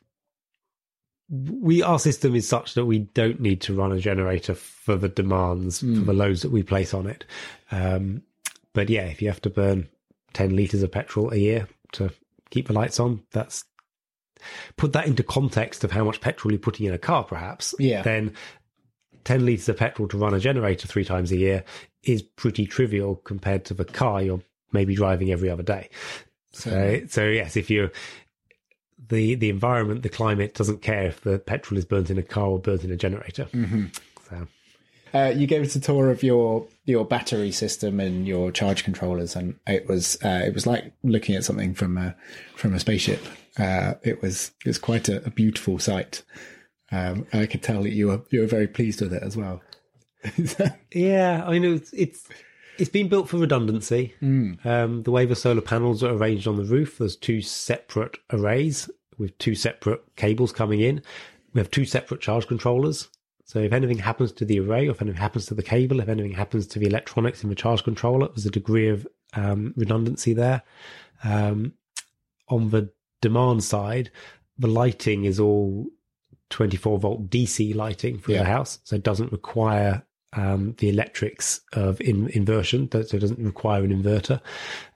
we 1.29 1.83
our 1.83 1.99
system 1.99 2.35
is 2.35 2.47
such 2.47 2.73
that 2.75 2.85
we 2.85 2.99
don't 2.99 3.39
need 3.39 3.61
to 3.61 3.73
run 3.73 3.91
a 3.91 3.99
generator 3.99 4.55
for 4.55 4.95
the 4.95 5.09
demands 5.09 5.79
for 5.79 5.85
the 5.85 6.13
loads 6.13 6.41
that 6.41 6.51
we 6.51 6.63
place 6.63 6.93
on 6.93 7.07
it. 7.07 7.25
Um, 7.71 8.23
but 8.73 8.89
yeah, 8.89 9.05
if 9.05 9.21
you 9.21 9.27
have 9.27 9.41
to 9.41 9.49
burn 9.49 9.89
ten 10.33 10.55
liters 10.55 10.83
of 10.83 10.91
petrol 10.91 11.31
a 11.31 11.37
year 11.37 11.67
to 11.93 12.11
keep 12.49 12.67
the 12.67 12.73
lights 12.73 12.99
on, 12.99 13.23
that's 13.31 13.65
put 14.77 14.93
that 14.93 15.07
into 15.07 15.23
context 15.23 15.83
of 15.83 15.91
how 15.91 16.03
much 16.03 16.21
petrol 16.21 16.51
you're 16.51 16.59
putting 16.59 16.85
in 16.85 16.93
a 16.93 16.97
car, 16.97 17.23
perhaps. 17.23 17.75
Yeah. 17.77 18.03
Then 18.03 18.33
ten 19.25 19.45
liters 19.45 19.67
of 19.67 19.77
petrol 19.77 20.07
to 20.07 20.17
run 20.17 20.33
a 20.33 20.39
generator 20.39 20.87
three 20.87 21.05
times 21.05 21.31
a 21.31 21.37
year 21.37 21.65
is 22.03 22.21
pretty 22.21 22.65
trivial 22.65 23.15
compared 23.15 23.65
to 23.65 23.73
the 23.73 23.83
car 23.83 24.21
you're 24.21 24.41
maybe 24.71 24.95
driving 24.95 25.31
every 25.31 25.49
other 25.49 25.63
day. 25.63 25.89
So, 26.51 27.01
so 27.07 27.25
yes, 27.25 27.57
if 27.57 27.69
you 27.69 27.91
the 29.09 29.35
the 29.35 29.49
environment, 29.49 30.03
the 30.03 30.09
climate 30.09 30.53
doesn't 30.53 30.81
care 30.81 31.07
if 31.07 31.21
the 31.21 31.39
petrol 31.39 31.77
is 31.77 31.85
burnt 31.85 32.09
in 32.09 32.17
a 32.17 32.23
car 32.23 32.47
or 32.47 32.59
burnt 32.59 32.83
in 32.83 32.91
a 32.91 32.97
generator. 32.97 33.45
Mm-hmm. 33.45 33.85
So 34.29 34.47
Uh, 35.13 35.33
you 35.35 35.47
gave 35.47 35.61
us 35.61 35.75
a 35.75 35.79
tour 35.79 36.09
of 36.09 36.23
your 36.23 36.67
your 36.85 37.05
battery 37.05 37.51
system 37.51 37.99
and 37.99 38.27
your 38.27 38.51
charge 38.51 38.83
controllers, 38.83 39.35
and 39.35 39.55
it 39.65 39.87
was 39.87 40.17
uh, 40.23 40.41
it 40.45 40.53
was 40.53 40.67
like 40.67 40.91
looking 41.03 41.35
at 41.35 41.43
something 41.43 41.73
from 41.73 41.97
a 41.97 42.15
from 42.55 42.73
a 42.73 42.79
spaceship. 42.79 43.21
Uh, 43.57 43.93
it 44.03 44.21
was 44.21 44.51
it 44.65 44.69
was 44.69 44.77
quite 44.77 45.09
a, 45.09 45.25
a 45.25 45.31
beautiful 45.31 45.79
sight. 45.79 46.23
Um, 46.91 47.25
I 47.33 47.45
could 47.45 47.63
tell 47.63 47.83
that 47.83 47.91
you 47.91 48.07
were 48.07 48.21
you 48.29 48.41
were 48.41 48.47
very 48.47 48.67
pleased 48.67 49.01
with 49.01 49.13
it 49.13 49.23
as 49.23 49.37
well. 49.37 49.61
yeah, 50.93 51.43
I 51.45 51.51
mean 51.51 51.63
it's 51.75 51.93
it's 51.93 52.27
it's 52.79 52.89
been 52.89 53.07
built 53.09 53.29
for 53.29 53.37
redundancy. 53.37 54.13
Um, 54.21 55.03
the 55.03 55.11
way 55.11 55.25
the 55.25 55.35
solar 55.35 55.61
panels 55.61 56.03
are 56.03 56.11
arranged 56.13 56.47
on 56.47 56.57
the 56.57 56.63
roof, 56.63 56.97
there's 56.97 57.15
two 57.15 57.41
separate 57.41 58.17
arrays 58.31 58.89
with 59.17 59.37
two 59.37 59.55
separate 59.55 60.01
cables 60.15 60.51
coming 60.51 60.79
in. 60.81 61.01
We 61.53 61.59
have 61.59 61.71
two 61.71 61.85
separate 61.85 62.21
charge 62.21 62.47
controllers. 62.47 63.09
So 63.45 63.59
if 63.59 63.71
anything 63.71 63.99
happens 63.99 64.31
to 64.33 64.45
the 64.45 64.59
array, 64.59 64.87
or 64.87 64.91
if 64.91 65.01
anything 65.01 65.19
happens 65.21 65.45
to 65.47 65.53
the 65.53 65.63
cable, 65.63 65.99
if 66.01 66.09
anything 66.09 66.33
happens 66.33 66.67
to 66.67 66.79
the 66.79 66.85
electronics 66.87 67.43
in 67.43 67.49
the 67.49 67.55
charge 67.55 67.83
controller, 67.83 68.27
there's 68.27 68.45
a 68.45 68.51
degree 68.51 68.89
of 68.89 69.07
um, 69.33 69.73
redundancy 69.77 70.33
there. 70.33 70.63
Um, 71.23 71.73
on 72.49 72.69
the 72.71 72.91
demand 73.21 73.63
side, 73.63 74.11
the 74.57 74.67
lighting 74.67 75.25
is 75.25 75.39
all 75.39 75.87
24 76.49 76.99
volt 76.99 77.29
DC 77.29 77.73
lighting 77.75 78.17
for 78.19 78.31
Yeah. 78.33 78.39
the 78.39 78.45
house, 78.45 78.79
so 78.83 78.95
it 78.95 79.03
doesn't 79.03 79.31
require 79.31 80.05
um, 80.33 80.75
the 80.79 80.89
electrics 80.89 81.61
of 81.73 81.99
in, 82.01 82.29
inversion, 82.29 82.89
so 82.91 82.99
it 82.99 83.19
doesn't 83.19 83.39
require 83.39 83.83
an 83.83 83.91
inverter. 84.03 84.41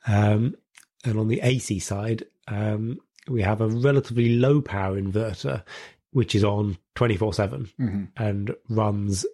Um, 0.07 0.55
and 1.03 1.17
on 1.17 1.27
the 1.27 1.41
AC 1.41 1.79
side, 1.79 2.25
um, 2.47 2.99
we 3.27 3.41
have 3.41 3.61
a 3.61 3.67
relatively 3.67 4.35
low 4.37 4.61
power 4.61 4.99
inverter, 4.99 5.63
which 6.11 6.35
is 6.35 6.43
on 6.43 6.77
24 6.95 7.33
7 7.33 7.69
and 8.17 8.55
runs 8.69 9.25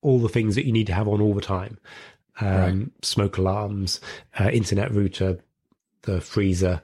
all 0.00 0.18
the 0.18 0.28
things 0.28 0.54
that 0.56 0.66
you 0.66 0.72
need 0.72 0.88
to 0.88 0.94
have 0.94 1.08
on 1.08 1.20
all 1.20 1.34
the 1.34 1.40
time 1.40 1.78
um, 2.40 2.92
smoke 3.02 3.38
alarms, 3.38 4.00
uh, 4.38 4.50
internet 4.52 4.92
router, 4.92 5.38
the 6.02 6.20
freezer, 6.20 6.82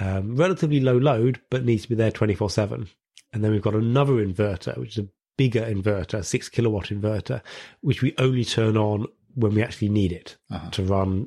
um, 0.00 0.36
relatively 0.36 0.80
low 0.80 0.98
load, 0.98 1.40
but 1.50 1.64
needs 1.64 1.82
to 1.82 1.88
be 1.88 1.94
there 1.94 2.10
24 2.10 2.50
7. 2.50 2.88
And 3.32 3.42
then 3.42 3.50
we've 3.50 3.62
got 3.62 3.74
another 3.74 4.14
inverter, 4.14 4.76
which 4.78 4.98
is 4.98 5.04
a 5.04 5.08
bigger 5.36 5.62
inverter, 5.62 6.24
six 6.24 6.48
kilowatt 6.48 6.86
inverter, 6.86 7.40
which 7.80 8.02
we 8.02 8.14
only 8.18 8.44
turn 8.44 8.76
on 8.76 9.06
when 9.34 9.54
we 9.54 9.62
actually 9.62 9.88
need 9.88 10.12
it 10.12 10.36
to 10.72 10.82
run 10.82 11.26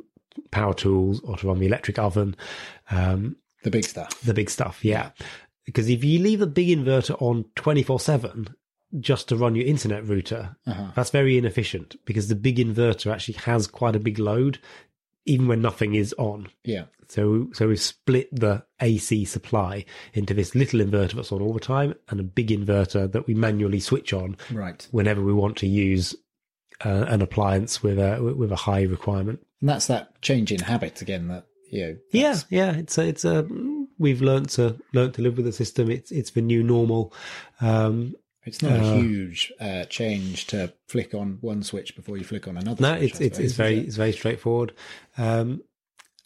power 0.51 0.73
tools 0.73 1.19
or 1.21 1.37
to 1.37 1.47
run 1.47 1.59
the 1.59 1.65
electric 1.65 1.97
oven. 1.97 2.35
Um, 2.91 3.37
The 3.63 3.71
big 3.71 3.85
stuff. 3.85 4.19
the 4.21 4.33
big 4.33 4.49
stuff, 4.49 4.83
yeah. 4.85 5.11
Because 5.65 5.89
if 5.89 6.03
you 6.03 6.19
leave 6.19 6.41
a 6.41 6.47
big 6.47 6.67
inverter 6.77 7.19
on 7.21 7.45
24 7.55 7.99
7 7.99 8.47
just 8.99 9.27
to 9.29 9.35
run 9.35 9.55
your 9.55 9.65
internet 9.65 10.05
router, 10.07 10.55
that's 10.95 11.09
very 11.09 11.37
inefficient 11.37 11.95
because 12.05 12.27
the 12.27 12.35
big 12.35 12.57
inverter 12.57 13.11
actually 13.11 13.33
has 13.45 13.65
quite 13.67 13.95
a 13.95 13.99
big 13.99 14.19
load, 14.19 14.59
even 15.25 15.47
when 15.47 15.61
nothing 15.61 15.95
is 15.95 16.13
on. 16.19 16.47
Yeah. 16.63 16.85
So, 17.11 17.47
so 17.53 17.67
we've 17.67 17.79
split 17.79 18.27
the 18.33 18.63
AC 18.81 19.25
supply 19.25 19.85
into 20.13 20.33
this 20.33 20.55
little 20.55 20.79
inverter 20.79 21.13
that's 21.13 21.31
on 21.31 21.41
all 21.41 21.53
the 21.53 21.59
time 21.59 21.95
and 22.09 22.19
a 22.19 22.23
big 22.23 22.49
inverter 22.49 23.11
that 23.11 23.27
we 23.27 23.33
manually 23.33 23.79
switch 23.79 24.13
on 24.13 24.37
Right. 24.51 24.87
whenever 24.91 25.21
we 25.23 25.33
want 25.33 25.57
to 25.57 25.67
use 25.67 26.15
uh, 26.83 27.05
an 27.07 27.21
appliance 27.21 27.81
with 27.81 27.97
a 27.99 28.21
with 28.21 28.51
a 28.51 28.55
high 28.57 28.83
requirement. 28.83 29.39
And 29.61 29.69
that's 29.69 29.87
that 29.87 30.21
change 30.21 30.51
in 30.51 30.59
habit 30.61 31.01
again. 31.01 31.27
That 31.29 31.45
you 31.71 31.85
know. 31.87 31.97
Yeah, 32.11 32.37
yeah. 32.49 32.71
It's 32.75 32.97
a, 32.97 33.07
it's 33.07 33.23
a 33.25 33.47
we've 33.97 34.21
learned 34.21 34.49
to 34.49 34.75
learn 34.93 35.11
to 35.13 35.21
live 35.21 35.37
with 35.37 35.45
the 35.45 35.53
system. 35.53 35.89
It's 35.89 36.11
it's 36.11 36.31
the 36.31 36.41
new 36.41 36.63
normal. 36.63 37.13
Um, 37.61 38.15
It's 38.45 38.61
not 38.61 38.73
Uh, 38.73 38.83
a 38.83 38.97
huge 38.97 39.51
uh, 39.59 39.85
change 39.85 40.45
to 40.47 40.71
flick 40.87 41.13
on 41.15 41.37
one 41.41 41.63
switch 41.63 41.95
before 41.95 42.17
you 42.17 42.23
flick 42.23 42.47
on 42.47 42.57
another. 42.57 42.81
no, 42.81 42.97
switch, 42.97 43.11
it's 43.11 43.21
it's 43.21 43.35
suppose, 43.37 43.45
it's 43.45 43.55
very 43.55 43.77
it? 43.77 43.85
it's 43.87 43.95
very 43.95 44.11
straightforward. 44.11 44.73
Um, 45.17 45.61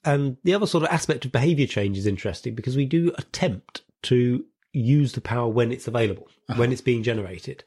and 0.06 0.38
the 0.43 0.54
other 0.54 0.68
sort 0.68 0.84
of 0.84 0.89
aspect 0.89 1.26
of 1.26 1.32
behavior 1.32 1.68
change 1.68 1.97
is 1.97 2.06
interesting 2.08 2.56
because 2.56 2.76
we 2.78 2.86
do 2.86 3.12
attempt 3.18 3.82
to 4.04 4.45
use 4.74 5.14
the 5.14 5.22
power 5.22 5.47
when 5.47 5.72
it's 5.72 5.88
available, 5.88 6.28
uh-huh. 6.47 6.60
when 6.60 6.72
it's 6.72 6.82
being 6.82 7.04
generated. 7.04 7.64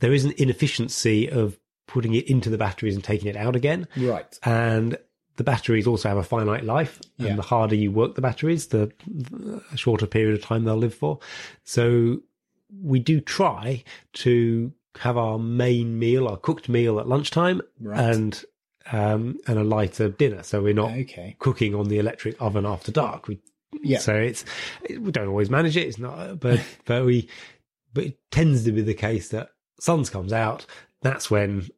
There 0.00 0.12
is 0.12 0.24
an 0.24 0.32
inefficiency 0.36 1.30
of 1.30 1.58
putting 1.86 2.14
it 2.14 2.28
into 2.28 2.50
the 2.50 2.58
batteries 2.58 2.94
and 2.94 3.04
taking 3.04 3.28
it 3.28 3.36
out 3.36 3.54
again. 3.56 3.86
right. 3.96 4.38
and 4.44 4.96
the 5.36 5.44
batteries 5.44 5.86
also 5.86 6.08
have 6.10 6.18
a 6.18 6.22
finite 6.22 6.62
life 6.64 7.00
and 7.18 7.28
Yeah. 7.28 7.36
the 7.36 7.42
harder 7.42 7.74
you 7.74 7.90
work 7.90 8.14
the 8.16 8.20
batteries 8.20 8.66
the, 8.68 8.92
the 9.06 9.62
shorter 9.76 10.06
period 10.06 10.34
of 10.38 10.42
time 10.44 10.64
they'll 10.64 10.76
live 10.76 10.94
for 10.94 11.20
so 11.64 12.20
we 12.82 12.98
do 13.00 13.18
try 13.20 13.82
to 14.14 14.72
have 14.98 15.16
our 15.16 15.38
main 15.38 15.98
meal 15.98 16.28
our 16.28 16.36
cooked 16.36 16.68
meal 16.68 17.00
at 17.00 17.08
lunchtime 17.08 17.62
Right. 17.80 18.14
and 18.14 18.44
um 18.90 19.38
and 19.46 19.58
a 19.58 19.64
lighter 19.64 20.08
dinner 20.08 20.42
so 20.42 20.62
we're 20.62 20.74
not 20.74 20.90
Okay. 20.92 21.36
cooking 21.38 21.74
on 21.74 21.88
the 21.88 21.98
electric 21.98 22.40
oven 22.40 22.66
after 22.66 22.90
dark 22.90 23.28
we 23.28 23.40
Yeah. 23.82 23.98
so 23.98 24.14
it's 24.16 24.44
we 24.88 25.12
don't 25.12 25.28
always 25.28 25.50
manage 25.50 25.76
it 25.76 25.86
it's 25.86 25.98
not 25.98 26.40
but 26.40 26.60
but 26.86 27.04
we 27.04 27.28
but 27.94 28.04
it 28.04 28.18
tends 28.30 28.64
to 28.64 28.72
be 28.72 28.82
the 28.82 28.94
case 28.94 29.28
that 29.28 29.50
suns 29.80 30.10
comes 30.10 30.32
out 30.32 30.66
that's 31.02 31.30
when 31.30 31.68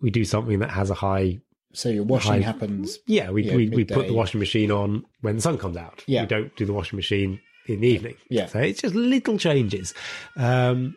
we 0.00 0.10
do 0.10 0.24
something 0.24 0.58
that 0.60 0.70
has 0.70 0.90
a 0.90 0.94
high 0.94 1.40
So 1.72 1.88
your 1.88 2.04
washing 2.04 2.32
High- 2.32 2.40
happens. 2.52 2.98
yeah, 3.06 3.30
we 3.30 3.44
Yeah, 3.44 3.56
we, 3.56 3.68
we 3.68 3.84
put 3.84 4.06
the 4.06 4.12
washing 4.14 4.38
machine 4.40 4.70
on 4.70 5.04
when 5.22 5.36
the 5.36 5.42
sun 5.42 5.58
comes 5.58 5.76
out. 5.76 6.04
Yeah. 6.06 6.22
We 6.22 6.26
don't 6.28 6.54
do 6.56 6.64
the 6.66 6.72
washing 6.72 6.96
machine 6.96 7.40
in 7.66 7.80
the 7.80 7.88
evening. 7.88 8.16
Yeah. 8.30 8.46
So 8.46 8.58
it's 8.60 8.82
just 8.82 8.94
little 8.94 9.38
changes. 9.38 9.92
Um, 10.36 10.96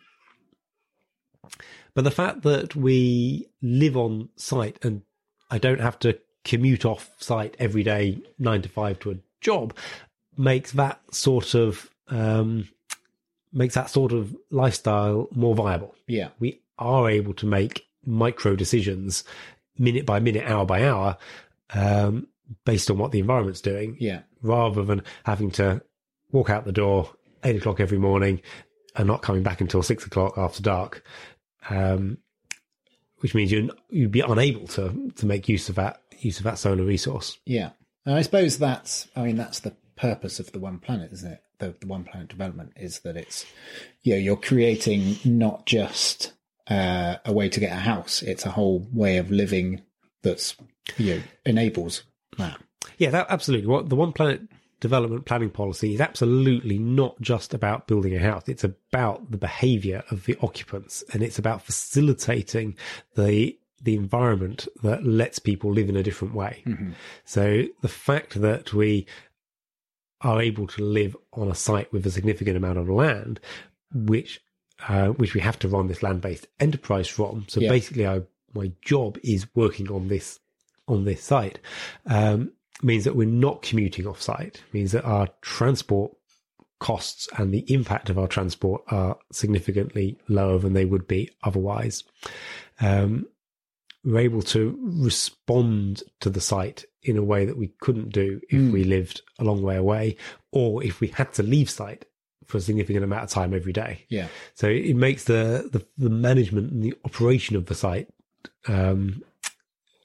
but 1.96 2.04
the 2.04 2.12
fact 2.12 2.44
that 2.44 2.76
we 2.76 3.48
live 3.62 3.98
on 3.98 4.30
site 4.36 4.78
and 4.84 5.02
I 5.50 5.58
don't 5.58 5.80
have 5.82 5.98
to 6.00 6.20
commute 6.44 6.86
off 6.86 7.10
site 7.20 7.56
every 7.60 7.84
day, 7.84 8.20
nine 8.40 8.62
to 8.62 8.70
five 8.70 9.00
to 9.02 9.12
a 9.12 9.18
job, 9.42 9.76
makes 10.38 10.72
that 10.74 11.02
sort 11.14 11.54
of 11.56 11.90
um, 12.10 12.70
makes 13.52 13.74
that 13.76 13.90
sort 13.90 14.12
of 14.14 14.36
lifestyle 14.50 15.28
more 15.34 15.56
viable 15.56 15.96
Yeah. 16.08 16.30
we 16.40 16.62
are 16.80 17.10
able 17.10 17.34
to 17.36 17.46
make 17.46 17.86
micro 18.06 18.56
decisions, 18.56 19.24
minute 19.78 20.06
by 20.06 20.20
minute, 20.20 20.46
hour 20.46 20.66
by 20.66 20.86
hour, 20.88 21.18
um, 21.74 22.28
based 22.66 22.90
on 22.92 22.98
what 22.98 23.12
the 23.12 23.20
environment's 23.20 23.60
doing, 23.62 23.98
Yeah. 24.00 24.22
rather 24.42 24.84
than 24.86 25.02
having 25.26 25.52
to 25.52 25.82
walk 26.32 26.50
out 26.50 26.66
the 26.66 26.72
door 26.72 27.10
eight 27.44 27.56
o'clock 27.58 27.80
every 27.80 27.98
morning 27.98 28.42
and 28.96 29.08
not 29.08 29.22
coming 29.22 29.44
back 29.44 29.60
until 29.62 29.82
six 29.84 30.06
o'clock 30.06 30.38
after 30.38 30.62
dark. 30.62 31.04
Um, 31.70 32.20
which 33.20 33.36
means 33.36 33.52
you 33.52 33.72
you'd 33.90 34.12
be 34.12 34.22
unable 34.22 34.68
to 34.68 35.12
to 35.16 35.26
make 35.26 35.50
use 35.50 35.70
of 35.70 35.76
that 35.76 36.02
use 36.20 36.38
of 36.38 36.44
that 36.44 36.58
solar 36.58 36.84
resource. 36.84 37.38
Yeah. 37.46 37.72
And 38.06 38.16
I 38.16 38.22
suppose 38.22 38.58
that's, 38.58 39.08
I 39.18 39.24
mean, 39.24 39.36
that's 39.36 39.60
the 39.60 39.76
purpose 39.98 40.40
of 40.40 40.52
the 40.54 40.60
One 40.60 40.80
Planet, 40.80 41.12
isn't 41.12 41.30
it? 41.30 41.44
The, 41.60 41.76
the 41.80 41.88
One 41.88 42.06
Planet 42.06 42.30
development 42.30 42.72
is 42.78 43.00
that 43.00 43.18
it's, 43.18 43.46
you 44.02 44.14
know, 44.14 44.20
you're 44.20 44.38
creating 44.38 45.18
not 45.26 45.66
just 45.66 46.32
uh, 46.70 47.18
a 47.26 47.34
way 47.34 47.50
to 47.50 47.60
get 47.60 47.74
a 47.74 47.82
house, 47.82 48.22
it's 48.22 48.46
a 48.46 48.52
whole 48.52 48.88
way 48.94 49.18
of 49.18 49.30
living 49.30 49.82
that's, 50.24 50.56
you 50.98 51.16
know, 51.16 51.22
enables 51.46 52.04
that. 52.38 52.62
Yeah, 52.98 53.10
that 53.10 53.28
absolutely. 53.30 53.68
What 53.68 53.90
the 53.90 53.96
one 53.96 54.14
planet 54.14 54.42
development 54.80 55.26
planning 55.26 55.50
policy 55.50 55.94
is 55.94 56.02
absolutely 56.02 56.78
not 56.78 57.20
just 57.22 57.54
about 57.54 57.88
building 57.88 58.16
a 58.16 58.20
house. 58.20 58.44
It's 58.48 58.64
about 58.64 59.32
the 59.32 59.38
behavior 59.38 60.04
of 60.12 60.26
the 60.26 60.38
occupants 60.42 61.04
and 61.14 61.24
it's 61.24 61.40
about 61.40 61.62
facilitating 61.64 62.76
the 63.16 63.58
the 63.84 63.96
environment 63.96 64.68
that 64.82 65.06
lets 65.06 65.38
people 65.38 65.72
live 65.72 65.88
in 65.88 65.96
a 65.96 66.02
different 66.02 66.34
way. 66.34 66.64
So 67.26 67.66
the 67.82 67.88
fact 67.88 68.42
that 68.42 68.74
we 68.74 69.06
are 70.22 70.42
able 70.42 70.66
to 70.66 70.84
live 70.84 71.16
on 71.34 71.50
a 71.52 71.56
site 71.56 71.94
with 71.94 72.06
a 72.08 72.12
significant 72.12 72.58
amount 72.58 72.80
of 72.80 72.90
land, 72.90 73.40
which 73.94 74.42
uh, 74.88 75.10
which 75.10 75.34
we 75.36 75.42
have 75.42 75.60
to 75.60 75.68
run 75.68 75.88
this 75.88 76.02
land 76.04 76.22
based 76.22 76.48
enterprise 76.60 77.08
from. 77.08 77.46
So 77.48 77.60
Yeah. 77.62 77.70
basically, 77.70 78.08
I, 78.08 78.22
my 78.54 78.72
job 78.82 79.18
is 79.24 79.48
working 79.56 79.92
on 79.92 80.08
this 80.08 80.40
on 80.88 81.06
this 81.06 81.24
site. 81.24 81.60
Um, 82.08 82.52
means 82.84 83.04
that 83.04 83.16
we're 83.16 83.28
not 83.28 83.62
commuting 83.62 84.08
off 84.08 84.22
site. 84.22 84.62
Means 84.74 84.92
that 84.92 85.06
our 85.06 85.28
transport 85.42 86.12
costs 86.80 87.28
and 87.38 87.54
the 87.54 87.72
impact 87.74 88.10
of 88.10 88.20
our 88.20 88.28
transport 88.28 88.84
are 88.90 89.18
significantly 89.32 90.20
lower 90.28 90.60
than 90.60 90.74
they 90.74 90.86
would 90.86 91.08
be 91.08 91.30
otherwise. 91.44 92.04
Um, 92.80 93.26
we're 94.04 94.20
able 94.20 94.44
to 94.44 94.78
respond 94.82 96.04
to 96.22 96.30
the 96.30 96.40
site 96.40 96.86
in 97.04 97.18
a 97.18 97.24
way 97.24 97.46
that 97.46 97.58
we 97.58 97.74
couldn't 97.82 98.10
do 98.10 98.40
if 98.50 98.72
we 98.72 98.84
lived 98.84 99.22
a 99.40 99.44
long 99.44 99.62
way 99.62 99.76
away 99.76 100.18
or 100.52 100.84
if 100.84 101.02
we 101.02 101.08
had 101.08 101.34
to 101.34 101.44
leave 101.44 101.70
site 101.70 102.06
for 102.46 102.58
a 102.58 102.62
significant 102.62 103.04
amount 103.04 103.24
of 103.24 103.30
time 103.30 103.54
every 103.54 103.74
day. 103.74 104.06
Yeah. 104.08 104.28
So 104.54 104.68
it 104.70 104.96
makes 104.96 105.26
the, 105.26 105.70
the, 105.72 105.86
the 105.98 106.10
management 106.10 106.72
and 106.72 106.82
the 106.82 106.94
operation 107.04 107.56
of 107.56 107.66
the 107.66 107.76
site 107.76 108.08
um, 108.68 109.24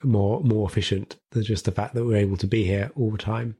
more 0.02 0.42
more 0.42 0.68
efficient 0.68 1.16
than 1.30 1.42
just 1.44 1.64
the 1.64 1.72
fact 1.72 1.94
that 1.94 2.04
we're 2.04 2.16
able 2.16 2.36
to 2.38 2.46
be 2.46 2.64
here 2.64 2.90
all 2.96 3.10
the 3.10 3.18
time. 3.18 3.56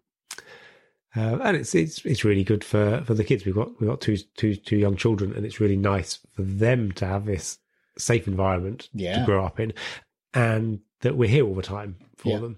Uh, 1.15 1.39
and 1.43 1.57
it's 1.57 1.75
it's 1.75 2.05
it's 2.07 2.25
really 2.25 2.45
good 2.45 2.65
for, 2.65 3.03
for 3.05 3.15
the 3.15 3.25
kids. 3.25 3.45
We've 3.45 3.55
got 3.55 3.79
we've 3.81 3.91
got 3.91 4.01
two 4.01 4.17
two 4.37 4.57
two 4.57 4.77
young 4.77 4.97
children, 4.97 5.33
and 5.35 5.45
it's 5.45 5.61
really 5.61 5.77
nice 5.77 6.19
for 6.35 6.43
them 6.43 6.93
to 6.93 7.07
have 7.07 7.27
this 7.27 7.59
safe 7.99 8.27
environment 8.27 8.89
Yeah. 8.95 9.19
to 9.19 9.25
grow 9.27 9.45
up 9.45 9.61
in, 9.61 9.75
and 10.33 10.81
that 11.01 11.17
we're 11.17 11.29
here 11.29 11.47
all 11.47 11.55
the 11.55 11.63
time 11.63 11.97
for 12.17 12.31
Yeah. 12.31 12.39
them. 12.39 12.57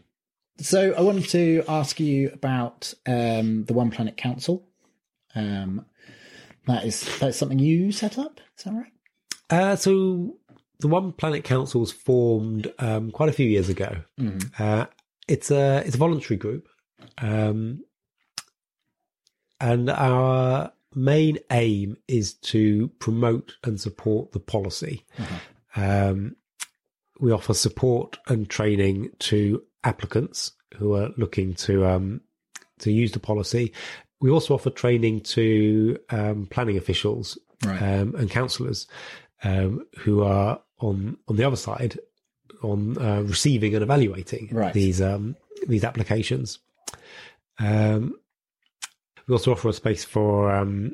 So 0.58 0.92
I 0.92 1.00
wanted 1.00 1.28
to 1.30 1.64
ask 1.66 1.98
you 1.98 2.30
about 2.32 2.94
um, 3.06 3.64
the 3.64 3.74
One 3.74 3.90
Planet 3.90 4.16
Council. 4.16 4.68
Um, 5.34 5.84
that 6.68 6.84
is 6.84 7.18
that's 7.18 7.36
something 7.36 7.58
you 7.58 7.90
set 7.90 8.18
up. 8.18 8.40
Is 8.56 8.64
that 8.64 8.72
right? 8.74 8.92
Uh, 9.50 9.74
so 9.76 10.36
the 10.80 10.88
One 10.88 11.12
Planet 11.12 11.44
Council 11.44 11.80
was 11.80 11.92
formed 11.92 12.72
um, 12.78 13.10
quite 13.10 13.28
a 13.28 13.32
few 13.32 13.46
years 13.48 13.68
ago. 13.68 13.96
Uh, 14.58 14.86
it's 15.28 15.50
a 15.50 15.82
it's 15.86 15.94
a 15.94 15.98
voluntary 15.98 16.36
group, 16.36 16.68
um, 17.18 17.82
and 19.60 19.88
our 19.90 20.72
main 20.94 21.38
aim 21.50 21.96
is 22.08 22.34
to 22.34 22.88
promote 22.98 23.54
and 23.64 23.80
support 23.80 24.32
the 24.32 24.40
policy. 24.40 25.04
Um, 25.76 26.36
we 27.20 27.32
offer 27.32 27.54
support 27.54 28.18
and 28.28 28.48
training 28.48 29.10
to 29.20 29.62
applicants 29.84 30.52
who 30.76 30.94
are 30.94 31.10
looking 31.16 31.54
to 31.54 31.86
um, 31.86 32.20
to 32.80 32.90
use 32.92 33.12
the 33.12 33.20
policy. 33.20 33.72
We 34.20 34.30
also 34.30 34.54
offer 34.54 34.70
training 34.70 35.20
to 35.22 35.98
um, 36.10 36.46
planning 36.46 36.76
officials 36.76 37.38
Right. 37.64 37.80
um, 37.80 38.14
and 38.16 38.28
councillors 38.30 38.86
um, 39.42 39.86
who 39.98 40.22
are 40.22 40.60
on 40.80 41.16
on 41.28 41.36
the 41.36 41.44
other 41.44 41.56
side 41.56 41.98
on 42.62 42.96
uh, 42.98 43.22
receiving 43.22 43.74
and 43.74 43.82
evaluating 43.82 44.48
Right. 44.52 44.72
these 44.74 45.00
um, 45.00 45.36
these 45.66 45.84
applications. 45.84 46.58
Um, 47.58 48.14
we 49.26 49.32
also 49.32 49.52
offer 49.52 49.68
a 49.68 49.72
space 49.72 50.04
for 50.04 50.50
um, 50.54 50.92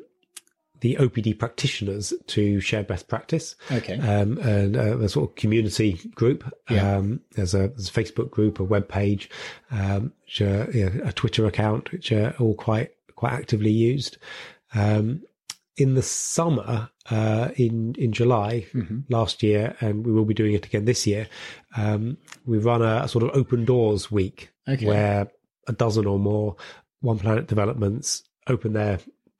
the 0.79 0.95
OPD 0.95 1.37
practitioners 1.37 2.13
to 2.27 2.59
share 2.61 2.83
best 2.83 3.07
practice 3.07 3.55
Okay. 3.71 3.97
um, 3.99 4.37
and 4.39 4.77
uh, 4.77 4.99
a 4.99 5.09
sort 5.09 5.29
of 5.29 5.35
community 5.35 5.99
group. 6.15 6.43
Yeah. 6.69 6.95
Um, 6.97 7.21
there's, 7.35 7.53
a, 7.53 7.67
there's 7.69 7.89
a 7.89 7.91
Facebook 7.91 8.29
group, 8.31 8.59
a 8.59 8.63
web 8.63 8.87
page, 8.87 9.29
um, 9.69 10.13
which 10.23 10.39
yeah, 10.41 10.89
a 11.03 11.11
Twitter 11.13 11.45
account, 11.45 11.91
which 11.91 12.11
are 12.11 12.33
all 12.39 12.55
quite 12.55 12.91
quite 13.15 13.33
actively 13.33 13.71
used. 13.71 14.17
Um, 14.73 15.23
in 15.77 15.95
the 15.95 16.01
summer, 16.01 16.89
uh, 17.09 17.49
in 17.55 17.95
in 17.97 18.11
July 18.11 18.65
last 19.09 19.41
year, 19.43 19.75
and 19.81 20.05
we 20.05 20.11
will 20.11 20.25
be 20.25 20.33
doing 20.33 20.53
it 20.53 20.65
again 20.65 20.85
this 20.85 21.07
year. 21.07 21.27
Um, 21.75 22.17
we 22.45 22.57
run 22.59 22.81
a, 22.81 23.01
a 23.03 23.07
sort 23.07 23.23
of 23.23 23.31
open 23.33 23.65
doors 23.65 24.11
week 24.11 24.49
Okay. 24.67 24.85
where 24.85 25.27
a 25.67 25.73
dozen 25.73 26.05
or 26.05 26.19
more 26.19 26.55
One 27.01 27.17
Planet 27.19 27.47
developments 27.47 28.23
open 28.47 28.73
their 28.73 28.99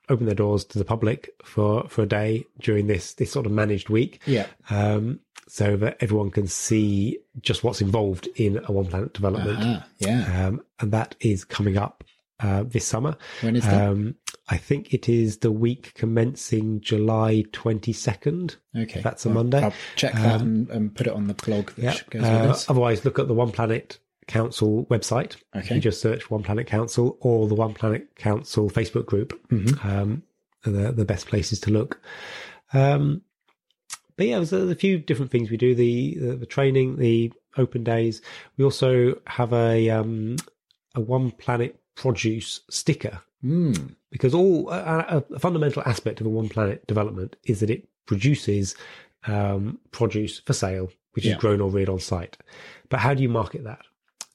open 0.10 0.26
their 0.26 0.36
doors 0.36 0.66
to 0.66 0.78
the 0.80 0.86
public 0.86 1.30
for 1.44 1.88
for 1.88 2.02
a 2.02 2.08
day 2.08 2.46
during 2.60 2.88
this 2.88 3.14
this 3.14 3.32
sort 3.32 3.46
of 3.46 3.52
managed 3.52 3.90
week 3.90 4.20
Yeah. 4.26 4.48
um, 4.70 5.20
so 5.48 5.78
that 5.78 5.98
everyone 6.00 6.32
can 6.32 6.48
see 6.48 7.20
just 7.42 7.64
what's 7.64 7.82
involved 7.82 8.28
in 8.36 8.60
a 8.66 8.72
one 8.72 8.86
planet 8.88 9.14
development. 9.14 9.60
Ah, 9.62 9.88
yeah. 10.00 10.48
Um, 10.48 10.62
and 10.80 10.92
that 10.92 11.16
is 11.20 11.44
coming 11.46 11.78
up 11.78 12.04
uh, 12.40 12.64
this 12.64 12.86
summer. 12.88 13.16
When 13.42 13.56
is 13.56 13.64
that? 13.66 13.90
Um, 14.52 14.56
I 14.56 14.58
think 14.58 14.94
it 14.94 15.08
is 15.10 15.38
the 15.38 15.52
week 15.52 15.94
commencing 15.96 16.82
July 16.82 17.46
22nd. 17.52 18.58
Okay. 18.78 19.02
That's 19.02 19.26
a 19.26 19.30
Well, 19.30 19.36
Monday. 19.36 19.64
I'll 19.64 19.74
check 19.96 20.14
that 20.14 20.42
and, 20.42 20.70
and 20.70 20.94
put 20.94 21.08
it 21.08 21.14
on 21.14 21.28
the 21.28 21.34
blog 21.34 21.72
that 21.72 21.84
Yeah. 21.84 21.98
goes 22.10 22.24
Uh, 22.24 22.72
otherwise, 22.72 23.06
look 23.06 23.20
at 23.20 23.28
the 23.28 23.34
One 23.34 23.52
Planet 23.52 24.00
Council 24.28 24.86
website. 24.86 25.36
Okay. 25.56 25.76
You 25.76 25.82
just 25.82 26.02
search 26.02 26.30
One 26.30 26.44
Planet 26.44 26.68
Council 26.68 27.18
or 27.22 27.48
the 27.48 27.56
One 27.56 27.74
Planet 27.74 28.16
Council 28.16 28.70
Facebook 28.70 29.06
group. 29.06 29.40
Mm-hmm. 29.50 29.88
Um, 29.88 30.24
the, 30.64 30.92
the 30.92 31.06
best 31.06 31.28
places 31.28 31.60
to 31.62 31.72
look. 31.72 32.00
Um, 32.74 33.22
but 34.16 34.28
yeah, 34.28 34.36
there's 34.36 34.54
a, 34.54 34.68
a 34.70 34.76
few 34.76 35.00
different 35.00 35.32
things 35.32 35.50
we 35.50 35.58
do. 35.58 35.74
The, 35.74 36.18
the 36.20 36.36
the 36.36 36.46
training, 36.46 36.98
the 36.98 37.34
open 37.58 37.84
days. 37.84 38.22
We 38.58 38.64
also 38.64 39.20
have 39.26 39.54
a 39.54 39.90
um, 39.90 40.36
a 40.94 41.02
One 41.02 41.32
Planet 41.32 41.80
produce 41.96 42.62
sticker 42.70 43.22
Mm. 43.44 43.96
because 44.12 44.34
all 44.34 44.70
a, 44.70 45.24
a 45.32 45.40
fundamental 45.40 45.82
aspect 45.86 46.22
of 46.22 46.28
a 46.28 46.30
one 46.30 46.48
planet 46.50 46.86
development 46.88 47.36
is 47.46 47.60
that 47.62 47.70
it 47.72 47.88
produces 48.06 48.76
um, 49.28 49.80
produce 49.92 50.40
for 50.40 50.54
sale, 50.54 50.90
which 51.14 51.26
Yeah. 51.26 51.34
is 51.34 51.38
grown 51.40 51.62
or 51.62 51.70
reared 51.70 51.90
on 51.90 52.00
site. 52.00 52.38
But 52.90 53.00
how 53.00 53.14
do 53.14 53.24
you 53.24 53.30
market 53.30 53.64
that? 53.64 53.82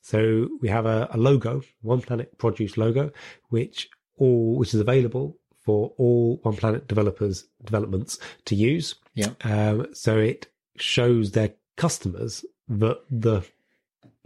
So 0.02 0.48
we 0.60 0.68
have 0.68 0.86
a, 0.86 1.08
a 1.10 1.18
logo, 1.18 1.62
One 1.82 2.00
Planet 2.00 2.36
Produce 2.38 2.76
logo, 2.76 3.10
which 3.48 3.88
all 4.18 4.56
which 4.56 4.72
is 4.74 4.80
available 4.80 5.36
for 5.64 5.92
all 5.98 6.38
One 6.42 6.54
Planet 6.56 6.86
developers 6.86 7.44
developments 7.64 8.18
to 8.44 8.54
use. 8.54 8.94
Yeah. 9.14 9.30
Um, 9.42 9.88
so 9.92 10.16
it 10.18 10.46
shows 10.76 11.32
their 11.32 11.50
customers 11.76 12.44
that 12.68 12.98
the 13.10 13.42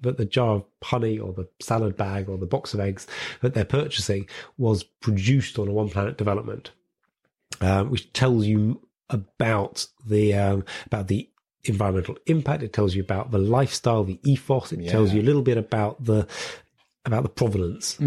that 0.02 0.16
the 0.16 0.24
jar 0.24 0.56
of 0.56 0.64
honey 0.82 1.18
or 1.18 1.32
the 1.32 1.48
salad 1.60 1.96
bag 1.96 2.28
or 2.28 2.38
the 2.38 2.46
box 2.46 2.74
of 2.74 2.80
eggs 2.80 3.06
that 3.42 3.54
they're 3.54 3.64
purchasing 3.64 4.26
was 4.58 4.82
produced 4.82 5.58
on 5.58 5.68
a 5.68 5.72
one 5.72 5.88
planet 5.88 6.16
development, 6.16 6.70
um, 7.60 7.90
which 7.90 8.12
tells 8.12 8.46
you 8.46 8.80
about 9.08 9.86
the 10.06 10.34
um, 10.34 10.64
about 10.86 11.08
the 11.08 11.28
environmental 11.64 12.16
impact. 12.26 12.62
It 12.62 12.72
tells 12.72 12.94
you 12.94 13.02
about 13.02 13.30
the 13.30 13.38
lifestyle, 13.38 14.04
the 14.04 14.20
ethos. 14.24 14.72
It 14.72 14.88
tells 14.88 15.12
you 15.12 15.20
a 15.20 15.24
little 15.24 15.42
bit 15.42 15.58
about 15.58 16.04
the 16.04 16.26
about 17.04 17.22
the 17.22 17.28
provenance 17.28 17.98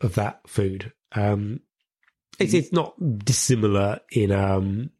of 0.00 0.14
that 0.14 0.40
food. 0.46 0.92
Um, 1.12 1.60
it's 2.38 2.54
it's 2.54 2.72
not 2.72 2.94
dissimilar 3.24 4.00
in 4.10 4.32
um, 4.32 4.90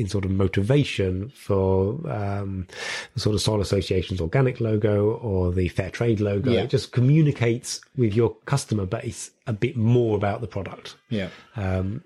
in 0.00 0.08
sort 0.08 0.24
of 0.24 0.30
motivation 0.30 1.28
for 1.28 2.10
um, 2.10 2.66
the 3.12 3.20
sort 3.20 3.34
of 3.34 3.42
Soil 3.42 3.60
Association's 3.60 4.20
organic 4.20 4.58
logo 4.58 5.10
or 5.16 5.52
the 5.52 5.68
Fair 5.68 5.90
Trade 5.90 6.20
logo. 6.20 6.50
Yeah. 6.50 6.62
It 6.62 6.70
just 6.70 6.90
communicates 6.90 7.82
with 7.98 8.14
your 8.14 8.34
customer 8.46 8.86
base 8.86 9.30
a 9.46 9.52
bit 9.52 9.76
more 9.76 10.16
about 10.16 10.40
the 10.40 10.46
product. 10.46 10.96
Yeah. 11.10 11.28
Um, 11.54 12.02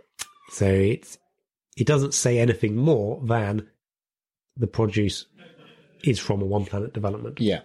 so 0.50 0.66
it's 0.66 1.18
it 1.76 1.86
doesn't 1.86 2.14
say 2.14 2.40
anything 2.40 2.74
more 2.74 3.20
than 3.24 3.68
the 4.56 4.66
produce 4.66 5.26
is 6.02 6.18
from 6.18 6.42
a 6.42 6.44
One 6.44 6.64
Planet 6.64 6.92
development. 6.92 7.40
Yeah. 7.40 7.60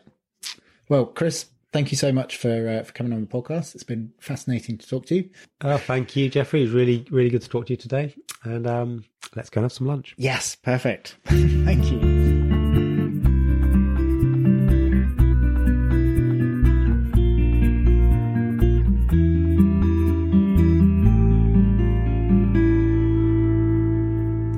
Well, 0.90 1.06
Chris, 1.06 1.48
thank 1.74 1.92
you 1.92 1.98
so 1.98 2.12
much 2.12 2.38
for 2.38 2.70
uh, 2.70 2.84
for 2.84 2.94
coming 2.94 3.14
on 3.14 3.22
the 3.22 3.28
podcast. 3.28 3.74
It's 3.74 3.84
been 3.84 4.14
fascinating 4.20 4.78
to 4.78 4.88
talk 4.88 5.08
to 5.08 5.16
you. 5.16 5.30
Uh, 5.60 5.80
thank 5.80 6.16
you, 6.16 6.30
Jeffrey. 6.30 6.64
It's 6.64 6.72
really, 6.72 7.06
really 7.10 7.30
good 7.30 7.42
to 7.42 7.50
talk 7.50 7.66
to 7.68 7.74
you 7.74 7.78
today. 7.78 8.16
And 8.44 8.66
um, 8.68 9.06
let's 9.36 9.50
go 9.50 9.60
and 9.60 9.66
have 9.66 9.74
some 9.74 9.88
lunch. 9.88 10.16
Yes, 10.18 10.56
perfect. 10.56 11.18
thank 11.26 11.92
you. 11.92 12.00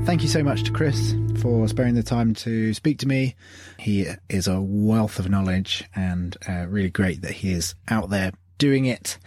Thank 0.06 0.24
you 0.24 0.28
so 0.28 0.44
much 0.44 0.64
to 0.64 0.72
Chris 0.72 1.16
for 1.42 1.68
sparing 1.70 1.96
the 1.96 2.04
time 2.04 2.34
to 2.36 2.74
speak 2.74 3.00
to 3.00 3.08
me. 3.08 3.36
He 3.80 4.08
is 4.30 4.48
a 4.48 4.60
wealth 4.60 5.20
of 5.20 5.30
knowledge 5.30 5.86
and 5.96 6.36
uh, 6.50 6.68
really 6.68 6.90
great 6.90 7.22
that 7.22 7.32
he 7.32 7.54
is 7.54 7.76
out 7.88 8.10
there 8.10 8.34
doing 8.58 8.86
it. 8.86 9.18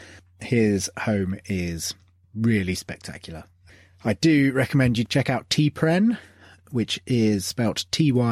His 0.41 0.91
home 0.99 1.39
is 1.47 1.95
really 2.35 2.75
spectacular. 2.75 3.45
I 4.05 4.13
do 4.13 4.53
recommend 4.53 4.99
you 4.99 5.05
check 5.05 5.31
out 5.31 5.49
Tŷ 5.49 5.73
Pren, 5.73 6.19
which 6.71 7.01
is 7.07 7.47
spelt 7.47 7.87
T-Y-P-R-E-N. 7.91 8.29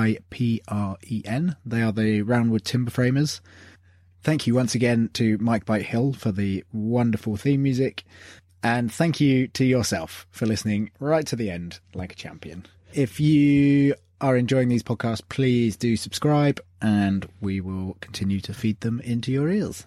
They 1.65 1.83
are 1.83 1.93
the 1.93 2.23
Roundwood 2.23 2.65
Timber 2.65 2.91
Framers. 2.91 3.41
Thank 4.23 4.47
you 4.47 4.55
once 4.55 4.75
again 4.75 5.09
to 5.15 5.39
Mike 5.39 5.65
Bite 5.65 5.87
Hill 5.87 6.13
for 6.13 6.31
the 6.31 6.63
wonderful 6.73 7.37
theme 7.37 7.63
music. 7.63 8.05
And 8.63 8.93
thank 8.93 9.19
you 9.21 9.49
to 9.49 9.65
yourself 9.65 10.27
for 10.31 10.45
listening 10.47 10.91
right 11.01 11.27
to 11.27 11.37
the 11.37 11.51
end 11.51 11.81
like 11.95 12.13
a 12.13 12.17
champion. 12.17 12.67
If 12.93 13.19
you 13.19 13.95
are 14.21 14.37
enjoying 14.37 14.69
these 14.69 14.83
podcasts, 14.83 15.23
please 15.29 15.77
do 15.77 15.97
subscribe 15.97 16.61
and 16.81 17.27
we 17.41 17.61
will 17.61 17.97
continue 18.01 18.41
to 18.41 18.53
feed 18.53 18.81
them 18.81 19.01
into 19.01 19.33
your 19.33 19.49
ears. 19.49 19.87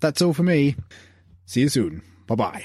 That's 0.00 0.22
all 0.22 0.32
for 0.32 0.44
me. 0.44 0.76
See 1.46 1.62
you 1.62 1.68
soon. 1.68 2.02
Bye 2.26 2.36
bye. 2.36 2.64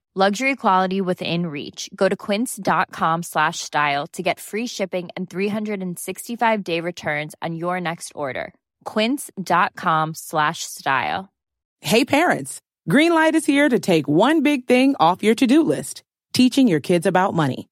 Luxury 0.13 0.57
quality 0.57 0.99
within 0.99 1.45
reach. 1.47 1.89
Go 1.95 2.09
to 2.09 2.17
quince.com 2.17 3.23
slash 3.23 3.59
style 3.59 4.07
to 4.07 4.21
get 4.21 4.41
free 4.41 4.67
shipping 4.67 5.07
and 5.15 5.29
365 5.29 6.63
day 6.65 6.81
returns 6.81 7.33
on 7.41 7.55
your 7.55 7.79
next 7.79 8.11
order. 8.13 8.53
Quince.com 8.83 10.13
slash 10.13 10.63
style. 10.65 11.29
Hey 11.79 12.03
parents, 12.03 12.59
Greenlight 12.89 13.35
is 13.35 13.45
here 13.45 13.69
to 13.69 13.79
take 13.79 14.09
one 14.09 14.43
big 14.43 14.67
thing 14.67 14.97
off 14.99 15.23
your 15.23 15.33
to-do 15.33 15.63
list, 15.63 16.03
teaching 16.33 16.67
your 16.67 16.81
kids 16.81 17.05
about 17.05 17.33
money. 17.33 17.69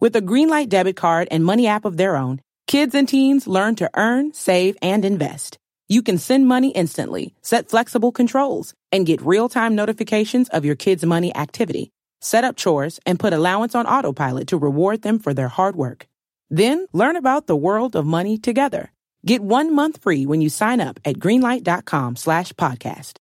With 0.00 0.16
a 0.16 0.22
Greenlight 0.22 0.70
debit 0.70 0.96
card 0.96 1.28
and 1.30 1.44
money 1.44 1.66
app 1.66 1.84
of 1.84 1.98
their 1.98 2.16
own, 2.16 2.40
kids 2.66 2.94
and 2.94 3.06
teens 3.06 3.46
learn 3.46 3.74
to 3.76 3.90
earn, 3.94 4.32
save, 4.32 4.78
and 4.80 5.04
invest. 5.04 5.58
You 5.92 6.00
can 6.00 6.16
send 6.16 6.48
money 6.48 6.70
instantly, 6.70 7.34
set 7.42 7.68
flexible 7.68 8.12
controls, 8.12 8.72
and 8.90 9.04
get 9.04 9.20
real-time 9.20 9.74
notifications 9.74 10.48
of 10.48 10.64
your 10.64 10.74
kids' 10.74 11.04
money 11.04 11.36
activity. 11.36 11.90
Set 12.22 12.44
up 12.44 12.56
chores 12.56 12.98
and 13.04 13.20
put 13.20 13.34
allowance 13.34 13.74
on 13.74 13.86
autopilot 13.86 14.48
to 14.48 14.56
reward 14.56 15.02
them 15.02 15.18
for 15.18 15.34
their 15.34 15.48
hard 15.48 15.76
work. 15.76 16.06
Then 16.48 16.86
learn 16.94 17.16
about 17.16 17.46
the 17.46 17.62
world 17.66 17.94
of 17.94 18.06
money 18.06 18.38
together. 18.38 18.90
Get 19.26 19.42
one 19.42 19.74
month 19.74 20.00
free 20.00 20.24
when 20.24 20.40
you 20.40 20.48
sign 20.48 20.80
up 20.80 20.98
at 21.04 21.18
greenlight.com 21.18 22.16
slash 22.16 22.54
podcast. 22.54 23.18